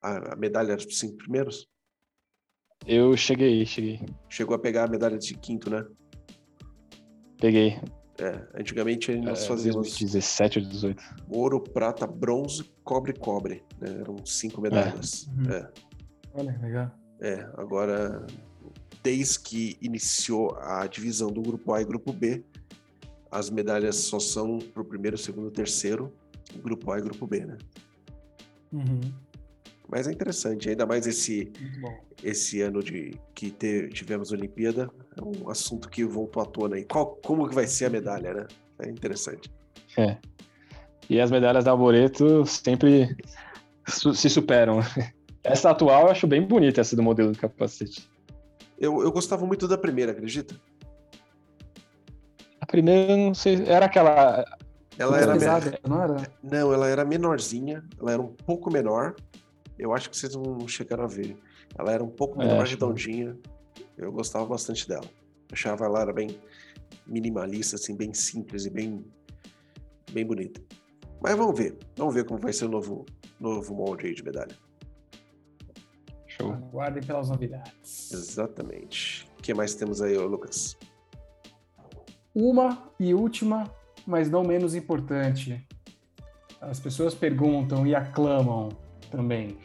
A, 0.00 0.34
a 0.34 0.36
medalha 0.36 0.72
era 0.72 0.80
os 0.80 0.98
cinco 0.98 1.16
primeiros? 1.16 1.68
Eu 2.86 3.16
cheguei, 3.16 3.64
cheguei. 3.66 4.00
Chegou 4.28 4.54
a 4.54 4.58
pegar 4.58 4.84
a 4.84 4.88
medalha 4.88 5.18
de 5.18 5.34
quinto, 5.34 5.70
né? 5.70 5.84
Peguei. 7.40 7.80
É, 8.18 8.46
antigamente 8.54 9.14
nós 9.16 9.44
é, 9.44 9.48
fazíamos 9.48 9.96
17 9.98 10.60
ou 10.60 10.64
18. 10.64 11.02
Ouro, 11.28 11.60
prata, 11.60 12.06
bronze, 12.06 12.64
cobre, 12.84 13.12
cobre. 13.12 13.64
Né? 13.80 14.00
Eram 14.00 14.16
cinco 14.24 14.60
medalhas. 14.60 15.26
É. 15.26 15.30
Uhum. 15.30 15.50
é. 15.56 15.72
Olha, 16.34 16.58
legal. 16.60 16.90
É, 17.20 17.48
agora, 17.56 18.26
desde 19.02 19.38
que 19.40 19.76
iniciou 19.80 20.56
a 20.60 20.86
divisão 20.86 21.30
do 21.30 21.42
grupo 21.42 21.72
A 21.72 21.80
e 21.80 21.84
grupo 21.84 22.12
B, 22.12 22.44
as 23.30 23.48
medalhas 23.48 23.96
só 23.96 24.18
são 24.18 24.58
para 24.58 24.82
o 24.82 24.84
primeiro, 24.84 25.16
segundo 25.16 25.48
e 25.48 25.52
terceiro, 25.52 26.12
grupo 26.62 26.90
A 26.90 26.98
e 26.98 27.02
grupo 27.02 27.26
B, 27.26 27.46
né? 27.46 27.58
Uhum. 28.72 29.00
Mas 29.88 30.08
é 30.08 30.12
interessante, 30.12 30.70
ainda 30.70 30.86
mais 30.86 31.06
esse, 31.06 31.52
esse 32.22 32.62
ano 32.62 32.82
de 32.82 33.14
que 33.34 33.50
te, 33.50 33.88
tivemos 33.88 34.32
a 34.32 34.36
Olimpíada, 34.36 34.90
é 35.16 35.22
um 35.22 35.50
assunto 35.50 35.88
que 35.88 36.04
voltou 36.04 36.42
à 36.42 36.46
tona 36.46 36.76
aí. 36.76 36.84
Qual, 36.84 37.16
como 37.16 37.48
que 37.48 37.54
vai 37.54 37.66
ser 37.66 37.86
a 37.86 37.90
medalha, 37.90 38.32
né? 38.32 38.46
É 38.78 38.88
interessante. 38.88 39.52
É. 39.98 40.16
E 41.10 41.20
as 41.20 41.30
medalhas 41.30 41.64
da 41.64 41.72
Arboreto 41.72 42.46
sempre 42.46 43.14
su 43.86 44.14
se 44.14 44.30
superam. 44.30 44.80
Essa 45.44 45.70
atual 45.70 46.02
eu 46.02 46.10
acho 46.10 46.26
bem 46.26 46.46
bonita, 46.46 46.80
essa 46.80 46.94
do 46.94 47.02
modelo 47.02 47.32
do 47.32 47.38
capacete. 47.38 48.08
Eu, 48.78 49.02
eu 49.02 49.12
gostava 49.12 49.46
muito 49.46 49.66
da 49.66 49.78
primeira, 49.78 50.12
acredita? 50.12 50.54
A 52.60 52.66
primeira, 52.66 53.16
não 53.16 53.34
sei, 53.34 53.64
era 53.66 53.86
aquela... 53.86 54.44
Ela 54.98 55.18
era 55.18 55.32
pesada, 55.32 55.80
não 55.88 56.02
era? 56.02 56.16
Não, 56.42 56.72
ela 56.72 56.86
era 56.86 57.04
menorzinha, 57.04 57.82
ela 57.98 58.12
era 58.12 58.22
um 58.22 58.28
pouco 58.28 58.70
menor, 58.70 59.14
eu 59.78 59.92
acho 59.92 60.10
que 60.10 60.16
vocês 60.16 60.34
não 60.34 60.66
chegaram 60.68 61.04
a 61.04 61.08
ver. 61.08 61.36
Ela 61.76 61.92
era 61.92 62.04
um 62.04 62.08
pouco 62.08 62.40
é, 62.40 62.56
mais 62.56 62.70
redondinha. 62.70 63.36
Eu 63.96 64.12
gostava 64.12 64.46
bastante 64.46 64.86
dela. 64.86 65.08
Achava 65.50 65.84
ela 65.84 66.02
era 66.02 66.12
bem 66.12 66.38
minimalista, 67.06 67.76
assim, 67.76 67.96
bem 67.96 68.12
simples 68.14 68.66
e 68.66 68.70
bem, 68.70 69.04
bem 70.12 70.24
bonita. 70.24 70.60
Mas 71.20 71.36
vamos 71.36 71.58
ver. 71.58 71.76
Vamos 71.96 72.14
ver 72.14 72.24
como 72.24 72.38
vai 72.38 72.52
ser 72.52 72.66
o 72.66 72.68
novo, 72.68 73.04
novo 73.40 73.74
molde 73.74 74.06
aí 74.06 74.14
de 74.14 74.22
medalha. 74.22 74.54
Show. 76.42 76.52
Aguardem 76.52 77.02
pelas 77.02 77.28
novidades. 77.28 78.12
Exatamente. 78.12 79.28
O 79.38 79.42
que 79.42 79.54
mais 79.54 79.74
temos 79.74 80.02
aí, 80.02 80.16
Lucas? 80.18 80.76
Uma 82.34 82.90
e 82.98 83.14
última, 83.14 83.70
mas 84.06 84.28
não 84.30 84.42
menos 84.42 84.74
importante. 84.74 85.64
As 86.60 86.80
pessoas 86.80 87.14
perguntam 87.14 87.86
e 87.86 87.94
aclamam 87.94 88.70
também 89.10 89.58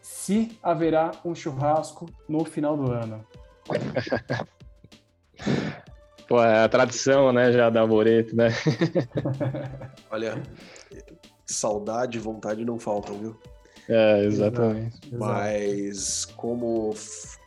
se 0.00 0.56
haverá 0.62 1.10
um 1.24 1.34
churrasco 1.34 2.06
no 2.28 2.44
final 2.44 2.76
do 2.76 2.92
ano. 2.92 3.24
Pô, 6.28 6.40
é 6.40 6.62
a 6.62 6.68
tradição, 6.68 7.32
né, 7.32 7.50
já 7.50 7.68
da 7.70 7.84
Moreto, 7.84 8.36
né? 8.36 8.50
Olha, 10.08 10.40
saudade 11.44 12.18
e 12.18 12.20
vontade 12.20 12.64
não 12.64 12.78
faltam, 12.78 13.18
viu? 13.18 13.36
É, 13.90 14.24
exatamente. 14.24 14.98
Mas 15.12 16.24
como 16.24 16.94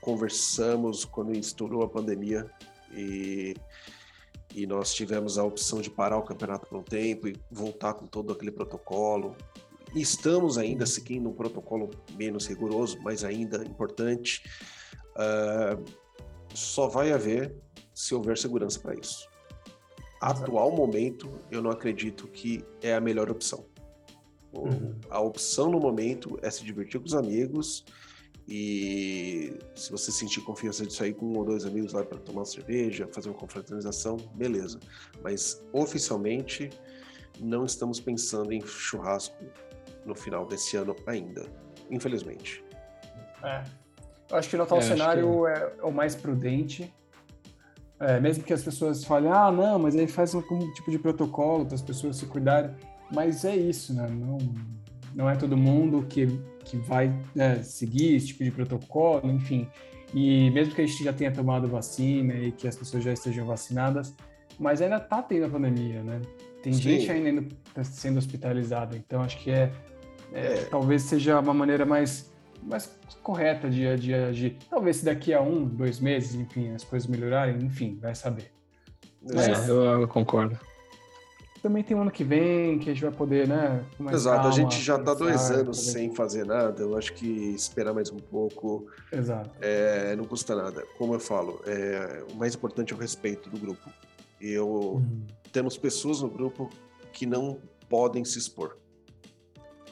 conversamos 0.01 1.05
quando 1.05 1.31
estourou 1.31 1.83
a 1.83 1.87
pandemia 1.87 2.45
e, 2.93 3.55
e 4.53 4.67
nós 4.67 4.93
tivemos 4.93 5.37
a 5.37 5.43
opção 5.43 5.81
de 5.81 5.89
parar 5.89 6.17
o 6.17 6.23
campeonato 6.23 6.67
por 6.67 6.77
um 6.77 6.83
tempo 6.83 7.27
e 7.27 7.35
voltar 7.49 7.93
com 7.93 8.05
todo 8.05 8.33
aquele 8.33 8.51
protocolo, 8.51 9.35
Estamos 9.95 10.57
ainda 10.57 10.87
seguindo 10.87 11.29
um 11.29 11.33
protocolo 11.33 11.91
menos 12.15 12.47
rigoroso, 12.47 12.97
mas 13.01 13.23
ainda 13.23 13.63
importante. 13.63 14.41
Uh, 15.15 15.83
só 16.53 16.87
vai 16.87 17.11
haver 17.11 17.55
se 17.93 18.15
houver 18.15 18.37
segurança 18.37 18.79
para 18.79 18.95
isso. 18.95 19.29
Atual 20.19 20.71
momento, 20.71 21.29
eu 21.51 21.61
não 21.61 21.69
acredito 21.69 22.27
que 22.27 22.65
é 22.81 22.95
a 22.95 23.01
melhor 23.01 23.29
opção. 23.29 23.65
Uhum. 24.53 24.95
A 25.09 25.19
opção 25.19 25.69
no 25.69 25.79
momento 25.79 26.37
é 26.41 26.49
se 26.49 26.63
divertir 26.63 26.99
com 26.99 27.07
os 27.07 27.15
amigos 27.15 27.83
e 28.47 29.57
se 29.73 29.91
você 29.91 30.11
sentir 30.11 30.41
confiança 30.41 30.85
de 30.85 30.93
sair 30.93 31.13
com 31.13 31.25
um 31.25 31.37
ou 31.37 31.45
dois 31.45 31.65
amigos 31.65 31.93
lá 31.93 32.03
para 32.03 32.17
tomar 32.19 32.41
uma 32.41 32.45
cerveja, 32.45 33.07
fazer 33.11 33.29
uma 33.29 33.37
confraternização, 33.37 34.17
beleza. 34.35 34.79
Mas 35.23 35.63
oficialmente 35.71 36.69
não 37.39 37.65
estamos 37.65 37.99
pensando 37.99 38.51
em 38.51 38.61
churrasco 38.61 39.43
no 40.05 40.13
final 40.13 40.45
desse 40.45 40.75
ano 40.75 40.95
ainda, 41.07 41.45
infelizmente. 41.89 42.63
É. 43.43 43.63
Eu 44.29 44.37
acho 44.37 44.49
que 44.49 44.57
no 44.57 44.63
atual 44.63 44.81
é, 44.81 44.83
cenário 44.83 45.43
que... 45.43 45.49
é, 45.49 45.73
o 45.83 45.91
mais 45.91 46.15
prudente. 46.15 46.93
É, 47.99 48.19
mesmo 48.19 48.43
que 48.43 48.51
as 48.51 48.61
pessoas 48.61 49.05
falem, 49.05 49.31
ah, 49.31 49.49
não, 49.49 49.79
mas 49.79 49.95
aí 49.95 50.07
faz 50.07 50.35
um, 50.35 50.39
um 50.39 50.73
tipo 50.73 50.91
de 50.91 50.99
protocolo 50.99 51.65
para 51.65 51.75
as 51.75 51.81
pessoas 51.81 52.17
se 52.17 52.25
cuidarem. 52.25 52.75
Mas 53.13 53.45
é 53.45 53.55
isso, 53.55 53.93
né? 53.93 54.07
Não, 54.09 54.37
não 55.13 55.29
é 55.29 55.35
todo 55.35 55.55
mundo 55.55 56.05
que, 56.07 56.27
que 56.65 56.77
vai 56.77 57.13
né, 57.35 57.61
seguir 57.61 58.15
esse 58.15 58.27
tipo 58.27 58.43
de 58.43 58.51
protocolo, 58.51 59.29
enfim. 59.31 59.67
E 60.13 60.49
mesmo 60.51 60.73
que 60.75 60.81
a 60.81 60.85
gente 60.85 61.03
já 61.03 61.13
tenha 61.13 61.31
tomado 61.31 61.67
vacina 61.67 62.33
e 62.35 62.51
que 62.51 62.67
as 62.67 62.75
pessoas 62.75 63.03
já 63.03 63.13
estejam 63.13 63.45
vacinadas, 63.45 64.13
mas 64.59 64.81
ainda 64.81 64.97
está 64.97 65.21
tendo 65.21 65.45
a 65.45 65.49
pandemia, 65.49 66.03
né? 66.03 66.21
Tem 66.61 66.71
Sim. 66.73 66.81
gente 66.81 67.11
ainda 67.11 67.45
sendo 67.83 68.17
hospitalizada, 68.17 68.95
então 68.95 69.21
acho 69.21 69.37
que 69.39 69.51
é 69.51 69.71
é, 70.33 70.65
talvez 70.65 71.03
seja 71.03 71.39
uma 71.39 71.53
maneira 71.53 71.85
mais, 71.85 72.31
mais 72.61 72.91
correta 73.21 73.69
de, 73.69 73.95
de 73.97 74.13
agir. 74.13 74.57
Talvez 74.69 74.97
se 74.97 75.05
daqui 75.05 75.31
a 75.31 75.39
um, 75.39 75.63
dois 75.65 75.99
meses, 75.99 76.33
enfim, 76.33 76.71
as 76.71 76.83
coisas 76.83 77.07
melhorarem, 77.07 77.55
enfim, 77.63 77.99
vai 78.01 78.15
saber. 78.15 78.51
Mas, 79.21 79.69
é, 79.69 79.71
eu, 79.71 79.83
eu, 80.01 80.07
concordo. 80.07 80.57
Também 81.63 81.81
tem 81.81 81.95
um 81.95 82.01
ano 82.01 82.11
que 82.11 82.25
vem 82.25 82.77
que 82.77 82.89
a 82.89 82.93
gente 82.93 83.01
vai 83.01 83.13
poder, 83.13 83.47
né? 83.47 83.85
Exato, 84.11 84.35
calma, 84.35 84.49
a 84.49 84.51
gente 84.51 84.81
já 84.81 84.97
está 84.97 85.13
dois 85.13 85.49
anos 85.49 85.79
poder... 85.79 85.91
sem 85.91 86.13
fazer 86.13 86.45
nada. 86.45 86.81
Eu 86.81 86.97
acho 86.97 87.13
que 87.13 87.25
esperar 87.55 87.93
mais 87.93 88.11
um 88.11 88.17
pouco 88.17 88.85
Exato. 89.09 89.49
É, 89.61 90.13
não 90.17 90.25
custa 90.25 90.53
nada. 90.57 90.85
Como 90.97 91.13
eu 91.13 91.21
falo, 91.21 91.61
é, 91.65 92.25
o 92.33 92.35
mais 92.35 92.53
importante 92.53 92.91
é 92.91 92.95
o 92.97 92.99
respeito 92.99 93.49
do 93.49 93.57
grupo. 93.57 93.89
Eu 94.41 94.67
uhum. 94.67 95.25
temos 95.53 95.77
pessoas 95.77 96.21
no 96.21 96.29
grupo 96.29 96.69
que 97.13 97.25
não 97.25 97.57
podem 97.87 98.25
se 98.25 98.37
expor. 98.37 98.75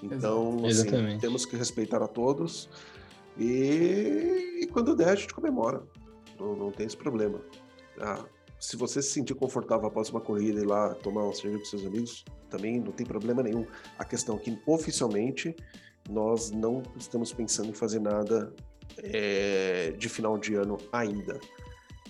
Então, 0.04 0.66
assim, 0.66 1.20
temos 1.22 1.46
que 1.46 1.56
respeitar 1.56 2.04
a 2.04 2.08
todos 2.08 2.68
e, 3.38 4.60
e, 4.62 4.68
quando 4.68 4.94
der 4.94 5.08
a 5.08 5.16
gente 5.16 5.34
comemora. 5.34 5.84
Não, 6.38 6.54
não 6.54 6.70
tem 6.70 6.86
esse 6.86 6.98
problema. 6.98 7.40
Ah, 7.98 8.26
se 8.62 8.78
você 8.78 9.02
se 9.02 9.10
sentir 9.10 9.34
confortável 9.34 9.88
após 9.88 10.12
uma 10.12 10.22
corrida 10.22 10.62
e 10.62 10.64
lá 10.64 10.94
tomar 10.94 11.28
um 11.28 11.34
cerveja 11.34 11.58
com 11.58 11.66
seus 11.66 11.84
amigos, 11.84 12.24
também 12.48 12.80
não 12.80 12.92
tem 12.92 13.06
problema 13.06 13.42
nenhum. 13.42 13.66
A 13.98 14.06
questão 14.06 14.36
é 14.36 14.40
que 14.40 14.62
oficialmente 14.68 15.56
nós 16.08 16.52
não 16.52 16.84
estamos 16.96 17.34
pensando 17.34 17.70
em 17.70 17.74
fazer 17.74 18.00
nada 18.00 18.54
é, 19.00 19.96
de 19.98 20.08
final 20.08 20.38
de 20.38 20.54
ano 20.54 20.78
ainda. 20.94 21.40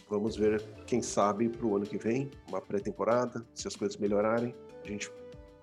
Vamos 0.09 0.35
ver, 0.35 0.61
quem 0.85 1.01
sabe, 1.01 1.47
para 1.47 1.65
o 1.65 1.77
ano 1.77 1.85
que 1.85 1.97
vem, 1.97 2.29
uma 2.49 2.59
pré-temporada, 2.59 3.45
se 3.55 3.65
as 3.65 3.75
coisas 3.77 3.95
melhorarem, 3.95 4.53
a 4.83 4.87
gente 4.87 5.09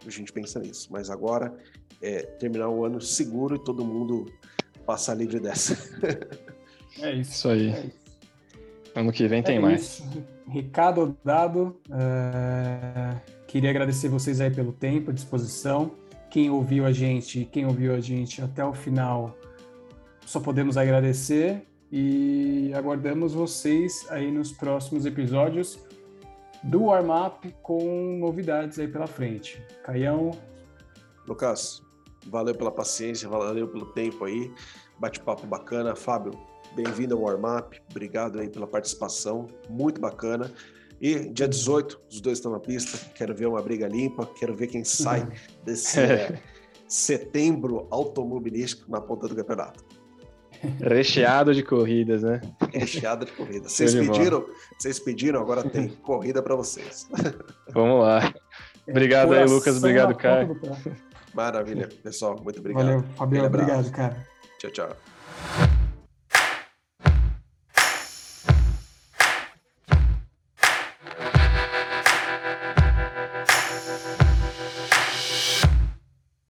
a 0.07 0.11
gente 0.11 0.32
pensa 0.32 0.59
nisso. 0.59 0.89
Mas 0.91 1.11
agora 1.11 1.55
é 2.01 2.22
terminar 2.22 2.70
o 2.70 2.82
ano 2.84 2.99
seguro 2.99 3.57
e 3.57 3.59
todo 3.59 3.84
mundo 3.84 4.24
passar 4.86 5.14
livre 5.14 5.39
dessa. 5.39 5.76
É 7.01 7.12
isso. 7.12 7.49
aí. 7.49 7.68
É 7.68 7.80
isso. 7.80 7.99
Ano 8.97 9.12
que 9.12 9.28
vem 9.28 9.39
é 9.39 9.43
tem 9.43 9.61
mais. 9.61 10.03
Recado 10.49 11.16
dado. 11.24 11.80
Uh, 11.88 13.20
queria 13.46 13.70
agradecer 13.70 14.09
vocês 14.09 14.40
aí 14.40 14.51
pelo 14.51 14.72
tempo, 14.72 15.12
disposição. 15.12 15.92
Quem 16.30 16.51
ouviu 16.51 16.84
a 16.84 16.92
gente, 16.92 17.44
quem 17.44 17.66
ouviu 17.66 17.94
a 17.94 18.01
gente 18.01 18.42
até 18.42 18.64
o 18.64 18.72
final, 18.74 19.36
só 20.24 20.40
podemos 20.40 20.76
agradecer. 20.76 21.66
e 21.90 22.70
aguardamos 22.74 23.32
vocês 23.32 24.07
aí 24.11 24.30
nos 24.30 24.53
próximos 24.53 25.07
episódios 25.07 25.78
do 26.62 26.84
warm-up 26.84 27.55
com 27.62 28.18
novidades 28.18 28.78
aí 28.78 28.88
pela 28.88 29.07
frente. 29.07 29.62
Caião. 29.82 30.32
Lucas, 31.26 31.82
valeu 32.26 32.55
pela 32.55 32.70
paciência, 32.70 33.28
valeu 33.28 33.68
pelo 33.68 33.86
tempo 33.86 34.24
aí. 34.24 34.53
Bate-papo 34.99 35.46
bacana. 35.46 35.94
Fábio, 35.94 36.32
bem-vindo 36.75 37.14
ao 37.14 37.23
warm-up. 37.23 37.81
Obrigado 37.91 38.39
aí 38.39 38.49
pela 38.49 38.66
participação. 38.66 39.49
Muito 39.69 40.01
bacana. 40.01 40.53
E 41.01 41.29
dia 41.31 41.47
18, 41.47 42.01
os 42.11 42.21
dois 42.21 42.39
estão 42.39 42.53
na 42.53 42.61
pista. 42.61 42.99
Quero 43.14 43.35
ver 43.35 43.47
uma 43.47 43.62
briga 43.62 43.87
limpa, 43.87 44.27
quero 44.39 44.55
ver 44.55 44.66
quem 44.66 44.85
sai 44.85 45.27
desse 45.64 46.01
é, 46.01 46.41
setembro 46.89 47.87
automobilístico 47.91 48.91
na 48.91 49.01
ponta 49.01 49.29
do 49.29 49.37
campeonato. 49.37 49.85
Recheado 50.81 51.55
de 51.55 51.62
corridas, 51.62 52.23
né? 52.23 52.41
Recheado 52.73 53.25
de 53.25 53.33
corridas. 53.33 53.71
Vocês 53.71 53.95
pediram, 53.95 54.45
vocês 54.77 54.99
pediram, 54.99 55.41
agora 55.41 55.62
tem 55.62 55.89
corrida 55.89 56.43
para 56.43 56.57
vocês. 56.57 57.09
Vamos 57.73 58.01
lá. 58.01 58.35
Obrigado 58.89 59.35
aí, 59.35 59.45
Lucas. 59.45 59.77
Obrigado, 59.77 60.16
Caio. 60.16 60.61
Maravilha, 61.33 61.89
pessoal. 62.03 62.41
Muito 62.43 62.59
obrigado. 62.59 62.85
Valeu, 62.85 63.05
Fabio. 63.14 63.45
Obrigado, 63.45 63.91
cara. 63.93 64.27
Tchau, 64.59 64.71
tchau. 64.73 65.77